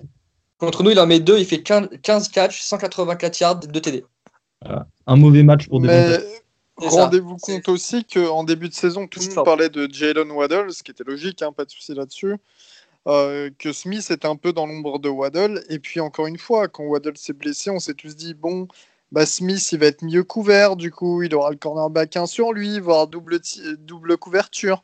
Contre 0.58 0.82
nous, 0.82 0.90
il 0.90 1.00
en 1.00 1.06
met 1.06 1.18
deux. 1.18 1.38
Il 1.38 1.46
fait 1.46 1.62
15, 1.62 1.88
15 2.02 2.28
catchs, 2.28 2.60
184 2.60 3.40
yards, 3.40 3.60
2 3.60 3.80
TD. 3.80 4.04
Un 5.06 5.16
mauvais 5.16 5.42
match 5.42 5.66
pour 5.66 5.80
Mais 5.80 6.18
rendez-vous 6.76 7.36
compte 7.36 7.68
aussi 7.68 8.04
qu'en 8.04 8.44
début 8.44 8.68
de 8.68 8.74
saison, 8.74 9.06
tout 9.06 9.20
le 9.20 9.34
monde 9.34 9.44
parlait 9.44 9.68
de 9.68 9.88
Jalen 9.90 10.30
Waddle, 10.30 10.72
ce 10.72 10.82
qui 10.82 10.90
était 10.90 11.04
logique, 11.04 11.42
hein, 11.42 11.52
pas 11.52 11.64
de 11.64 11.70
souci 11.70 11.94
là-dessus. 11.94 12.36
euh, 13.08 13.50
que 13.58 13.72
Smith 13.72 14.08
était 14.10 14.28
un 14.28 14.36
peu 14.36 14.52
dans 14.52 14.66
l'ombre 14.66 14.98
de 14.98 15.08
Waddle. 15.08 15.64
Et 15.68 15.78
puis 15.78 16.00
encore 16.00 16.26
une 16.26 16.38
fois, 16.38 16.68
quand 16.68 16.84
Waddle 16.84 17.16
s'est 17.16 17.32
blessé, 17.32 17.70
on 17.70 17.80
s'est 17.80 17.94
tous 17.94 18.14
dit 18.14 18.34
bon, 18.34 18.68
bah 19.12 19.26
Smith 19.26 19.70
il 19.72 19.78
va 19.78 19.86
être 19.86 20.02
mieux 20.02 20.24
couvert, 20.24 20.74
du 20.74 20.90
coup 20.90 21.22
il 21.22 21.34
aura 21.34 21.50
le 21.50 21.56
cornerback 21.56 22.16
1 22.16 22.26
sur 22.26 22.52
lui, 22.52 22.80
voire 22.80 23.06
double, 23.06 23.40
double 23.78 24.16
couverture. 24.16 24.82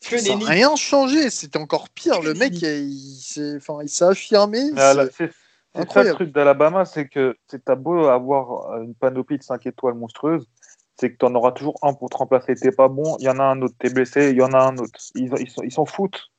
Que 0.00 0.16
Ça 0.16 0.34
n'a 0.34 0.46
rien 0.46 0.76
changé, 0.76 1.28
c'était 1.28 1.58
encore 1.58 1.90
pire. 1.90 2.20
Que 2.20 2.26
Le 2.26 2.34
mec, 2.34 2.54
il, 2.62 3.18
s'est 3.20 3.56
enfin, 3.56 3.84
affirmé. 4.08 4.70
La- 4.72 5.06
c'est- 5.10 5.30
ça 5.92 6.02
le 6.02 6.14
truc 6.14 6.32
d'Alabama, 6.32 6.86
c'est 6.86 7.06
que 7.06 7.36
c'est 7.46 7.64
t'as 7.64 7.74
beau 7.74 8.06
avoir 8.06 8.80
une 8.80 8.94
panoplie 8.94 9.38
de 9.38 9.42
5 9.42 9.66
étoiles 9.66 9.94
monstrueuse, 9.94 10.46
c'est 10.98 11.12
que 11.12 11.18
tu 11.18 11.26
en 11.26 11.34
auras 11.34 11.52
toujours 11.52 11.78
un 11.82 11.92
pour 11.92 12.08
te 12.08 12.16
remplacer. 12.16 12.54
T'es 12.54 12.72
pas 12.72 12.88
bon, 12.88 13.16
il 13.18 13.24
y 13.24 13.28
en 13.28 13.38
a 13.38 13.44
un 13.44 13.60
autre. 13.60 13.74
T'es 13.78 13.90
blessé, 13.90 14.30
il 14.30 14.36
y 14.36 14.42
en 14.42 14.52
a 14.52 14.58
un 14.58 14.76
autre. 14.78 14.98
Ils 15.14 15.30
ils 15.62 15.72
s'en 15.72 15.84
foutent. 15.84 16.30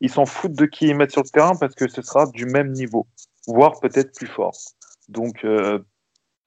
Ils 0.00 0.10
s'en 0.10 0.26
foutent 0.26 0.52
de 0.52 0.66
qui 0.66 0.86
ils 0.86 0.96
mettent 0.96 1.10
sur 1.10 1.22
le 1.22 1.28
terrain 1.28 1.56
parce 1.56 1.74
que 1.74 1.88
ce 1.88 2.02
sera 2.02 2.26
du 2.26 2.46
même 2.46 2.70
niveau, 2.70 3.06
voire 3.48 3.80
peut-être 3.80 4.14
plus 4.14 4.28
fort. 4.28 4.56
Donc, 5.08 5.44
euh, 5.44 5.80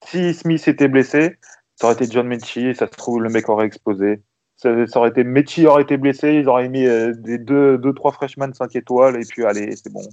si 0.06 0.34
Smith 0.34 0.68
était 0.68 0.88
blessé, 0.88 1.38
ça 1.76 1.88
aurait 1.88 1.96
été 1.96 2.12
John 2.12 2.28
Mechie 2.28 2.76
ça 2.76 2.88
se 2.88 2.92
trouve, 2.92 3.22
le 3.22 3.30
mec 3.30 3.50
aurait 3.50 3.66
explosé. 3.66 4.22
Ça, 4.56 4.70
aurait 4.96 5.10
été 5.10 5.24
Mechie 5.24 5.66
aurait 5.66 5.82
été 5.82 5.98
blessé, 5.98 6.34
ils 6.34 6.48
auraient 6.48 6.70
mis 6.70 6.86
euh, 6.86 7.14
des 7.14 7.40
deux, 7.40 7.80
deux, 7.80 7.94
trois 7.94 8.12
freshmen 8.12 8.54
5 8.54 8.76
étoiles 8.76 9.20
et 9.20 9.26
puis 9.26 9.44
allez, 9.44 9.76
c'est 9.76 9.92
bon. 9.92 10.08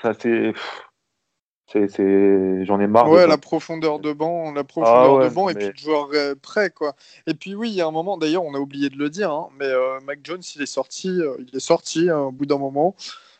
Ça, 0.00 0.12
c'est. 0.18 0.52
C'est, 1.72 2.64
j'en 2.66 2.78
ai 2.78 2.86
marre. 2.86 3.10
Ouais, 3.10 3.26
la 3.26 3.36
profondeur 3.36 3.98
de 3.98 4.12
banc, 4.12 4.52
la 4.52 4.62
profondeur 4.62 5.22
ah 5.22 5.24
de 5.24 5.34
banc 5.34 5.48
et 5.48 5.54
puis 5.54 5.66
le 5.66 5.76
joueur 5.76 6.08
euh, 6.14 6.36
prêt 6.40 6.70
quoi. 6.70 6.94
Et 7.26 7.34
puis 7.34 7.56
oui, 7.56 7.70
il 7.70 7.74
y 7.74 7.80
a 7.80 7.86
un 7.88 7.90
moment 7.90 8.16
d'ailleurs, 8.16 8.44
on 8.44 8.54
a 8.54 8.58
oublié 8.58 8.90
de 8.90 8.96
le 8.96 9.10
dire, 9.10 9.32
hein, 9.32 9.48
mais 9.58 9.64
euh, 9.64 9.98
Mac 10.04 10.20
Jones, 10.22 10.42
il 10.54 10.62
est 10.62 10.66
sorti, 10.66 11.08
il 11.08 11.56
est 11.56 11.58
sorti 11.58 12.10
hein, 12.10 12.18
au 12.18 12.30
bout 12.30 12.46
d'un 12.46 12.58
moment 12.58 12.94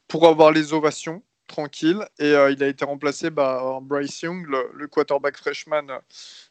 pour 0.08 0.26
avoir 0.26 0.50
les 0.50 0.72
ovations 0.72 1.22
tranquille. 1.54 2.04
Et 2.18 2.32
euh, 2.32 2.50
il 2.50 2.62
a 2.62 2.66
été 2.66 2.84
remplacé 2.84 3.30
par 3.30 3.80
Bryce 3.80 4.22
Young, 4.22 4.46
le, 4.46 4.86
quarterback 4.88 5.36
freshman 5.36 5.86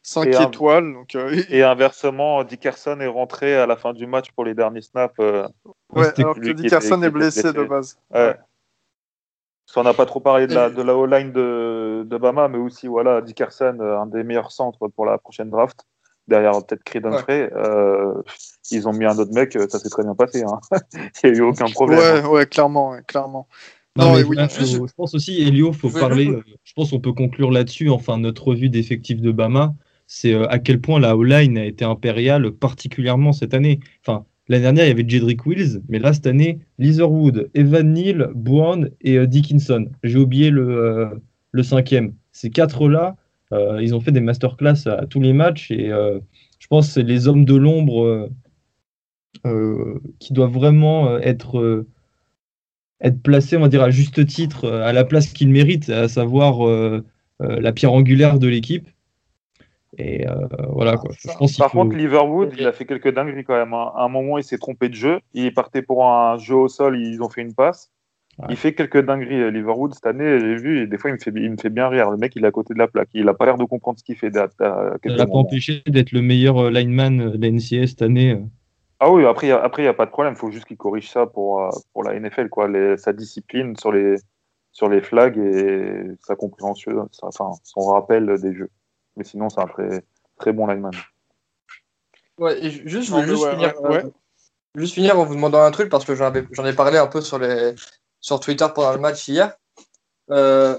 5 0.02 0.26
et 0.26 0.42
étoiles. 0.42 0.92
Donc, 0.92 1.14
euh, 1.14 1.42
et 1.50 1.62
inversement, 1.62 2.42
Dickerson 2.44 2.98
est 3.00 3.06
rentré 3.06 3.54
à 3.54 3.66
la 3.66 3.76
fin 3.76 3.92
du 3.92 4.06
match 4.06 4.30
pour 4.32 4.44
les 4.44 4.54
derniers 4.54 4.80
snaps. 4.80 5.14
Euh, 5.20 5.46
ouais, 5.92 6.18
alors 6.18 6.36
que 6.36 6.52
Dickerson 6.52 7.02
est 7.02 7.10
blessé, 7.10 7.52
de 7.52 7.64
base. 7.64 7.98
Ouais. 8.12 8.36
On 9.76 9.82
n'a 9.82 9.94
pas 9.94 10.06
trop 10.06 10.20
parlé 10.20 10.46
de 10.46 10.54
la, 10.54 10.70
de 10.70 10.82
la 10.82 10.94
O-line 10.94 11.32
de, 11.32 12.04
de, 12.06 12.16
Bama, 12.16 12.46
mais 12.46 12.58
aussi 12.58 12.86
voilà, 12.86 13.20
Dickerson, 13.20 13.80
un 13.80 14.06
des 14.06 14.22
meilleurs 14.22 14.52
centres 14.52 14.86
pour 14.88 15.04
la 15.04 15.18
prochaine 15.18 15.50
draft 15.50 15.84
derrière 16.28 16.52
peut-être 16.52 16.84
Creed 16.84 17.04
Humphrey, 17.04 17.50
ils 18.70 18.88
ont 18.88 18.92
mis 18.92 19.04
un 19.04 19.18
autre 19.18 19.34
mec, 19.34 19.58
ça 19.68 19.78
s'est 19.78 19.90
très 19.90 20.04
bien 20.04 20.14
passé. 20.14 20.42
Hein. 20.42 20.60
il 21.24 21.32
n'y 21.32 21.38
a 21.38 21.40
eu 21.40 21.42
aucun 21.42 21.66
problème. 21.66 21.98
Ouais, 21.98 22.30
ouais, 22.30 22.46
clairement, 22.46 22.96
clairement. 23.06 23.48
Non, 23.96 24.12
mais 24.12 24.22
je 24.22 24.94
pense 24.96 25.14
aussi, 25.14 25.40
Elio, 25.42 25.72
faut 25.72 25.88
parler. 25.88 26.26
Euh, 26.28 26.42
je 26.64 26.72
pense 26.72 26.90
qu'on 26.90 26.98
peut 26.98 27.12
conclure 27.12 27.52
là-dessus. 27.52 27.90
Enfin, 27.90 28.18
notre 28.18 28.48
revue 28.48 28.68
d'effectifs 28.68 29.20
de 29.20 29.30
Bama, 29.30 29.76
c'est 30.08 30.34
euh, 30.34 30.48
à 30.48 30.58
quel 30.58 30.80
point 30.80 30.98
la 30.98 31.16
O-line 31.16 31.56
a 31.56 31.64
été 31.64 31.84
impériale, 31.84 32.50
particulièrement 32.50 33.32
cette 33.32 33.54
année. 33.54 33.78
Enfin, 34.04 34.24
l'année 34.48 34.62
dernière, 34.62 34.86
il 34.86 34.88
y 34.88 34.90
avait 34.90 35.08
Jedrick 35.08 35.46
Wills, 35.46 35.80
mais 35.88 36.00
là, 36.00 36.12
cette 36.12 36.26
année, 36.26 36.58
Leatherwood, 36.78 37.50
Evan 37.54 37.92
Neal, 37.92 38.32
Bourne 38.34 38.90
et 39.00 39.16
euh, 39.16 39.26
Dickinson. 39.26 39.88
J'ai 40.02 40.18
oublié 40.18 40.50
le, 40.50 41.10
le 41.52 41.62
cinquième. 41.62 42.14
Ces 42.32 42.50
quatre-là, 42.50 43.16
ils 43.80 43.94
ont 43.94 44.00
fait 44.00 44.10
des 44.10 44.20
masterclass 44.20 44.88
à 44.88 45.06
tous 45.06 45.20
les 45.20 45.32
matchs 45.32 45.70
et 45.70 45.90
je 45.90 46.66
pense 46.66 46.88
que 46.88 46.94
c'est 46.94 47.04
les 47.04 47.28
hommes 47.28 47.44
de 47.44 47.54
l'ombre 47.54 48.28
qui 50.18 50.32
doivent 50.32 50.50
vraiment 50.50 51.16
être 51.18 51.86
être 53.04 53.22
placé, 53.22 53.56
on 53.56 53.60
va 53.60 53.68
dire, 53.68 53.82
à 53.82 53.90
juste 53.90 54.26
titre, 54.26 54.64
euh, 54.64 54.82
à 54.82 54.92
la 54.92 55.04
place 55.04 55.32
qu'il 55.32 55.50
mérite, 55.50 55.90
à 55.90 56.08
savoir 56.08 56.66
euh, 56.66 57.04
euh, 57.42 57.60
la 57.60 57.72
pierre 57.72 57.92
angulaire 57.92 58.38
de 58.38 58.48
l'équipe. 58.48 58.88
Et 59.96 60.26
voilà 60.70 60.96
quoi. 60.96 61.12
Je 61.16 61.28
pense 61.38 61.56
Par 61.56 61.70
contre, 61.70 61.94
Liverwood, 61.94 62.52
il 62.58 62.66
a 62.66 62.72
fait 62.72 62.84
quelques 62.84 63.14
dingueries 63.14 63.44
quand 63.44 63.54
même. 63.54 63.72
Hein. 63.74 63.92
À 63.94 64.02
un 64.02 64.08
moment, 64.08 64.38
il 64.38 64.42
s'est 64.42 64.58
trompé 64.58 64.88
de 64.88 64.94
jeu. 64.94 65.20
Il 65.34 65.44
est 65.44 65.52
parti 65.52 65.82
pour 65.82 66.04
un 66.04 66.36
jeu 66.36 66.56
au 66.56 66.66
sol, 66.66 66.98
ils 66.98 67.22
ont 67.22 67.28
fait 67.28 67.42
une 67.42 67.54
passe. 67.54 67.92
Il 68.48 68.56
fait 68.56 68.74
quelques 68.74 69.06
dingueries. 69.06 69.52
Liverwood, 69.52 69.94
cette 69.94 70.06
année, 70.06 70.40
j'ai 70.40 70.56
vu, 70.56 70.82
et 70.82 70.88
des 70.88 70.98
fois, 70.98 71.10
il 71.10 71.12
me, 71.12 71.18
fait, 71.18 71.32
il 71.36 71.48
me 71.48 71.56
fait 71.56 71.70
bien 71.70 71.88
rire. 71.88 72.10
Le 72.10 72.16
mec, 72.16 72.32
il 72.34 72.42
est 72.42 72.48
à 72.48 72.50
côté 72.50 72.74
de 72.74 72.80
la 72.80 72.88
plaque. 72.88 73.10
Il 73.14 73.26
n'a 73.26 73.34
pas 73.34 73.46
l'air 73.46 73.56
de 73.56 73.62
comprendre 73.62 73.96
ce 73.96 74.02
qu'il 74.02 74.16
fait. 74.16 74.32
Ça 74.34 74.48
l'a 75.04 75.26
pas 75.26 75.32
empêché 75.32 75.84
d'être 75.86 76.10
le 76.10 76.22
meilleur 76.22 76.72
lineman 76.72 77.30
de 77.30 77.40
la 77.40 77.52
NCA 77.52 77.86
cette 77.86 78.02
année. 78.02 78.36
Ah 79.04 79.10
oui, 79.10 79.26
après, 79.26 79.48
il 79.48 79.82
n'y 79.82 79.86
a 79.86 79.92
pas 79.92 80.06
de 80.06 80.10
problème. 80.10 80.32
Il 80.32 80.38
faut 80.38 80.50
juste 80.50 80.64
qu'il 80.64 80.78
corrige 80.78 81.10
ça 81.10 81.26
pour, 81.26 81.60
euh, 81.60 81.68
pour 81.92 82.04
la 82.04 82.18
NFL, 82.18 82.48
quoi. 82.48 82.70
sa 82.96 83.12
discipline 83.12 83.76
sur 83.76 83.92
les, 83.92 84.16
sur 84.72 84.88
les 84.88 85.02
flags 85.02 85.36
et 85.36 86.06
sa 86.26 86.36
compréhension, 86.36 87.06
enfin, 87.20 87.50
son 87.64 87.80
rappel 87.80 88.40
des 88.40 88.54
jeux. 88.54 88.70
Mais 89.18 89.24
sinon, 89.24 89.50
c'est 89.50 89.60
un 89.60 89.66
très, 89.66 90.02
très 90.38 90.54
bon 90.54 90.66
lineman. 90.66 90.94
Ouais, 92.38 92.58
juste, 92.62 93.10
je 93.10 93.14
veux 93.14 93.26
juste, 93.26 93.46
finir, 93.46 93.74
euh, 93.84 94.04
juste 94.74 94.94
finir 94.94 95.20
en 95.20 95.26
vous 95.26 95.34
demandant 95.34 95.60
un 95.60 95.70
truc 95.70 95.90
parce 95.90 96.06
que 96.06 96.14
j'en 96.14 96.32
ai 96.64 96.72
parlé 96.72 96.96
un 96.96 97.06
peu 97.06 97.20
sur, 97.20 97.38
les, 97.38 97.74
sur 98.22 98.40
Twitter 98.40 98.66
pendant 98.74 98.94
le 98.94 99.00
match 99.00 99.28
hier. 99.28 99.54
Euh, 100.30 100.78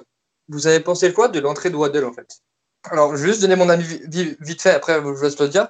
vous 0.49 0.65
avez 0.65 0.79
pensé 0.79 1.13
quoi 1.13 1.27
de 1.27 1.39
l'entrée 1.39 1.69
de 1.69 1.75
Waddle 1.75 2.05
en 2.05 2.13
fait? 2.13 2.39
Alors, 2.85 3.15
juste 3.17 3.41
donner 3.41 3.55
mon 3.55 3.69
avis 3.69 4.01
vite 4.39 4.63
fait, 4.63 4.71
après 4.71 4.95
je 4.95 5.01
vous 5.01 5.21
laisse 5.21 5.39
le 5.39 5.47
dire. 5.47 5.67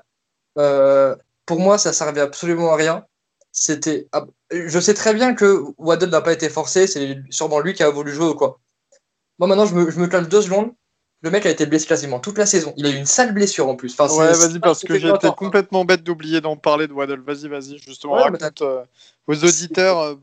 Euh, 0.58 1.18
pour 1.46 1.60
moi, 1.60 1.78
ça 1.78 1.94
servait 1.94 2.22
absolument 2.22 2.74
à 2.74 2.76
rien. 2.76 3.06
C'était, 3.52 4.08
je 4.52 4.80
sais 4.80 4.94
très 4.94 5.14
bien 5.14 5.34
que 5.34 5.64
Waddle 5.78 6.10
n'a 6.10 6.22
pas 6.22 6.34
été 6.34 6.50
forcé, 6.50 6.88
c'est 6.88 7.18
sûrement 7.30 7.60
lui 7.60 7.74
qui 7.74 7.84
a 7.84 7.90
voulu 7.90 8.12
jouer 8.12 8.28
ou 8.28 8.36
quoi. 8.36 8.60
Moi, 9.40 9.48
maintenant, 9.48 9.66
je 9.66 9.76
me, 9.76 9.90
je 9.90 10.00
me 10.00 10.08
calme 10.08 10.28
deux 10.28 10.42
secondes. 10.42 10.74
Le 11.22 11.32
mec 11.32 11.46
a 11.46 11.50
été 11.50 11.66
blessé 11.66 11.88
quasiment 11.88 12.20
toute 12.20 12.38
la 12.38 12.46
saison. 12.46 12.74
Il 12.78 12.86
a 12.86 12.90
eu 12.90 12.96
une 12.96 13.06
sale 13.06 13.34
blessure 13.34 13.68
en 13.68 13.76
plus. 13.76 13.98
ouais, 13.98 14.34
vas-y, 14.34 14.60
parce 14.60 14.84
que 14.84 15.00
j'ai 15.00 15.10
été 15.10 15.30
complètement 15.36 15.86
bête 15.86 16.04
d'oublier 16.04 16.42
d'en 16.42 16.56
parler 16.56 16.88
de 16.88 16.94
Waddle. 16.94 17.22
Vas-y, 17.22 17.48
vas-y, 17.48 17.80
justement, 17.80 18.14
raconte 18.14 18.62
euh, 18.62 18.84
aux 19.26 19.44
auditeurs 19.44 20.00
euh, 20.02 20.16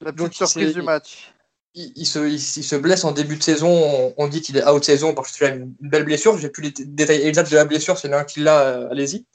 la 0.00 0.12
petite 0.12 0.34
surprise 0.34 0.74
du 0.74 0.82
match. 0.82 1.32
Il, 1.74 2.06
se, 2.06 2.18
il, 2.26 2.40
se, 2.40 2.76
blesse 2.76 3.04
en 3.04 3.12
début 3.12 3.36
de 3.36 3.42
saison. 3.42 4.14
On, 4.16 4.28
dit 4.28 4.40
qu'il 4.40 4.56
est 4.56 4.66
out 4.66 4.82
saison 4.82 5.14
parce 5.14 5.32
qu'il 5.32 5.46
a 5.46 5.50
une, 5.50 5.74
belle 5.80 6.04
blessure. 6.04 6.36
J'ai 6.38 6.48
plus 6.48 6.62
les 6.62 6.70
détails 6.70 7.22
exacts 7.22 7.50
de 7.50 7.56
la 7.56 7.64
blessure. 7.64 7.98
C'est 7.98 8.08
l'un 8.08 8.24
qui 8.24 8.40
l'a. 8.40 8.60
Euh, 8.60 8.90
allez-y 8.90 9.26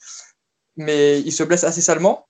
mais 0.76 1.20
il 1.20 1.32
se 1.32 1.42
blesse 1.42 1.64
assez 1.64 1.80
salement, 1.80 2.28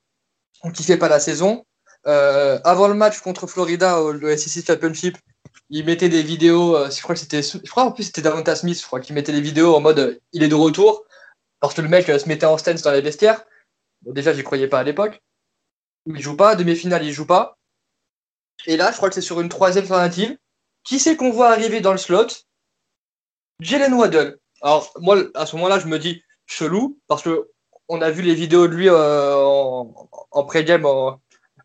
donc 0.65 0.79
il 0.79 0.85
fait 0.85 0.97
pas 0.97 1.09
la 1.09 1.21
saison. 1.21 1.65
Euh, 2.07 2.59
avant 2.65 2.89
le 2.89 2.95
match 2.95 3.21
contre 3.21 3.47
Florida, 3.47 3.99
le 4.13 4.37
SEC 4.37 4.67
Championship, 4.67 5.17
il 5.71 5.85
mettait 5.85 6.09
des 6.09 6.23
vidéos, 6.23 6.77
euh, 6.77 6.91
je 6.91 7.01
crois 7.03 7.15
que 7.15 7.21
c'était, 7.21 7.43
je 7.43 7.71
crois 7.71 7.85
en 7.85 7.93
plus 7.93 8.05
c'était 8.05 8.23
Smith, 8.57 8.81
je 8.81 8.87
crois, 8.87 9.01
qui 9.01 9.13
mettait 9.13 9.33
des 9.33 9.41
vidéos 9.41 9.75
en 9.75 9.81
mode 9.81 9.99
euh, 9.99 10.21
il 10.33 10.43
est 10.43 10.49
de 10.49 10.55
retour, 10.55 11.05
parce 11.61 11.75
que 11.75 11.81
le 11.81 11.89
mec 11.89 12.07
se 12.07 12.29
mettait 12.29 12.47
en 12.47 12.59
stance 12.59 12.83
dans 12.83 12.91
les 12.91 13.01
vestiaires. 13.01 13.45
Bon, 14.03 14.13
déjà, 14.13 14.33
j'y 14.35 14.43
croyais 14.43 14.69
pas 14.69 14.81
à 14.81 14.83
l'époque. 14.83 15.23
Il 16.07 16.21
joue 16.21 16.37
pas, 16.37 16.57
demi-finale, 16.57 17.05
il 17.05 17.13
joue 17.13 17.27
pas. 17.27 17.57
Et 18.67 18.77
là, 18.77 18.91
je 18.91 18.97
crois 18.97 19.09
que 19.09 19.15
c'est 19.15 19.21
sur 19.21 19.41
une 19.41 19.49
troisième 19.49 19.87
tentative. 19.87 20.37
Qui 20.85 20.99
c'est 20.99 21.17
qu'on 21.17 21.31
voit 21.31 21.51
arriver 21.51 21.81
dans 21.81 21.93
le 21.93 21.99
slot? 21.99 22.27
Jalen 23.61 23.95
Waddle. 23.95 24.39
Alors, 24.61 24.93
moi, 25.01 25.23
à 25.35 25.47
ce 25.47 25.55
moment-là, 25.57 25.79
je 25.79 25.87
me 25.87 25.99
dis 25.99 26.23
chelou, 26.47 26.99
parce 27.07 27.23
que 27.23 27.49
on 27.93 28.01
a 28.01 28.11
vu 28.11 28.23
les 28.23 28.35
vidéos 28.35 28.69
de 28.69 28.75
lui 28.75 28.89
euh, 28.89 29.35
en, 29.35 30.45
pré-game 30.45 30.87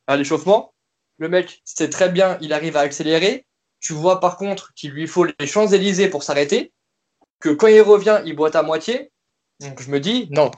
à 0.08 0.18
l'échauffement. 0.18 0.74
Le 1.20 1.30
mec, 1.30 1.62
c'est 1.64 1.90
très 1.90 2.10
bien, 2.10 2.38
il 2.42 2.52
arrive 2.52 2.76
à 2.76 2.82
accélérer. 2.82 3.48
Tu 3.80 3.94
vois 3.94 4.20
par 4.20 4.36
contre 4.36 4.74
qu'il 4.74 4.92
lui 4.92 5.08
faut 5.08 5.24
les 5.24 5.48
Champs-Élysées 5.48 6.10
pour 6.10 6.24
s'arrêter, 6.24 6.74
que 7.40 7.50
quand 7.50 7.68
il 7.68 7.82
revient, 7.82 8.22
il 8.26 8.36
boite 8.36 8.58
à 8.58 8.62
moitié. 8.62 9.10
Donc 9.62 9.82
je 9.82 9.90
me 9.90 10.02
dis, 10.02 10.28
non, 10.32 10.52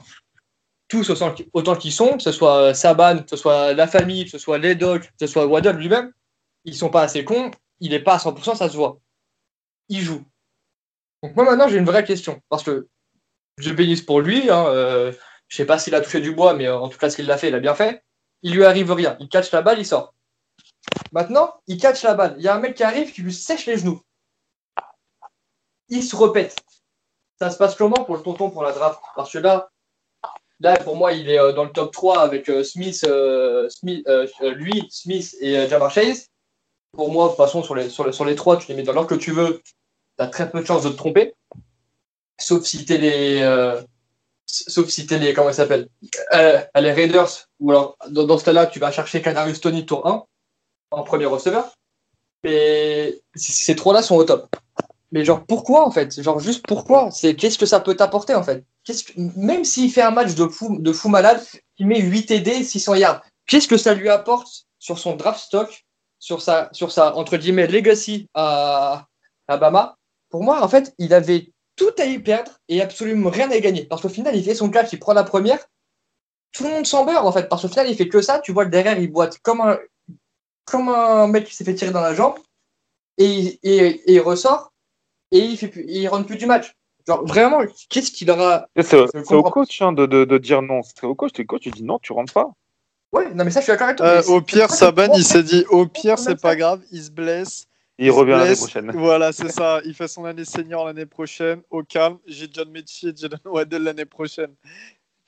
tous 0.88 1.08
autant 1.52 1.76
qu'ils 1.76 1.92
sont, 1.92 2.16
que 2.16 2.22
ce 2.22 2.32
soit 2.32 2.74
Saban, 2.74 3.22
que 3.22 3.30
ce 3.30 3.36
soit 3.36 3.72
la 3.72 3.86
famille, 3.86 4.24
que 4.24 4.30
ce 4.32 4.38
soit 4.38 4.58
les 4.58 4.74
dogs, 4.74 5.02
que 5.02 5.08
ce 5.20 5.28
soit 5.28 5.46
Waddle 5.46 5.76
lui-même, 5.76 6.12
ils 6.64 6.74
sont 6.74 6.90
pas 6.90 7.02
assez 7.02 7.24
cons, 7.24 7.52
il 7.78 7.90
n'est 7.90 8.00
pas 8.00 8.14
à 8.14 8.18
100%, 8.18 8.56
ça 8.56 8.68
se 8.68 8.76
voit. 8.76 8.98
Il 9.88 10.00
joue. 10.00 10.24
Donc 11.22 11.36
moi 11.36 11.44
maintenant 11.44 11.68
j'ai 11.68 11.78
une 11.78 11.84
vraie 11.84 12.04
question, 12.04 12.42
parce 12.48 12.64
que 12.64 12.88
je 13.58 13.72
bénisse 13.72 14.02
pour 14.02 14.20
lui, 14.20 14.50
hein, 14.50 14.66
euh, 14.66 15.12
je 15.50 15.56
sais 15.56 15.66
pas 15.66 15.78
s'il 15.78 15.94
a 15.96 16.00
touché 16.00 16.20
du 16.20 16.32
bois, 16.32 16.54
mais 16.54 16.68
en 16.68 16.88
tout 16.88 16.96
cas, 16.96 17.10
ce 17.10 17.16
qu'il 17.16 17.26
l'a 17.26 17.36
fait, 17.36 17.48
il 17.48 17.54
a 17.56 17.60
bien 17.60 17.74
fait. 17.74 18.04
Il 18.42 18.54
lui 18.54 18.64
arrive 18.64 18.92
rien. 18.92 19.16
Il 19.18 19.28
catch 19.28 19.50
la 19.50 19.62
balle, 19.62 19.80
il 19.80 19.84
sort. 19.84 20.14
Maintenant, 21.12 21.60
il 21.66 21.76
catch 21.76 22.04
la 22.04 22.14
balle. 22.14 22.36
Il 22.38 22.44
y 22.44 22.48
a 22.48 22.54
un 22.54 22.60
mec 22.60 22.76
qui 22.76 22.84
arrive 22.84 23.12
qui 23.12 23.22
lui 23.22 23.34
sèche 23.34 23.66
les 23.66 23.76
genoux. 23.76 24.00
Il 25.88 26.04
se 26.04 26.14
répète. 26.14 26.56
Ça 27.40 27.50
se 27.50 27.58
passe 27.58 27.74
comment 27.74 28.04
pour 28.04 28.16
le 28.16 28.22
tonton 28.22 28.50
pour 28.50 28.62
la 28.62 28.70
draft? 28.70 29.00
Parce 29.16 29.32
que 29.32 29.38
là, 29.38 29.70
là, 30.60 30.76
pour 30.76 30.94
moi, 30.94 31.12
il 31.12 31.28
est 31.28 31.40
euh, 31.40 31.52
dans 31.52 31.64
le 31.64 31.72
top 31.72 31.92
3 31.92 32.20
avec 32.20 32.48
euh, 32.48 32.62
Smith, 32.62 33.04
euh, 33.04 33.68
Smith 33.68 34.06
lui, 34.40 34.86
Smith 34.88 35.34
et 35.40 35.68
Jamar 35.68 35.90
Chase. 35.90 36.28
Pour 36.92 37.10
moi, 37.10 37.24
de 37.24 37.30
toute 37.30 37.38
façon, 37.38 37.64
sur 37.64 37.74
les, 37.74 37.88
sur, 37.88 38.06
les, 38.06 38.12
sur 38.12 38.24
les 38.24 38.36
trois, 38.36 38.56
tu 38.56 38.68
les 38.68 38.76
mets 38.76 38.84
dans 38.84 38.92
l'ordre 38.92 39.08
que 39.08 39.16
tu 39.16 39.32
veux. 39.32 39.60
Tu 39.64 40.24
as 40.24 40.28
très 40.28 40.48
peu 40.48 40.60
de 40.60 40.66
chances 40.66 40.84
de 40.84 40.90
te 40.90 40.96
tromper. 40.96 41.34
Sauf 42.38 42.64
si 42.64 42.84
tu 42.84 42.94
es 42.94 42.98
les 42.98 43.82
sauf 44.50 44.88
si 44.88 45.06
t'es 45.06 45.18
les, 45.18 45.32
comment 45.32 45.50
il 45.50 45.54
s'appelle, 45.54 45.88
euh, 46.34 46.60
les 46.76 46.92
Raiders, 46.92 47.48
ou 47.58 47.70
alors 47.70 47.96
dans, 48.08 48.38
ce 48.38 48.44
cas-là, 48.44 48.66
tu 48.66 48.78
vas 48.78 48.90
chercher 48.90 49.22
Canarius 49.22 49.60
Tony 49.60 49.86
tour 49.86 50.06
1 50.06 50.24
en 50.90 51.02
premier 51.02 51.26
receveur. 51.26 51.72
Mais 52.44 53.20
ces 53.34 53.76
trois-là 53.76 54.02
sont 54.02 54.16
au 54.16 54.24
top. 54.24 54.54
Mais 55.12 55.24
genre 55.24 55.44
pourquoi 55.44 55.86
en 55.86 55.90
fait? 55.90 56.22
Genre 56.22 56.38
juste 56.38 56.64
pourquoi? 56.66 57.10
C'est 57.10 57.34
qu'est-ce 57.34 57.58
que 57.58 57.66
ça 57.66 57.80
peut 57.80 57.96
t'apporter 57.96 58.34
en 58.34 58.42
fait? 58.42 58.64
Qu'est-ce 58.84 59.04
que, 59.04 59.12
Même 59.36 59.64
s'il 59.64 59.90
fait 59.90 60.02
un 60.02 60.12
match 60.12 60.34
de 60.34 60.46
fou, 60.46 60.78
de 60.78 60.92
fou 60.92 61.08
malade, 61.08 61.42
il 61.78 61.86
met 61.86 62.00
8 62.00 62.26
TD, 62.26 62.62
600 62.62 62.94
yards. 62.94 63.22
Qu'est-ce 63.46 63.68
que 63.68 63.76
ça 63.76 63.94
lui 63.94 64.08
apporte 64.08 64.66
sur 64.78 64.98
son 64.98 65.16
draft 65.16 65.40
stock, 65.40 65.84
sur 66.18 66.40
sa, 66.40 66.68
sur 66.72 66.92
sa 66.92 67.16
entre 67.16 67.36
guillemets 67.36 67.66
legacy 67.66 68.28
à 68.34 69.06
Alabama 69.48 69.96
Pour 70.30 70.44
moi, 70.44 70.62
en 70.62 70.68
fait, 70.68 70.94
il 70.98 71.12
avait 71.12 71.52
tout 71.80 71.94
à 72.02 72.04
y 72.04 72.18
perdre 72.18 72.52
et 72.68 72.82
absolument 72.82 73.30
rien 73.30 73.50
à 73.50 73.56
y 73.56 73.60
gagner. 73.62 73.84
Parce 73.86 74.02
qu'au 74.02 74.10
final, 74.10 74.36
il 74.36 74.44
fait 74.44 74.54
son 74.54 74.68
catch, 74.68 74.92
il 74.92 74.98
prend 74.98 75.14
la 75.14 75.24
première. 75.24 75.58
Tout 76.52 76.64
le 76.64 76.70
monde 76.70 76.86
s'en 76.86 77.06
beurre 77.06 77.24
en 77.24 77.32
fait. 77.32 77.48
Parce 77.48 77.62
qu'au 77.62 77.68
final, 77.68 77.88
il 77.88 77.96
fait 77.96 78.08
que 78.08 78.20
ça. 78.20 78.38
Tu 78.40 78.52
vois 78.52 78.64
le 78.64 78.70
derrière, 78.70 78.98
il 78.98 79.10
boite 79.10 79.38
comme 79.38 79.62
un, 79.62 79.78
comme 80.66 80.90
un 80.90 81.26
mec 81.26 81.46
qui 81.46 81.54
s'est 81.54 81.64
fait 81.64 81.74
tirer 81.74 81.90
dans 81.90 82.02
la 82.02 82.14
jambe. 82.14 82.34
Et, 83.16 83.58
et, 83.62 84.02
il 84.12 84.20
ressort. 84.20 84.72
Et 85.32 85.38
il, 85.38 85.56
fait 85.56 85.72
il 85.88 86.06
rentre 86.08 86.26
plus 86.26 86.36
du 86.36 86.44
match. 86.44 86.74
Genre 87.08 87.24
vraiment, 87.24 87.62
qu'est-ce 87.88 88.10
qu'il 88.10 88.30
aura. 88.30 88.66
C'est 88.76 89.32
au 89.32 89.42
coach 89.42 89.80
hein, 89.80 89.92
de, 89.92 90.04
de, 90.04 90.26
de, 90.26 90.36
dire 90.36 90.60
non. 90.60 90.82
C'est 90.82 91.04
au 91.04 91.14
coach. 91.14 91.30
Le 91.38 91.44
coach, 91.44 91.62
tu 91.62 91.70
dis 91.70 91.82
non, 91.82 91.98
tu 91.98 92.12
rentres 92.12 92.34
pas. 92.34 92.50
Ouais, 93.12 93.32
non, 93.32 93.44
mais 93.44 93.50
ça, 93.50 93.60
je 93.60 93.64
suis 93.64 93.72
d'accord 93.72 93.86
avec 93.86 93.96
toi. 93.96 94.06
Euh, 94.06 94.22
au 94.28 94.42
pire, 94.42 94.70
Saban, 94.70 95.14
il 95.14 95.24
s'est 95.24 95.42
dit 95.42 95.64
au 95.70 95.86
pire, 95.86 96.18
c'est 96.18 96.40
pas 96.40 96.56
grave, 96.56 96.82
il 96.92 97.02
se 97.02 97.10
blesse. 97.10 97.66
Il, 98.00 98.10
revient 98.10 98.32
l'année 98.32 98.56
prochaine. 98.56 98.90
Voilà, 98.94 99.30
c'est 99.30 99.50
ça. 99.50 99.80
Il 99.84 99.94
fait 99.94 100.08
son 100.08 100.24
année 100.24 100.46
senior 100.46 100.86
l'année 100.86 101.06
prochaine. 101.06 101.60
Au 101.70 101.82
calme, 101.82 102.18
j'ai 102.26 102.48
John 102.50 102.70
Mechie 102.70 103.08
et 103.08 103.16
Jalen 103.16 103.38
Waddell 103.44 103.82
l'année 103.82 104.06
prochaine. 104.06 104.54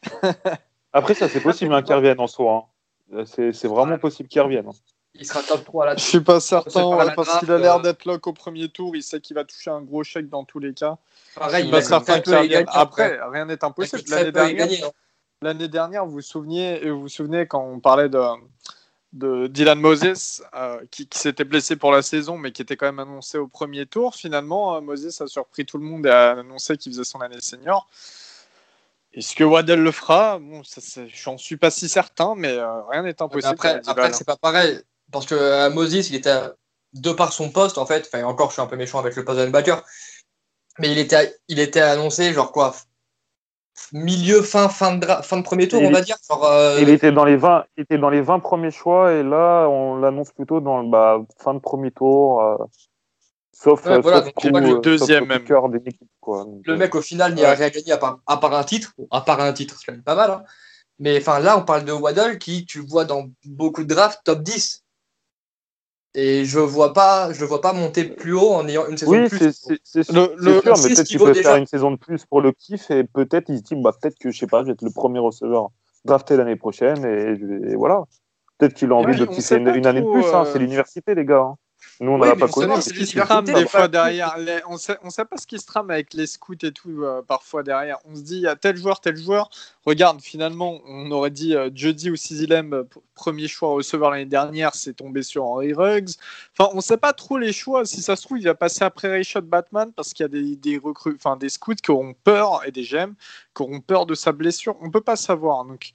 Après, 0.92 1.14
ça, 1.14 1.28
c'est 1.28 1.40
possible 1.40 1.74
hein, 1.74 1.82
qu'il 1.82 1.94
revienne 1.94 2.18
en 2.18 2.26
soi. 2.26 2.68
Hein. 3.14 3.24
C'est 3.26 3.66
vraiment 3.66 3.98
possible 3.98 4.28
qu'il 4.28 4.40
revienne. 4.40 4.66
Hein. 4.66 4.72
Il 5.14 5.26
sera 5.26 5.42
top 5.42 5.64
3 5.64 5.86
là. 5.86 5.96
Je 5.96 6.02
suis 6.02 6.20
pas 6.20 6.40
certain, 6.40 7.12
parce 7.14 7.38
qu'il 7.38 7.50
a 7.50 7.58
l'air 7.58 7.76
euh. 7.76 7.82
d'être 7.82 8.06
lock 8.06 8.26
au 8.26 8.32
premier 8.32 8.70
tour. 8.70 8.96
Il 8.96 9.02
sait 9.02 9.20
qu'il 9.20 9.34
va 9.34 9.44
toucher 9.44 9.70
un 9.70 9.82
gros 9.82 10.02
chèque 10.02 10.30
dans 10.30 10.44
tous 10.44 10.58
les 10.58 10.72
cas. 10.72 10.96
Pareil, 11.36 11.66
il, 11.66 11.70
va 11.70 11.82
certain 11.82 12.20
qu'il. 12.20 12.64
Après, 12.68 13.20
rien 13.30 13.44
n'est 13.44 13.62
impossible. 13.62 14.02
L'année 14.08 14.32
dernière, 14.32 14.90
l'année 15.42 15.68
dernière, 15.68 16.06
vous 16.06 16.12
vous 16.12 16.20
souvenez, 16.22 16.88
vous 16.88 17.02
vous 17.02 17.08
souvenez 17.08 17.46
quand 17.46 17.62
on 17.62 17.78
parlait 17.78 18.08
de, 18.08 18.18
de 19.12 19.46
Dylan 19.46 19.78
Moses, 19.78 20.42
euh, 20.54 20.80
qui, 20.90 21.08
s'était 21.12 21.44
blessé 21.44 21.76
pour 21.76 21.92
la 21.92 22.02
saison, 22.02 22.38
mais 22.38 22.52
qui 22.52 22.62
était 22.62 22.76
quand 22.76 22.86
même 22.86 22.98
annoncé 22.98 23.38
au 23.38 23.46
premier 23.46 23.86
tour. 23.86 24.14
Finalement, 24.14 24.76
euh, 24.76 24.80
Moses 24.80 25.20
a 25.20 25.26
surpris 25.26 25.66
tout 25.66 25.78
le 25.78 25.84
monde 25.84 26.06
et 26.06 26.10
a 26.10 26.30
annoncé 26.30 26.76
qu'il 26.76 26.92
faisait 26.92 27.04
son 27.04 27.20
année 27.20 27.40
senior. 27.40 27.88
Est-ce 29.12 29.34
que 29.34 29.44
Waddell 29.44 29.82
le 29.82 29.92
fera? 29.92 30.38
Bon, 30.38 30.62
j'en 31.14 31.36
suis 31.36 31.58
pas 31.58 31.70
si 31.70 31.88
certain, 31.88 32.34
mais 32.34 32.52
euh, 32.52 32.82
rien 32.84 33.02
n'est 33.02 33.20
impossible. 33.20 33.52
Après, 33.52 33.82
après 33.86 34.12
c'est 34.14 34.24
pas 34.26 34.36
pareil, 34.36 34.80
parce 35.10 35.26
que 35.26 35.68
Moses, 35.68 36.08
il 36.08 36.14
était 36.14 36.40
de 36.94 37.12
par 37.12 37.34
son 37.34 37.50
poste, 37.50 37.76
en 37.76 37.84
fait. 37.84 38.08
Enfin, 38.10 38.24
encore, 38.24 38.48
je 38.48 38.54
suis 38.54 38.62
un 38.62 38.66
peu 38.66 38.76
méchant 38.76 38.98
avec 38.98 39.14
le 39.16 39.24
poste 39.24 39.40
de 39.40 39.46
backer, 39.46 39.84
mais 40.78 40.90
il 40.90 40.96
était, 40.96 41.36
il 41.48 41.58
était 41.60 41.80
annoncé, 41.80 42.32
genre 42.32 42.50
quoi, 42.50 42.74
milieu, 43.92 44.42
fin, 44.42 44.68
fin 44.68 44.96
de, 44.96 45.06
fin 45.06 45.36
de 45.36 45.42
premier 45.42 45.68
tour, 45.68 45.82
on 45.82 45.90
va 45.90 46.00
dire. 46.00 46.16
Euh, 46.30 46.78
il, 46.80 46.88
était 46.88 47.12
dans 47.12 47.24
les 47.24 47.36
20, 47.36 47.64
il 47.76 47.82
était 47.82 47.98
dans 47.98 48.10
les 48.10 48.20
20 48.20 48.40
premiers 48.40 48.70
choix 48.70 49.12
et 49.12 49.22
là, 49.22 49.66
on 49.68 49.96
l'annonce 49.96 50.32
plutôt 50.32 50.60
dans 50.60 50.84
bah, 50.84 51.20
fin 51.38 51.54
de 51.54 51.58
premier 51.58 51.90
tour. 51.90 52.42
Euh, 52.42 52.56
sauf, 53.52 53.84
ouais, 53.86 54.00
voilà, 54.00 54.24
le 54.44 54.80
deuxième 54.80 55.26
même. 55.26 55.44
le 56.64 56.76
mec, 56.76 56.94
au 56.94 57.02
final, 57.02 57.34
n'y 57.34 57.44
a 57.44 57.54
rien 57.54 57.68
gagné 57.68 57.92
à 57.92 57.98
part, 57.98 58.18
à 58.26 58.36
part 58.36 58.54
un 58.54 58.64
titre. 58.64 58.92
à 59.10 59.20
part 59.20 59.40
un 59.40 59.52
titre, 59.52 59.76
c'est 59.84 60.02
pas 60.04 60.14
mal. 60.14 60.30
Hein. 60.30 60.44
Mais 60.98 61.18
enfin, 61.18 61.40
là, 61.40 61.58
on 61.58 61.64
parle 61.64 61.84
de 61.84 61.92
Waddle 61.92 62.38
qui, 62.38 62.64
tu 62.64 62.80
vois 62.80 63.04
dans 63.04 63.28
beaucoup 63.44 63.82
de 63.82 63.88
drafts, 63.88 64.20
top 64.24 64.42
10. 64.42 64.81
Et 66.14 66.44
je 66.44 66.58
vois 66.58 66.92
pas, 66.92 67.32
je 67.32 67.44
vois 67.44 67.62
pas 67.62 67.72
monter 67.72 68.04
plus 68.04 68.34
haut 68.34 68.52
en 68.52 68.68
ayant 68.68 68.86
une 68.86 68.98
saison 68.98 69.12
de 69.12 69.28
plus. 69.28 69.66
Oui, 69.68 69.78
c'est 69.82 70.02
sûr, 70.02 70.30
mais 70.38 70.60
peut-être 70.60 71.04
qu'il 71.04 71.18
peut 71.18 71.32
faire 71.32 71.56
une 71.56 71.66
saison 71.66 71.90
de 71.90 71.96
plus 71.96 72.26
pour 72.26 72.42
le 72.42 72.52
kiff 72.52 72.90
et 72.90 73.04
peut-être 73.04 73.48
il 73.48 73.58
se 73.58 73.62
dit, 73.62 73.76
bah, 73.76 73.92
peut-être 73.98 74.18
que 74.18 74.30
je 74.30 74.38
sais 74.38 74.46
pas, 74.46 74.60
je 74.60 74.66
vais 74.66 74.72
être 74.72 74.82
le 74.82 74.90
premier 74.90 75.20
receveur 75.20 75.70
drafté 76.04 76.36
l'année 76.36 76.56
prochaine 76.56 77.04
et, 77.04 77.76
voilà. 77.76 78.02
Peut-être 78.58 78.74
qu'il 78.74 78.92
a 78.92 78.94
envie 78.94 79.18
de 79.18 79.24
kiffer 79.24 79.56
une, 79.56 79.68
année 79.86 80.02
de 80.02 80.10
plus. 80.10 80.24
Hein. 80.32 80.44
C'est 80.44 80.56
euh, 80.56 80.58
l'université, 80.60 81.14
les 81.14 81.24
gars. 81.24 81.40
Hein. 81.40 81.56
Nous, 82.02 82.10
on 82.10 82.18
n'en 82.18 82.30
a 82.30 82.34
pas 82.34 82.48
connu. 82.48 82.82
Ce 82.82 82.92
qui 82.92 83.06
se 83.06 83.20
trame 83.20 83.44
des 83.44 83.64
fois 83.64 83.86
derrière. 83.86 84.36
On 84.66 84.76
sait, 84.76 84.98
on 85.04 85.10
sait 85.10 85.24
pas 85.24 85.36
ce 85.36 85.46
qui 85.46 85.60
se 85.60 85.66
trame 85.66 85.88
avec 85.88 86.14
les 86.14 86.26
scouts 86.26 86.54
et 86.62 86.72
tout, 86.72 87.04
euh, 87.04 87.22
parfois 87.22 87.62
derrière. 87.62 87.98
On 88.10 88.16
se 88.16 88.22
dit, 88.22 88.38
il 88.38 88.42
y 88.42 88.48
a 88.48 88.56
tel 88.56 88.76
joueur, 88.76 89.00
tel 89.00 89.16
joueur. 89.16 89.50
Regarde, 89.86 90.20
finalement, 90.20 90.80
on 90.84 91.12
aurait 91.12 91.30
dit 91.30 91.54
euh, 91.54 91.70
Jody 91.72 92.10
ou 92.10 92.16
Sizilem, 92.16 92.72
euh, 92.72 92.82
premier 93.14 93.46
choix 93.46 93.68
au 93.68 93.74
receveur 93.74 94.10
l'année 94.10 94.24
dernière, 94.24 94.74
c'est 94.74 94.94
tombé 94.94 95.22
sur 95.22 95.44
Henry 95.44 95.74
Ruggs. 95.74 96.10
Enfin, 96.58 96.70
on 96.74 96.80
sait 96.80 96.96
pas 96.96 97.12
trop 97.12 97.38
les 97.38 97.52
choix. 97.52 97.84
Si 97.84 98.02
ça 98.02 98.16
se 98.16 98.22
trouve, 98.22 98.38
il 98.38 98.44
va 98.44 98.56
passer 98.56 98.82
après 98.82 99.06
Rayshot 99.06 99.42
Batman 99.42 99.92
parce 99.94 100.12
qu'il 100.12 100.24
y 100.24 100.26
a 100.26 100.28
des, 100.28 100.56
des, 100.56 100.78
recrues, 100.78 101.14
enfin, 101.14 101.36
des 101.36 101.50
scouts 101.50 101.76
qui 101.76 101.92
auront 101.92 102.14
peur 102.24 102.62
et 102.66 102.72
des 102.72 102.82
GM 102.82 103.14
qui 103.54 103.62
auront 103.62 103.80
peur 103.80 104.06
de 104.06 104.16
sa 104.16 104.32
blessure. 104.32 104.74
On 104.80 104.90
peut 104.90 105.00
pas 105.00 105.16
savoir. 105.16 105.64
Donc. 105.64 105.92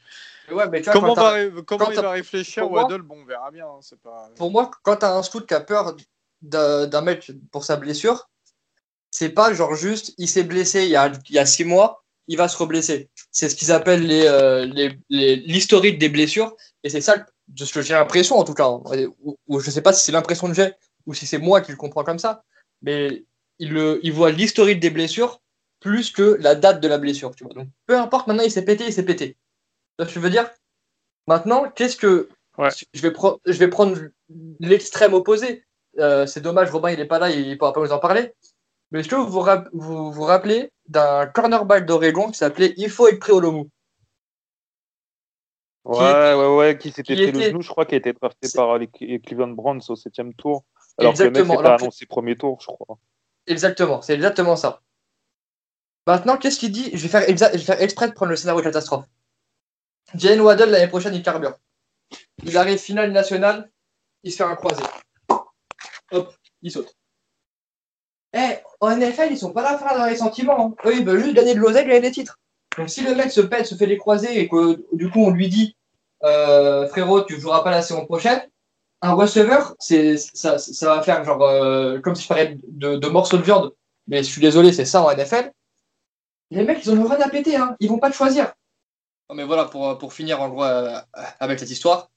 Comment, 0.48 1.14
va, 1.14 1.36
comment 1.66 1.92
il 1.92 2.00
va 2.00 2.12
réfléchir 2.12 2.70
Waddle 2.70 3.02
Bon, 3.02 3.18
on 3.22 3.26
verra 3.26 3.52
bien. 3.52 3.66
Hein, 3.66 3.80
pas... 4.04 4.30
Pour 4.36 4.52
moi, 4.52 4.72
quand 4.84 4.98
tu 4.98 5.06
as 5.06 5.16
un 5.16 5.24
scout 5.24 5.46
qui 5.46 5.54
a 5.54 5.62
peur 5.62 5.96
d'un 6.42 7.02
mec 7.02 7.32
pour 7.52 7.64
sa 7.64 7.76
blessure, 7.76 8.30
c'est 9.12 9.30
pas 9.30 9.54
genre 9.54 9.76
juste 9.76 10.14
il 10.18 10.28
s'est 10.28 10.44
blessé 10.44 10.84
il 10.84 10.90
y, 10.90 10.96
a, 10.96 11.12
il 11.30 11.36
y 11.36 11.40
a 11.40 11.46
six 11.46 11.64
mois, 11.64 12.04
il 12.28 12.38
va 12.38 12.48
se 12.48 12.58
reblesser. 12.58 13.10
C'est 13.32 13.50
ce 13.50 13.56
qu'ils 13.56 13.72
appellent 13.72 14.06
l'historique 15.10 15.84
les, 15.86 15.92
les, 15.92 15.98
des 15.98 16.10
blessures. 16.10 16.56
Et 16.84 16.90
c'est 16.90 17.02
ça 17.02 17.26
de 17.48 17.66
ce 17.66 17.74
que 17.74 17.82
j'ai 17.82 17.94
l'impression 17.94 18.38
en 18.38 18.44
tout 18.44 18.54
cas. 18.54 18.68
Hein. 18.68 18.82
Ou, 19.48 19.60
je 19.60 19.72
sais 19.72 19.82
pas 19.82 19.94
si 19.94 20.06
c'est 20.06 20.12
l'impression 20.12 20.48
que 20.48 20.54
j'ai 20.54 20.74
ou 21.06 21.14
si 21.14 21.26
c'est 21.26 21.38
moi 21.38 21.62
qui 21.62 21.72
le 21.72 21.78
comprends 21.78 22.04
comme 22.04 22.20
ça. 22.20 22.44
Mais 22.82 23.26
il, 23.60 23.72
le, 23.72 24.00
il 24.04 24.12
voit 24.12 24.32
l'historique 24.32 24.80
des 24.80 24.90
blessures 24.90 25.42
plus 25.80 26.12
que 26.12 26.38
la 26.40 26.56
date 26.56 26.82
de 26.82 26.88
la 26.88 26.98
blessure. 26.98 27.36
Tu 27.36 27.44
vois. 27.44 27.54
Donc 27.54 27.70
peu 27.86 27.98
importe, 27.98 28.28
maintenant 28.28 28.44
il 28.44 28.52
s'est 28.52 28.66
pété, 28.66 28.86
il 28.86 28.94
s'est 28.94 29.06
pété. 29.06 29.38
Je 30.00 30.20
veux 30.20 30.30
dire 30.30 30.50
Maintenant, 31.28 31.70
qu'est-ce 31.70 31.98
que. 31.98 32.30
Je, 32.58 33.02
vais 33.02 33.14
je 33.46 33.60
vais 33.60 33.68
prendre 33.68 33.98
l'extrême 34.60 35.14
opposé. 35.14 35.64
Euh, 36.00 36.26
c'est 36.26 36.42
dommage, 36.42 36.72
Robin, 36.72 36.90
il 36.92 36.98
n'est 36.98 37.06
pas 37.06 37.20
là, 37.20 37.30
il 37.30 37.50
ne 37.50 37.56
pourra 37.56 37.74
pas 37.74 37.82
nous 37.82 37.92
en 37.92 38.00
parler. 38.00 38.34
Mais 38.92 39.02
est-ce 39.02 39.10
que 39.10 39.16
vous 39.16 39.30
vous, 39.74 40.12
vous, 40.12 40.24
rappelez 40.24 40.72
d'un 40.88 41.28
cornerback 41.28 41.86
d'Oregon 41.86 42.32
qui 42.32 42.38
s'appelait 42.38 42.74
Ifo 42.78 43.08
Ekpreolomu? 43.08 43.66
Ouais, 45.84 46.34
ouais, 46.34 46.56
ouais, 46.56 46.78
qui 46.78 46.92
s'était 46.92 47.16
fait 47.16 47.32
le 47.32 47.42
genou, 47.42 47.62
je 47.62 47.70
crois, 47.70 47.86
qui 47.86 47.96
a 47.96 47.98
été 47.98 48.14
drafté 48.14 48.48
par 48.54 48.78
les 48.78 48.88
Cleveland 48.88 49.50
Browns 49.50 49.82
au 49.90 49.96
septième 49.96 50.34
tour. 50.34 50.64
Alors 50.98 51.12
exactement. 51.12 51.44
que 51.44 51.50
le 51.50 51.56
mec 51.58 51.64
pas 51.64 51.76
annoncé 51.76 52.06
premier 52.06 52.36
tour, 52.36 52.58
je 52.62 52.68
crois. 52.68 52.98
Exactement, 53.46 54.02
c'est 54.02 54.14
exactement 54.14 54.56
ça. 54.56 54.82
Maintenant, 56.06 56.38
qu'est-ce 56.38 56.60
qu'il 56.60 56.72
dit? 56.72 56.90
Je 56.94 57.04
vais, 57.04 57.08
faire 57.08 57.24
je 57.28 57.34
vais 57.34 57.58
faire 57.58 57.82
exprès 57.82 58.08
de 58.08 58.14
prendre 58.14 58.32
le 58.32 58.36
scénario 58.36 58.62
catastrophe. 58.62 59.06
Jane 60.16 60.42
Waddell, 60.42 60.70
l'année 60.70 60.88
prochaine, 60.88 61.16
il 61.16 61.24
carbure. 61.24 61.58
Il 62.44 62.58
arrive 62.58 62.78
finale 62.78 63.12
nationale, 63.12 63.70
il 64.24 64.32
se 64.32 64.38
fait 64.38 64.44
un 64.44 64.56
croisé 64.56 64.84
hop, 66.12 66.34
il 66.62 66.72
saute. 66.72 66.96
Eh, 68.34 68.58
en 68.80 68.96
NFL, 68.96 69.30
ils 69.32 69.38
sont 69.38 69.54
pas 69.54 69.62
là 69.62 69.74
à 69.74 69.78
faire 69.78 69.98
dans 69.98 70.06
les 70.06 70.16
sentiments. 70.16 70.68
Hein. 70.68 70.76
Eux, 70.86 70.98
ils 70.98 71.06
veulent 71.06 71.24
juste 71.24 71.36
gagner 71.36 71.56
de 71.56 71.60
l'oseille, 71.60 71.86
gagner 71.86 72.02
des 72.02 72.12
titres. 72.12 72.40
Donc 72.78 72.90
si 72.90 73.02
le 73.02 73.16
mec 73.16 73.32
se 73.32 73.42
pète, 73.42 73.66
se 73.66 73.76
fait 73.76 73.88
les 73.88 73.98
croisés 73.98 74.40
et 74.40 74.48
que 74.48 74.86
du 74.94 75.10
coup 75.10 75.24
on 75.24 75.32
lui 75.32 75.48
dit 75.50 75.76
euh, 76.24 76.88
frérot, 76.90 77.24
tu 77.24 77.40
joueras 77.40 77.64
pas 77.64 77.72
la 77.72 77.82
saison 77.82 78.06
prochaine, 78.06 78.40
un 79.02 79.14
receveur, 79.14 79.76
c'est 79.80 80.18
ça, 80.18 80.60
ça 80.60 80.96
va 80.96 81.02
faire 81.02 81.24
genre 81.24 81.42
euh, 81.42 82.00
comme 82.00 82.14
si 82.14 82.24
je 82.24 82.28
parlais 82.28 82.58
de, 82.68 82.98
de, 82.98 83.08
morceaux 83.08 83.38
de 83.38 83.42
viande. 83.42 83.74
Mais 84.08 84.20
je 84.20 84.30
suis 84.30 84.42
désolé, 84.42 84.72
c'est 84.72 84.86
ça 84.86 85.02
en 85.02 85.12
NFL. 85.12 85.52
Les 86.52 86.64
mecs, 86.64 86.86
ils 86.86 86.92
ont 86.92 87.08
rien 87.08 87.20
à 87.20 87.30
péter, 87.30 87.56
hein. 87.56 87.76
ils 87.80 87.90
vont 87.90 87.98
pas 87.98 88.12
te 88.12 88.16
choisir. 88.16 88.54
Mais 89.34 89.44
voilà, 89.44 89.66
pour, 89.66 89.98
pour 89.98 90.14
finir 90.14 90.42
en 90.42 90.50
gros 90.50 90.64
euh, 90.64 91.00
avec 91.40 91.60
cette 91.60 91.70
histoire, 91.72 92.10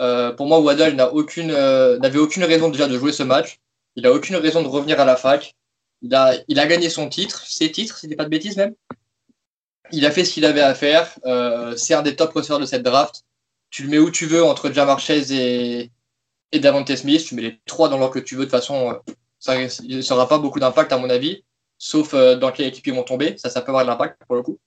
euh, 0.00 0.32
pour 0.32 0.46
moi, 0.46 0.60
Waddle 0.60 0.94
n'a 0.94 1.10
euh, 1.12 1.98
n'avait 1.98 2.18
aucune 2.18 2.44
raison 2.44 2.68
déjà 2.68 2.86
de 2.86 2.98
jouer 2.98 3.12
ce 3.12 3.22
match. 3.22 3.60
Il 3.96 4.06
a 4.06 4.12
aucune 4.12 4.36
raison 4.36 4.62
de 4.62 4.68
revenir 4.68 5.00
à 5.00 5.04
la 5.04 5.16
fac. 5.16 5.56
Il 6.02 6.14
a, 6.14 6.34
il 6.46 6.60
a 6.60 6.66
gagné 6.66 6.88
son 6.88 7.08
titre, 7.08 7.44
ses 7.46 7.72
titres, 7.72 7.98
si 7.98 8.08
pas 8.14 8.24
de 8.24 8.28
bêtises 8.28 8.56
même. 8.56 8.74
Il 9.90 10.06
a 10.06 10.10
fait 10.10 10.24
ce 10.24 10.34
qu'il 10.34 10.44
avait 10.44 10.60
à 10.60 10.74
faire. 10.74 11.18
Euh, 11.26 11.76
c'est 11.76 11.94
un 11.94 12.02
des 12.02 12.14
top 12.14 12.32
receveurs 12.32 12.60
de 12.60 12.66
cette 12.66 12.82
draft. 12.82 13.24
Tu 13.70 13.82
le 13.82 13.88
mets 13.88 13.98
où 13.98 14.10
tu 14.10 14.26
veux 14.26 14.44
entre 14.44 14.70
Jamar 14.70 15.00
Chase 15.00 15.32
et, 15.32 15.90
et 16.52 16.60
Davante 16.60 16.94
Smith. 16.94 17.24
Tu 17.26 17.34
mets 17.34 17.42
les 17.42 17.60
trois 17.66 17.88
dans 17.88 17.98
l'ordre 17.98 18.14
que 18.14 18.20
tu 18.20 18.36
veux. 18.36 18.46
De 18.46 18.50
toute 18.50 18.60
façon, 18.60 19.00
ça 19.40 19.56
n'aura 20.10 20.28
pas 20.28 20.38
beaucoup 20.38 20.60
d'impact 20.60 20.92
à 20.92 20.98
mon 20.98 21.10
avis. 21.10 21.44
Sauf 21.78 22.14
dans 22.14 22.52
quelle 22.52 22.66
équipe 22.66 22.86
ils 22.86 22.94
vont 22.94 23.02
tomber. 23.02 23.36
Ça, 23.38 23.50
ça 23.50 23.62
peut 23.62 23.70
avoir 23.70 23.84
de 23.84 23.90
l'impact 23.90 24.22
pour 24.26 24.36
le 24.36 24.42
coup. 24.42 24.58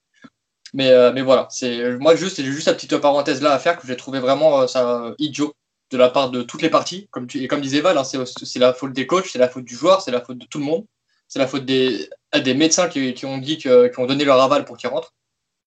Mais, 0.73 0.89
euh, 0.89 1.11
mais 1.13 1.21
voilà, 1.21 1.47
c'est 1.49 1.97
moi 1.97 2.15
juste, 2.15 2.37
c'est 2.37 2.45
juste 2.45 2.67
la 2.67 2.73
petite 2.73 2.97
parenthèse 2.97 3.41
là 3.41 3.53
à 3.53 3.59
faire 3.59 3.77
que 3.77 3.85
j'ai 3.85 3.97
trouvé 3.97 4.19
vraiment 4.19 4.61
euh, 4.61 4.67
ça 4.67 5.13
idiot 5.19 5.53
de 5.91 5.97
la 5.97 6.09
part 6.09 6.31
de 6.31 6.43
toutes 6.43 6.61
les 6.61 6.69
parties. 6.69 7.07
Comme 7.11 7.27
tu, 7.27 7.43
et 7.43 7.47
comme 7.47 7.61
disait 7.61 7.81
Val, 7.81 7.97
hein, 7.97 8.03
c'est 8.03 8.59
la 8.59 8.73
faute 8.73 8.93
des 8.93 9.05
coachs, 9.05 9.27
c'est 9.27 9.39
la 9.39 9.49
faute 9.49 9.65
du 9.65 9.75
joueur, 9.75 10.01
c'est 10.01 10.11
la 10.11 10.21
faute 10.21 10.37
de 10.37 10.45
tout 10.45 10.59
le 10.59 10.65
monde, 10.65 10.85
c'est 11.27 11.39
la 11.39 11.47
faute 11.47 11.65
des, 11.65 12.09
des 12.33 12.53
médecins 12.53 12.87
qui, 12.87 13.13
qui 13.13 13.25
ont 13.25 13.37
dit 13.37 13.57
que, 13.57 13.87
qui 13.87 13.99
ont 13.99 14.05
donné 14.05 14.23
leur 14.23 14.41
aval 14.41 14.65
pour 14.65 14.77
qu'ils 14.77 14.89
rentrent. 14.89 15.13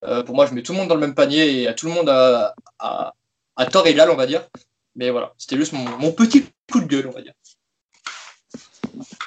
Euh, 0.05 0.23
pour 0.23 0.35
moi, 0.35 0.47
je 0.47 0.55
mets 0.55 0.63
tout 0.63 0.73
le 0.73 0.79
monde 0.79 0.89
dans 0.89 0.95
le 0.95 1.01
même 1.01 1.15
panier 1.15 1.63
et 1.63 1.69
à 1.69 1.75
tout 1.75 1.87
le 1.87 1.93
monde 1.93 2.09
à, 2.09 2.55
à, 2.79 3.67
tort 3.67 3.87
égal, 3.87 4.11
on 4.11 4.17
va 4.17 4.27
dire. 4.27 4.49
Mais 4.97 5.11
voilà, 5.11 5.35
c'était 5.39 5.57
juste 5.57 5.73
mon 5.73 6.13
petit 6.13 6.47
coup 6.71 6.81
de 6.81 6.87
gueule, 6.87 7.07
on 7.09 7.13
va 7.13 7.23
dire. 7.23 7.35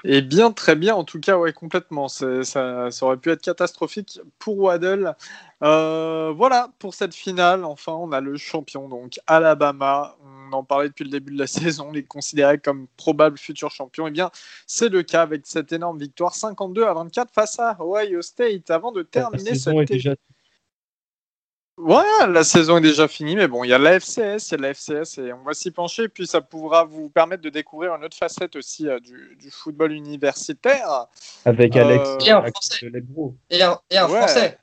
Et 0.04 0.22
bien, 0.22 0.52
très 0.52 0.76
bien, 0.76 0.96
en 0.96 1.04
tout 1.04 1.20
cas, 1.20 1.38
ouais, 1.38 1.54
complètement. 1.54 2.08
Ça, 2.08 2.44
ça, 2.44 2.90
aurait 3.02 3.18
pu 3.18 3.32
être 3.32 3.42
catastrophique 3.42 4.20
pour 4.40 4.58
Waddle. 4.58 5.16
Euh, 5.64 6.32
voilà, 6.36 6.70
pour 6.80 6.94
cette 6.94 7.16
finale, 7.16 7.66
enfin, 7.66 7.94
on 7.94 8.12
a 8.12 8.22
le 8.22 8.38
champion, 8.38 8.88
donc 8.88 9.20
Alabama. 9.26 10.16
on 10.24 10.54
en 10.54 10.64
parlait 10.64 10.90
depuis 10.90 11.06
le 11.06 11.10
début 11.10 11.34
de 11.34 11.40
la 11.40 11.48
saison, 11.48 11.92
les 11.92 12.04
considérait 12.04 12.60
comme 12.60 12.88
probable 12.98 13.38
futur 13.38 13.72
champion. 13.72 14.08
Eh 14.08 14.12
bien, 14.12 14.30
c'est 14.66 14.90
le 14.90 15.04
cas 15.04 15.24
avec 15.24 15.42
cette 15.46 15.72
énorme 15.72 15.98
victoire 15.98 16.36
52 16.36 16.84
à 16.84 16.94
24 16.94 17.34
face 17.34 17.60
à 17.60 17.78
Ohio 17.80 18.22
State. 18.22 18.70
Avant 18.70 18.92
de 18.92 19.04
terminer 19.04 19.56
cette. 19.56 19.88
Déjà... 19.88 20.16
Ouais, 21.78 22.28
la 22.28 22.44
saison 22.44 22.78
est 22.78 22.82
déjà 22.82 23.08
finie, 23.08 23.36
mais 23.36 23.48
bon, 23.48 23.64
il 23.64 23.70
y 23.70 23.74
a 23.74 23.78
la 23.78 24.00
FCS, 24.00 24.50
il 24.50 24.52
y 24.52 24.54
a 24.56 24.58
la 24.58 24.74
FCS 24.74 25.20
et 25.20 25.32
on 25.32 25.44
va 25.44 25.54
s'y 25.54 25.70
pencher. 25.70 26.10
Puis 26.10 26.26
ça 26.26 26.42
pourra 26.42 26.84
vous 26.84 27.10
permettre 27.10 27.44
de 27.44 27.50
découvrir 27.50 27.94
une 27.94 28.04
autre 28.04 28.18
facette 28.18 28.56
aussi 28.56 28.88
euh, 28.88 29.00
du, 29.00 29.52
football 29.52 29.92
universitaire. 29.92 31.06
Avec 31.46 31.76
Alex 31.76 32.26
et 32.26 32.32
un 32.32 32.42
français. 32.42 32.92
Et 33.52 33.62
un, 33.62 33.80
et 33.92 33.98
un 33.98 34.08
français. 34.08 34.58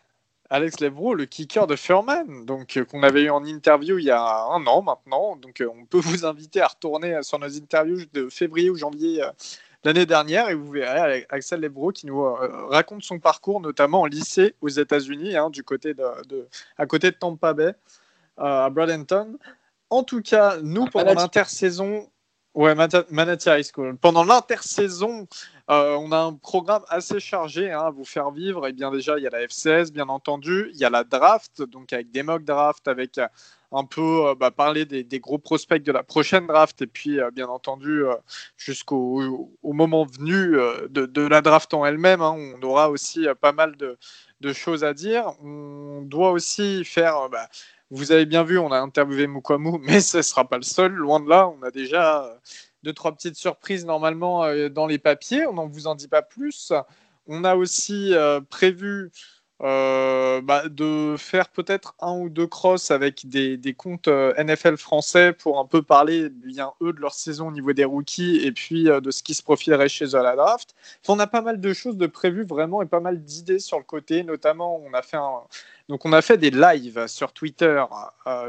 Alex 0.50 0.80
Lebro, 0.80 1.14
le 1.14 1.24
kicker 1.24 1.66
de 1.66 1.74
Furman, 1.74 2.44
donc 2.44 2.76
euh, 2.76 2.84
qu'on 2.84 3.02
avait 3.02 3.22
eu 3.22 3.30
en 3.30 3.44
interview 3.44 3.98
il 3.98 4.04
y 4.04 4.10
a 4.10 4.22
un 4.22 4.64
an 4.66 4.82
maintenant. 4.82 5.36
Donc 5.36 5.60
euh, 5.60 5.68
on 5.74 5.86
peut 5.86 5.98
vous 5.98 6.26
inviter 6.26 6.60
à 6.60 6.68
retourner 6.68 7.14
euh, 7.14 7.22
sur 7.22 7.38
nos 7.38 7.56
interviews 7.56 8.04
de 8.12 8.28
février 8.28 8.70
ou 8.70 8.76
janvier 8.76 9.22
l'année 9.84 10.06
dernière 10.06 10.48
et 10.48 10.54
vous 10.54 10.70
verrez 10.70 11.26
Axel 11.28 11.60
Lebro 11.60 11.92
qui 11.92 12.06
nous 12.06 12.22
raconte 12.68 13.02
son 13.02 13.18
parcours, 13.18 13.60
notamment 13.60 14.02
en 14.02 14.06
lycée 14.06 14.54
aux 14.60 14.68
États-Unis, 14.68 15.36
hein, 15.36 15.50
du 15.50 15.62
côté 15.62 15.94
de, 15.94 16.48
à 16.78 16.86
côté 16.86 17.10
de 17.10 17.16
Tampa 17.16 17.52
Bay, 17.52 17.74
à 18.36 18.70
Bradenton. 18.70 19.38
En 19.90 20.02
tout 20.02 20.22
cas, 20.22 20.56
nous 20.62 20.86
pendant 20.86 21.14
l'intersaison, 21.14 22.08
Ouais, 22.54 22.72
Manatee 22.76 23.48
High 23.48 23.64
School. 23.64 23.96
Pendant 23.96 24.22
l'intersaison, 24.22 25.26
euh, 25.70 25.96
on 25.96 26.12
a 26.12 26.18
un 26.18 26.34
programme 26.34 26.84
assez 26.88 27.18
chargé 27.18 27.72
hein, 27.72 27.80
à 27.80 27.90
vous 27.90 28.04
faire 28.04 28.30
vivre. 28.30 28.68
Et 28.68 28.72
bien 28.72 28.92
déjà, 28.92 29.18
il 29.18 29.24
y 29.24 29.26
a 29.26 29.30
la 29.30 29.40
FCS, 29.48 29.90
bien 29.92 30.08
entendu. 30.08 30.70
Il 30.72 30.78
y 30.78 30.84
a 30.84 30.90
la 30.90 31.02
draft, 31.02 31.62
donc 31.62 31.92
avec 31.92 32.12
des 32.12 32.22
mock 32.22 32.44
drafts, 32.44 32.86
avec 32.86 33.18
euh, 33.18 33.26
un 33.72 33.84
peu 33.84 34.28
euh, 34.28 34.34
bah, 34.36 34.52
parler 34.52 34.84
des, 34.84 35.18
gros 35.18 35.38
prospects 35.38 35.82
de 35.82 35.90
la 35.90 36.04
prochaine 36.04 36.46
draft. 36.46 36.80
Et 36.80 36.86
puis, 36.86 37.18
bien 37.32 37.48
entendu, 37.48 38.04
jusqu'au 38.56 39.50
moment 39.64 40.04
venu 40.04 40.56
de, 40.90 41.26
la 41.26 41.40
draft 41.40 41.74
en 41.74 41.84
elle-même, 41.84 42.20
hein, 42.22 42.36
on 42.36 42.62
aura 42.62 42.88
aussi 42.88 43.26
pas 43.40 43.50
mal 43.50 43.76
de, 43.76 43.98
choses 44.52 44.84
à 44.84 44.94
dire. 44.94 45.32
On 45.42 46.02
doit 46.02 46.30
aussi 46.30 46.84
faire... 46.84 47.28
Bah, 47.30 47.48
vous 47.94 48.10
avez 48.10 48.26
bien 48.26 48.42
vu, 48.42 48.58
on 48.58 48.72
a 48.72 48.78
interviewé 48.80 49.28
Mukwamu, 49.28 49.78
mais 49.82 50.00
ce 50.00 50.18
ne 50.18 50.22
sera 50.22 50.46
pas 50.48 50.56
le 50.56 50.64
seul, 50.64 50.92
loin 50.92 51.20
de 51.20 51.28
là. 51.28 51.48
On 51.48 51.62
a 51.62 51.70
déjà 51.70 52.24
euh, 52.24 52.34
deux, 52.82 52.92
trois 52.92 53.12
petites 53.12 53.36
surprises 53.36 53.86
normalement 53.86 54.44
euh, 54.44 54.68
dans 54.68 54.86
les 54.86 54.98
papiers. 54.98 55.46
On 55.46 55.54
n'en 55.54 55.68
vous 55.68 55.86
en 55.86 55.94
dit 55.94 56.08
pas 56.08 56.22
plus. 56.22 56.72
On 57.26 57.44
a 57.44 57.54
aussi 57.54 58.12
euh, 58.12 58.40
prévu 58.40 59.12
bah, 59.60 60.68
de 60.68 61.14
faire 61.16 61.48
peut-être 61.48 61.94
un 62.00 62.18
ou 62.18 62.28
deux 62.28 62.48
crosses 62.48 62.90
avec 62.90 63.26
des, 63.28 63.56
des 63.56 63.72
comptes 63.72 64.08
NFL 64.08 64.76
français 64.76 65.32
pour 65.32 65.58
un 65.58 65.64
peu 65.64 65.80
parler 65.80 66.28
bien 66.28 66.72
eux 66.82 66.92
de 66.92 67.00
leur 67.00 67.14
saison 67.14 67.48
au 67.48 67.50
niveau 67.50 67.72
des 67.72 67.84
rookies 67.84 68.44
et 68.44 68.52
puis 68.52 68.84
de 68.84 69.10
ce 69.10 69.22
qui 69.22 69.32
se 69.32 69.42
profilerait 69.42 69.88
chez 69.88 70.04
eux 70.04 70.16
à 70.16 70.22
la 70.22 70.36
draft. 70.36 70.74
on 71.08 71.18
a 71.18 71.26
pas 71.26 71.40
mal 71.40 71.60
de 71.60 71.72
choses 71.72 71.96
de 71.96 72.06
prévues 72.06 72.44
vraiment 72.44 72.82
et 72.82 72.86
pas 72.86 73.00
mal 73.00 73.22
d'idées 73.22 73.60
sur 73.60 73.78
le 73.78 73.84
côté. 73.84 74.22
Notamment, 74.22 74.82
on 74.84 74.92
a 74.92 75.00
fait 75.00 75.16
un, 75.16 75.44
donc 75.88 76.04
on 76.04 76.12
a 76.12 76.22
fait 76.22 76.38
des 76.38 76.50
lives 76.50 77.06
sur 77.06 77.32
Twitter 77.32 77.84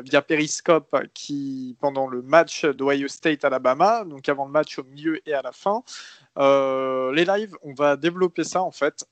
via 0.04 0.22
Periscope 0.22 0.96
qui 1.14 1.76
pendant 1.80 2.08
le 2.08 2.22
match 2.22 2.66
d'Ohio 2.66 3.08
State 3.08 3.44
Alabama, 3.44 4.04
donc 4.06 4.28
avant 4.30 4.46
le 4.46 4.52
match 4.52 4.80
au 4.80 4.84
milieu 4.84 5.20
et 5.28 5.34
à 5.34 5.42
la 5.42 5.52
fin. 5.52 5.84
les 6.38 7.26
lives, 7.26 7.56
on 7.64 7.74
va 7.74 7.98
développer 7.98 8.44
ça 8.44 8.62
en 8.62 8.72
fait, 8.72 9.06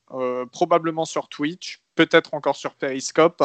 probablement 0.52 1.04
sur 1.04 1.28
Twitch, 1.28 1.80
peut-être 1.94 2.34
encore 2.34 2.56
sur 2.56 2.74
Periscope. 2.74 3.42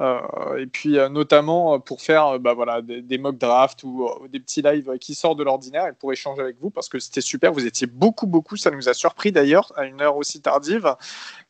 Euh, 0.00 0.56
et 0.56 0.66
puis 0.66 0.98
euh, 0.98 1.10
notamment 1.10 1.74
euh, 1.74 1.78
pour 1.78 2.00
faire 2.00 2.38
bah, 2.40 2.54
voilà, 2.54 2.80
des, 2.80 3.18
mock 3.18 3.36
drafts 3.36 3.82
ou 3.84 4.08
des 4.30 4.40
petits 4.40 4.62
lives 4.62 4.96
qui 4.98 5.14
sortent 5.14 5.38
de 5.38 5.44
l'ordinaire 5.44 5.88
et 5.88 5.92
pour 5.92 6.10
échanger 6.10 6.40
avec 6.40 6.56
vous 6.58 6.70
parce 6.70 6.88
que 6.88 6.98
c'était 6.98 7.20
super. 7.20 7.52
Vous 7.52 7.66
étiez 7.66 7.86
beaucoup, 7.86 8.26
beaucoup. 8.26 8.56
Ça 8.56 8.70
nous 8.70 8.88
a 8.88 8.94
surpris 8.94 9.30
d'ailleurs 9.30 9.72
à 9.76 9.84
une 9.84 10.00
heure 10.00 10.16
aussi 10.16 10.40
tardive. 10.40 10.94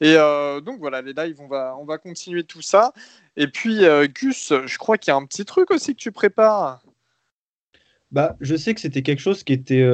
Et 0.01 0.15
donc 0.15 0.79
voilà, 0.81 1.03
les 1.03 1.13
lives, 1.13 1.41
on 1.41 1.47
va, 1.47 1.77
on 1.79 1.85
va 1.85 1.99
continuer 1.99 2.45
tout 2.45 2.63
ça. 2.63 2.93
Et 3.37 3.47
puis 3.47 3.83
Gus, 4.15 4.53
je 4.67 4.79
crois 4.79 4.99
qu'il 4.99 5.13
y 5.13 5.15
a 5.15 5.17
un 5.17 5.27
petit 5.27 5.45
truc 5.45 5.71
aussi 5.71 5.95
que 5.95 6.01
tu 6.01 6.13
prépares. 6.13 6.83
Bah, 8.11 8.37
je 8.41 8.57
sais 8.57 8.75
que 8.75 8.81
c'était 8.81 9.03
quelque 9.03 9.21
chose 9.21 9.45
qui 9.45 9.53
était 9.53 9.87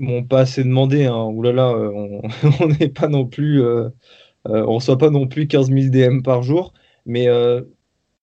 bon, 0.00 0.24
pas 0.24 0.40
assez 0.40 0.64
demandé. 0.64 1.06
Hein. 1.06 1.24
Ouh 1.24 1.42
là 1.42 1.52
là, 1.52 1.68
on 2.60 2.68
n'est 2.68 2.88
pas 2.88 3.08
non 3.08 3.24
plus 3.26 3.62
on 4.44 4.74
reçoit 4.74 4.98
pas 4.98 5.10
non 5.10 5.26
plus 5.26 5.46
15 5.46 5.70
000 5.70 5.90
DM 5.90 6.22
par 6.22 6.42
jour, 6.42 6.74
mais 7.06 7.28
euh, 7.28 7.62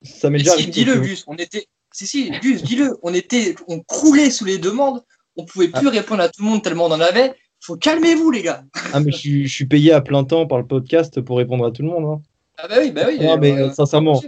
ça 0.02 0.30
m'est 0.30 0.40
déjà 0.40 0.56
si, 0.58 0.68
Dis-le, 0.68 1.00
Gus, 1.00 1.24
on 1.28 1.36
était. 1.36 1.68
Si, 1.92 2.06
si, 2.06 2.30
Gus, 2.42 2.64
dis-le, 2.64 2.98
on 3.02 3.14
était, 3.14 3.56
on 3.68 3.80
croulait 3.80 4.30
sous 4.30 4.46
les 4.46 4.58
demandes, 4.58 5.04
on 5.36 5.46
pouvait 5.46 5.70
plus 5.70 5.88
ah. 5.88 5.92
répondre 5.92 6.22
à 6.22 6.30
tout 6.30 6.44
le 6.44 6.50
monde 6.50 6.64
tellement 6.64 6.86
on 6.86 6.92
en 6.92 7.02
avait. 7.02 7.34
Faut 7.62 7.76
calmez-vous, 7.76 8.32
les 8.32 8.42
gars. 8.42 8.64
Ah, 8.94 9.00
mais 9.00 9.12
je, 9.12 9.48
suis 9.48 9.66
payé 9.66 9.92
à 9.92 10.02
plein 10.02 10.24
temps 10.24 10.46
par 10.46 10.60
le 10.60 10.66
podcast 10.66 11.20
pour 11.20 11.38
répondre 11.38 11.66
à 11.66 11.72
tout 11.72 11.82
le 11.82 11.90
monde. 11.90 12.06
Hein. 12.06 12.22
Ah, 12.58 12.68
bah 12.68 12.76
oui, 12.80 12.92
bah 12.92 13.04
oui. 13.08 13.20
Non, 13.20 13.38
mais 13.38 13.52
euh, 13.52 13.72
sincèrement, 13.72 14.22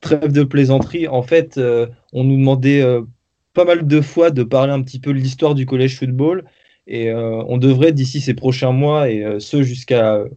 trêve 0.00 0.32
de 0.32 0.44
plaisanterie. 0.44 1.08
En 1.08 1.22
fait, 1.22 1.58
on 1.58 2.24
nous 2.24 2.36
demandait 2.36 2.82
pas 3.52 3.64
mal 3.64 3.86
de 3.86 4.00
fois 4.00 4.30
de 4.30 4.44
parler 4.44 4.72
un 4.72 4.82
petit 4.82 5.00
peu 5.00 5.12
de 5.12 5.18
l'histoire 5.18 5.54
du 5.54 5.66
collège 5.66 5.98
football. 5.98 6.44
Et 6.86 7.12
on 7.12 7.58
devrait, 7.58 7.92
d'ici 7.92 8.20
ces 8.20 8.34
prochains 8.34 8.72
mois, 8.72 9.10
et 9.10 9.24
ce 9.40 9.62
jusqu'à 9.62 10.14
euh, 10.14 10.28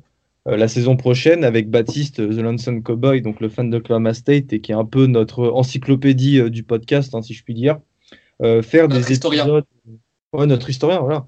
la 0.45 0.67
saison 0.67 0.95
prochaine 0.95 1.43
avec 1.43 1.69
Baptiste, 1.69 2.15
The 2.15 2.41
Lonesome 2.41 2.81
Cowboy, 2.81 3.21
donc 3.21 3.39
le 3.39 3.49
fan 3.49 3.69
de 3.69 3.77
Oklahoma 3.77 4.13
State 4.13 4.53
et 4.53 4.61
qui 4.61 4.71
est 4.71 4.75
un 4.75 4.85
peu 4.85 5.05
notre 5.05 5.49
encyclopédie 5.49 6.39
euh, 6.39 6.49
du 6.49 6.63
podcast, 6.63 7.13
hein, 7.13 7.21
si 7.21 7.33
je 7.33 7.43
puis 7.43 7.53
dire. 7.53 7.79
Euh, 8.41 8.61
faire 8.61 8.87
des 8.87 9.11
épisodes. 9.11 9.65
Ouais, 10.31 10.45
notre 10.45 10.69
historien, 10.69 11.01
voilà. 11.01 11.25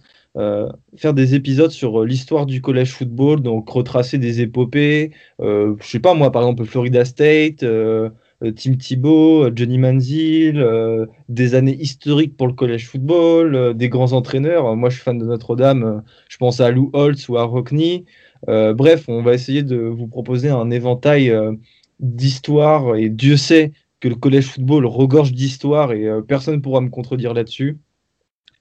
faire 0.96 1.14
des 1.14 1.34
épisodes 1.36 1.72
sur 1.72 2.06
l'histoire 2.06 2.46
du 2.46 2.62
collège 2.62 2.92
football, 2.92 3.42
donc 3.42 3.68
retracer 3.70 4.18
des 4.18 4.42
épopées. 4.42 5.12
je 5.40 5.76
sais 5.82 6.00
pas 6.00 6.14
moi, 6.14 6.32
par 6.32 6.44
exemple 6.44 6.66
Florida 6.66 7.04
State, 7.04 7.66
Tim 7.66 8.76
Thibault, 8.76 9.50
Johnny 9.56 9.80
Manziel, 9.80 11.08
des 11.30 11.56
années 11.56 11.76
historiques 11.76 12.38
pour 12.38 12.46
le 12.46 12.54
collège 12.54 12.88
football, 12.88 13.74
des 13.76 13.90
grands 13.90 14.14
entraîneurs. 14.14 14.76
Moi, 14.76 14.90
je 14.92 14.98
suis 14.98 15.04
fan 15.04 15.18
de 15.18 15.26
Notre-Dame. 15.26 16.04
je 16.30 16.38
pense 16.38 16.60
à 16.60 16.70
Lou 16.70 16.92
Holtz 16.94 17.28
ou 17.28 17.38
à 17.38 17.44
Rockney. 17.44 18.06
Euh, 18.50 18.74
bref, 18.74 19.06
on 19.08 19.22
va 19.22 19.34
essayer 19.34 19.64
de 19.64 19.78
vous 19.78 20.08
proposer 20.08 20.50
un 20.50 20.72
éventail 20.72 21.30
euh, 21.30 21.54
d'histoires 22.00 22.96
et 22.96 23.10
Dieu 23.10 23.38
sait 23.38 23.72
que 24.00 24.08
le 24.08 24.16
collège 24.16 24.46
football 24.46 24.86
regorge 24.86 25.32
d'histoires 25.32 25.92
et 25.94 26.08
euh, 26.08 26.22
personne 26.22 26.56
ne 26.56 26.60
pourra 26.60 26.82
me 26.82 26.90
contredire 26.90 27.34
là-dessus. 27.34 27.78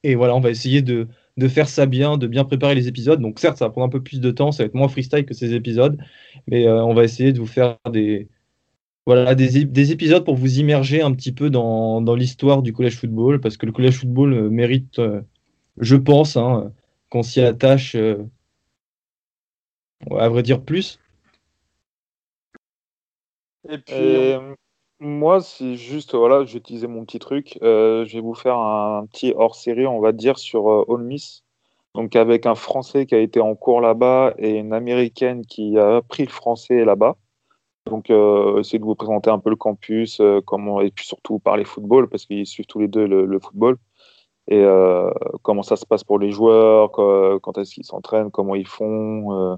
Et 0.03 0.15
voilà, 0.15 0.35
on 0.35 0.41
va 0.41 0.51
essayer 0.51 0.83
de, 0.83 1.09
faire 1.49 1.69
ça 1.69 1.87
bien, 1.87 2.19
de 2.19 2.27
bien 2.27 2.45
préparer 2.45 2.75
les 2.75 2.89
épisodes. 2.89 3.21
Donc 3.21 3.39
certes, 3.39 3.59
ça 3.59 3.67
va 3.67 3.71
prendre 3.71 3.87
un 3.87 3.91
peu 3.91 4.03
plus 4.03 4.21
de 4.21 4.31
temps, 4.31 4.53
ça 4.53 4.63
va 4.63 4.67
être 4.67 4.75
moins 4.75 4.89
freestyle 4.89 5.25
que 5.25 5.35
ces 5.35 5.55
épisodes, 5.55 5.99
mais 6.47 6.69
on 6.69 6.95
va 6.95 7.05
essayer 7.05 7.33
de 7.33 7.39
vous 7.39 7.47
faire 7.47 7.79
des, 7.91 8.29
voilà, 9.07 9.35
des, 9.35 9.93
épisodes 9.93 10.25
pour 10.25 10.37
vous 10.37 10.59
immerger 10.59 11.03
un 11.03 11.13
petit 11.13 11.33
peu 11.33 11.51
dans, 11.51 12.15
l'histoire 12.15 12.63
du 12.63 12.73
collège 12.73 12.97
football, 12.97 13.41
parce 13.41 13.57
que 13.57 13.67
le 13.67 13.73
collège 13.73 13.99
football 13.99 14.51
mérite, 14.51 15.01
je 15.79 15.97
pense, 15.97 16.37
hein, 16.37 16.73
qu'on 17.11 17.23
s'y 17.23 17.41
attache 17.41 17.97
à 20.19 20.29
vrai 20.29 20.43
dire 20.43 20.63
plus. 20.63 20.99
Et 23.69 23.79
puis, 23.79 24.37
moi, 25.01 25.41
c'est 25.41 25.77
juste, 25.77 26.15
voilà, 26.15 26.45
j'utilisais 26.45 26.87
mon 26.87 27.05
petit 27.07 27.19
truc. 27.19 27.59
Euh, 27.63 28.05
je 28.05 28.15
vais 28.15 28.21
vous 28.21 28.35
faire 28.35 28.59
un, 28.59 29.07
petit 29.07 29.33
hors-série, 29.35 29.87
on 29.87 29.99
va 30.01 30.13
dire, 30.13 30.39
sur 30.39 30.69
euh, 30.71 30.85
All 30.89 31.03
Miss. 31.03 31.43
Donc, 31.95 32.15
avec 32.17 32.47
un 32.47 32.55
Français 32.55 33.07
qui 33.07 33.15
a 33.15 33.19
été 33.19 33.41
en 33.41 33.55
cours 33.55 33.81
là-bas 33.81 34.35
et 34.39 34.59
une 34.59 34.75
Américaine 34.75 35.47
qui 35.47 35.79
a 35.79 35.97
appris 35.97 36.25
le 36.25 36.31
français 36.31 36.85
là-bas. 36.85 37.17
Donc, 37.87 38.11
euh, 38.11 38.61
essayer 38.61 38.79
de 38.79 38.85
vous 38.85 38.95
présenter 38.95 39.31
un 39.31 39.39
peu 39.39 39.51
le 39.51 39.57
campus, 39.57 40.21
euh, 40.21 40.41
comment, 40.45 40.83
et 40.83 40.91
puis 40.91 41.07
surtout 41.07 41.39
parler 41.39 41.65
football, 41.65 42.09
parce 42.09 42.27
qu'ils 42.27 42.47
suivent 42.47 42.67
tous 42.67 42.79
les 42.81 42.89
deux 42.89 43.07
le, 43.07 43.39
football. 43.41 43.79
Et 44.49 44.65
comment 45.43 45.63
ça 45.63 45.77
se 45.77 45.87
passe 45.87 46.03
pour 46.05 46.19
les 46.19 46.33
joueurs, 46.33 46.91
quand 46.91 47.57
est-ce 47.59 47.75
qu'ils 47.75 47.85
s'entraînent, 47.85 48.31
comment 48.33 48.57
ils 48.57 48.67
font 48.67 49.57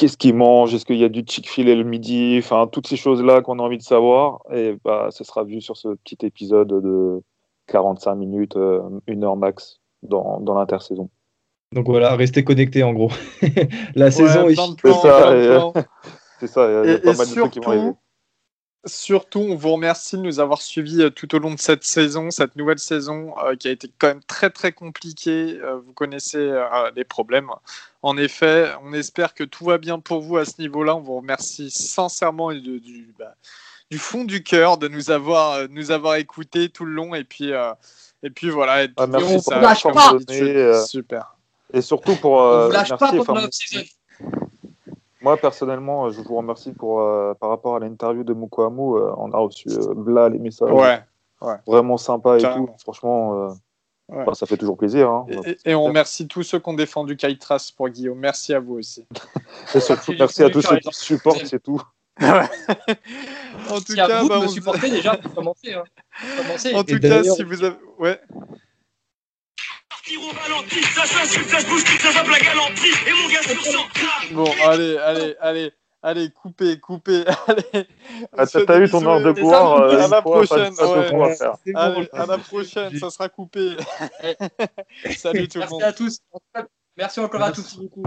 qu'est-ce 0.00 0.16
qu'ils 0.16 0.34
mangent, 0.34 0.72
est-ce 0.72 0.86
qu'il 0.86 0.96
y 0.96 1.04
a 1.04 1.10
du 1.10 1.22
Chick-fil-A 1.26 1.74
le 1.74 1.84
midi, 1.84 2.36
enfin 2.38 2.66
toutes 2.66 2.86
ces 2.86 2.96
choses-là 2.96 3.42
qu'on 3.42 3.58
a 3.58 3.62
envie 3.62 3.76
de 3.76 3.82
savoir. 3.82 4.40
Et 4.50 4.74
bah, 4.82 5.08
ce 5.10 5.24
sera 5.24 5.44
vu 5.44 5.60
sur 5.60 5.76
ce 5.76 5.88
petit 5.88 6.16
épisode 6.24 6.68
de 6.68 7.20
45 7.66 8.14
minutes, 8.14 8.56
euh, 8.56 8.80
une 9.06 9.24
heure 9.24 9.36
max 9.36 9.80
dans, 10.02 10.40
dans 10.40 10.54
l'intersaison. 10.54 11.10
Donc 11.72 11.86
voilà, 11.86 12.16
restez 12.16 12.44
connectés 12.44 12.82
en 12.82 12.94
gros. 12.94 13.10
La 13.94 14.10
saison 14.10 14.48
est. 14.48 14.54
C'est 14.54 14.92
ça, 14.94 15.72
c'est 16.40 16.46
ça, 16.46 16.82
il 16.84 16.90
y 16.90 16.94
a, 16.94 16.98
pas 16.98 17.12
mal 17.12 17.28
de 17.28 17.34
trucs 17.34 17.50
qui 17.50 17.60
vont 17.60 17.68
arriver. 17.68 17.92
Surtout, 18.86 19.40
on 19.40 19.56
vous 19.56 19.72
remercie 19.72 20.16
de 20.16 20.22
nous 20.22 20.40
avoir 20.40 20.62
suivis 20.62 21.02
euh, 21.02 21.10
tout 21.10 21.34
au 21.34 21.38
long 21.38 21.52
de 21.52 21.60
cette 21.60 21.84
saison, 21.84 22.30
cette 22.30 22.56
nouvelle 22.56 22.78
saison 22.78 23.34
euh, 23.44 23.54
qui 23.54 23.68
a 23.68 23.72
été 23.72 23.90
quand 23.98 24.06
même 24.08 24.22
très 24.26 24.48
très 24.48 24.72
compliquée. 24.72 25.58
Euh, 25.62 25.76
vous 25.84 25.92
connaissez 25.92 26.50
les 26.96 27.04
problèmes. 27.04 27.50
En 28.02 28.16
effet, 28.16 28.70
on 28.82 28.94
espère 28.94 29.34
que 29.34 29.44
tout 29.44 29.66
va 29.66 29.76
bien 29.76 29.98
pour 29.98 30.22
vous 30.22 30.38
à 30.38 30.46
ce 30.46 30.52
niveau-là. 30.58 30.96
On 30.96 31.00
vous 31.00 31.16
remercie 31.16 31.70
sincèrement 31.70 32.52
du, 32.52 33.14
bah, 33.18 33.34
du 33.90 33.98
fond 33.98 34.24
du 34.24 34.42
cœur 34.42 34.78
de 34.78 34.88
nous 34.88 35.10
avoir, 35.10 35.52
euh, 35.52 35.66
nous 35.68 35.90
avoir 35.90 36.14
écoutés 36.14 36.70
tout 36.70 36.86
le 36.86 36.92
long. 36.92 37.14
Et 37.14 37.24
puis, 37.24 37.52
euh, 37.52 37.72
et 38.22 38.30
puis 38.30 38.48
voilà. 38.48 38.84
Et 38.84 38.88
Ah, 38.96 39.06
merci 39.06 39.26
on 39.30 39.34
pour 39.34 39.42
ça- 39.44 39.60
lâche 39.60 39.82
pas. 39.82 40.14
Euh, 40.30 40.84
Super. 40.86 41.36
Et 41.74 41.82
surtout 41.82 42.16
pour. 42.16 42.32
On 42.32 42.66
vous 42.66 42.72
lâche 42.72 42.88
pas 42.88 42.96
merci, 43.12 43.16
pendant 43.18 43.32
enfin, 43.32 43.40
la 43.42 43.46
off-season. 43.48 43.84
Moi, 45.22 45.36
personnellement, 45.36 46.06
euh, 46.06 46.10
je 46.10 46.20
vous 46.20 46.36
remercie 46.36 46.72
pour, 46.72 47.00
euh, 47.00 47.34
par 47.34 47.50
rapport 47.50 47.76
à 47.76 47.80
l'interview 47.80 48.24
de 48.24 48.32
Mukwamo. 48.34 48.96
euh, 48.98 49.12
on 49.18 49.30
a 49.32 49.38
reçu 49.38 49.68
euh, 49.68 49.94
là 50.06 50.28
les 50.28 50.38
messages 50.38 50.70
Ouais. 50.70 51.02
vraiment 51.66 51.96
sympas 51.96 52.38
et 52.38 52.42
tout. 52.42 52.68
Franchement, 52.78 53.34
euh, 53.34 53.48
Ouais. 54.08 54.24
bah, 54.24 54.34
ça 54.34 54.44
fait 54.46 54.56
toujours 54.56 54.76
plaisir. 54.76 55.08
hein. 55.10 55.26
Et, 55.28 55.50
et- 55.50 55.58
et 55.70 55.74
on 55.74 55.84
remercie 55.84 56.26
tous 56.26 56.42
ceux 56.42 56.58
qui 56.58 56.68
ont 56.68 56.74
défendu 56.74 57.16
Kite 57.16 57.38
Trace 57.40 57.70
pour 57.70 57.88
Guillaume. 57.88 58.18
Merci 58.18 58.52
à 58.54 58.58
vous 58.60 58.74
aussi. 58.74 59.06
Et 59.74 59.80
surtout, 59.80 60.12
Merci, 60.18 60.42
à 60.42 60.50
tous 60.50 60.62
ceux 60.62 60.78
qui 60.78 60.92
supportent, 60.92 61.46
c'est 61.46 61.62
tout. 61.62 61.80
en 62.20 63.78
tout 63.78 63.92
Si 63.92 64.00
à 64.00 64.06
cas, 64.08 64.22
vous 64.22 64.28
bah, 64.28 64.38
de 64.38 64.42
me 64.42 64.48
supporter 64.48 64.90
déjà 64.90 65.16
pour 65.16 65.32
commencer. 65.34 65.72
Hein. 65.74 65.84
Pour 66.36 66.44
commencer. 66.44 66.74
en 66.74 66.80
Et 66.80 66.84
tout 66.84 66.98
cas, 66.98 67.22
si 67.22 67.42
vous 67.44 67.62
avez, 67.62 67.76
ouais. 67.98 68.20
Bon, 74.32 74.50
allez, 74.64 74.96
allez, 74.98 75.36
allez, 75.40 75.72
allez, 76.02 76.30
coupez, 76.30 76.80
coupez. 76.80 77.24
Allez. 77.46 77.86
Ah, 78.36 78.46
T'as 78.46 78.80
eu 78.80 78.90
ton 78.90 79.06
heure 79.06 79.20
de 79.20 79.32
gloire. 79.32 79.82
à 79.82 79.84
euh, 79.84 79.96
la 79.96 80.04
une 80.04 80.08
fois, 80.10 80.22
prochaine. 80.22 80.74
Pas, 80.74 80.82
pas 80.84 80.90
ouais. 80.90 81.02
deux 81.02 81.08
fois 81.08 81.28
à 81.74 81.86
Allez, 81.86 82.08
à 82.12 82.26
la 82.26 82.38
prochaine, 82.38 82.98
ça 82.98 83.10
sera 83.10 83.28
coupé. 83.28 83.76
Salut 85.16 85.48
tout 85.48 85.58
le 85.58 85.60
Merci 85.60 85.72
monde. 85.72 85.82
à 85.82 85.92
tous. 85.92 86.18
Merci 86.96 87.20
encore 87.20 87.42
à 87.42 87.46
Merci 87.48 87.62
tous. 87.62 87.78
beaucoup. 87.78 88.02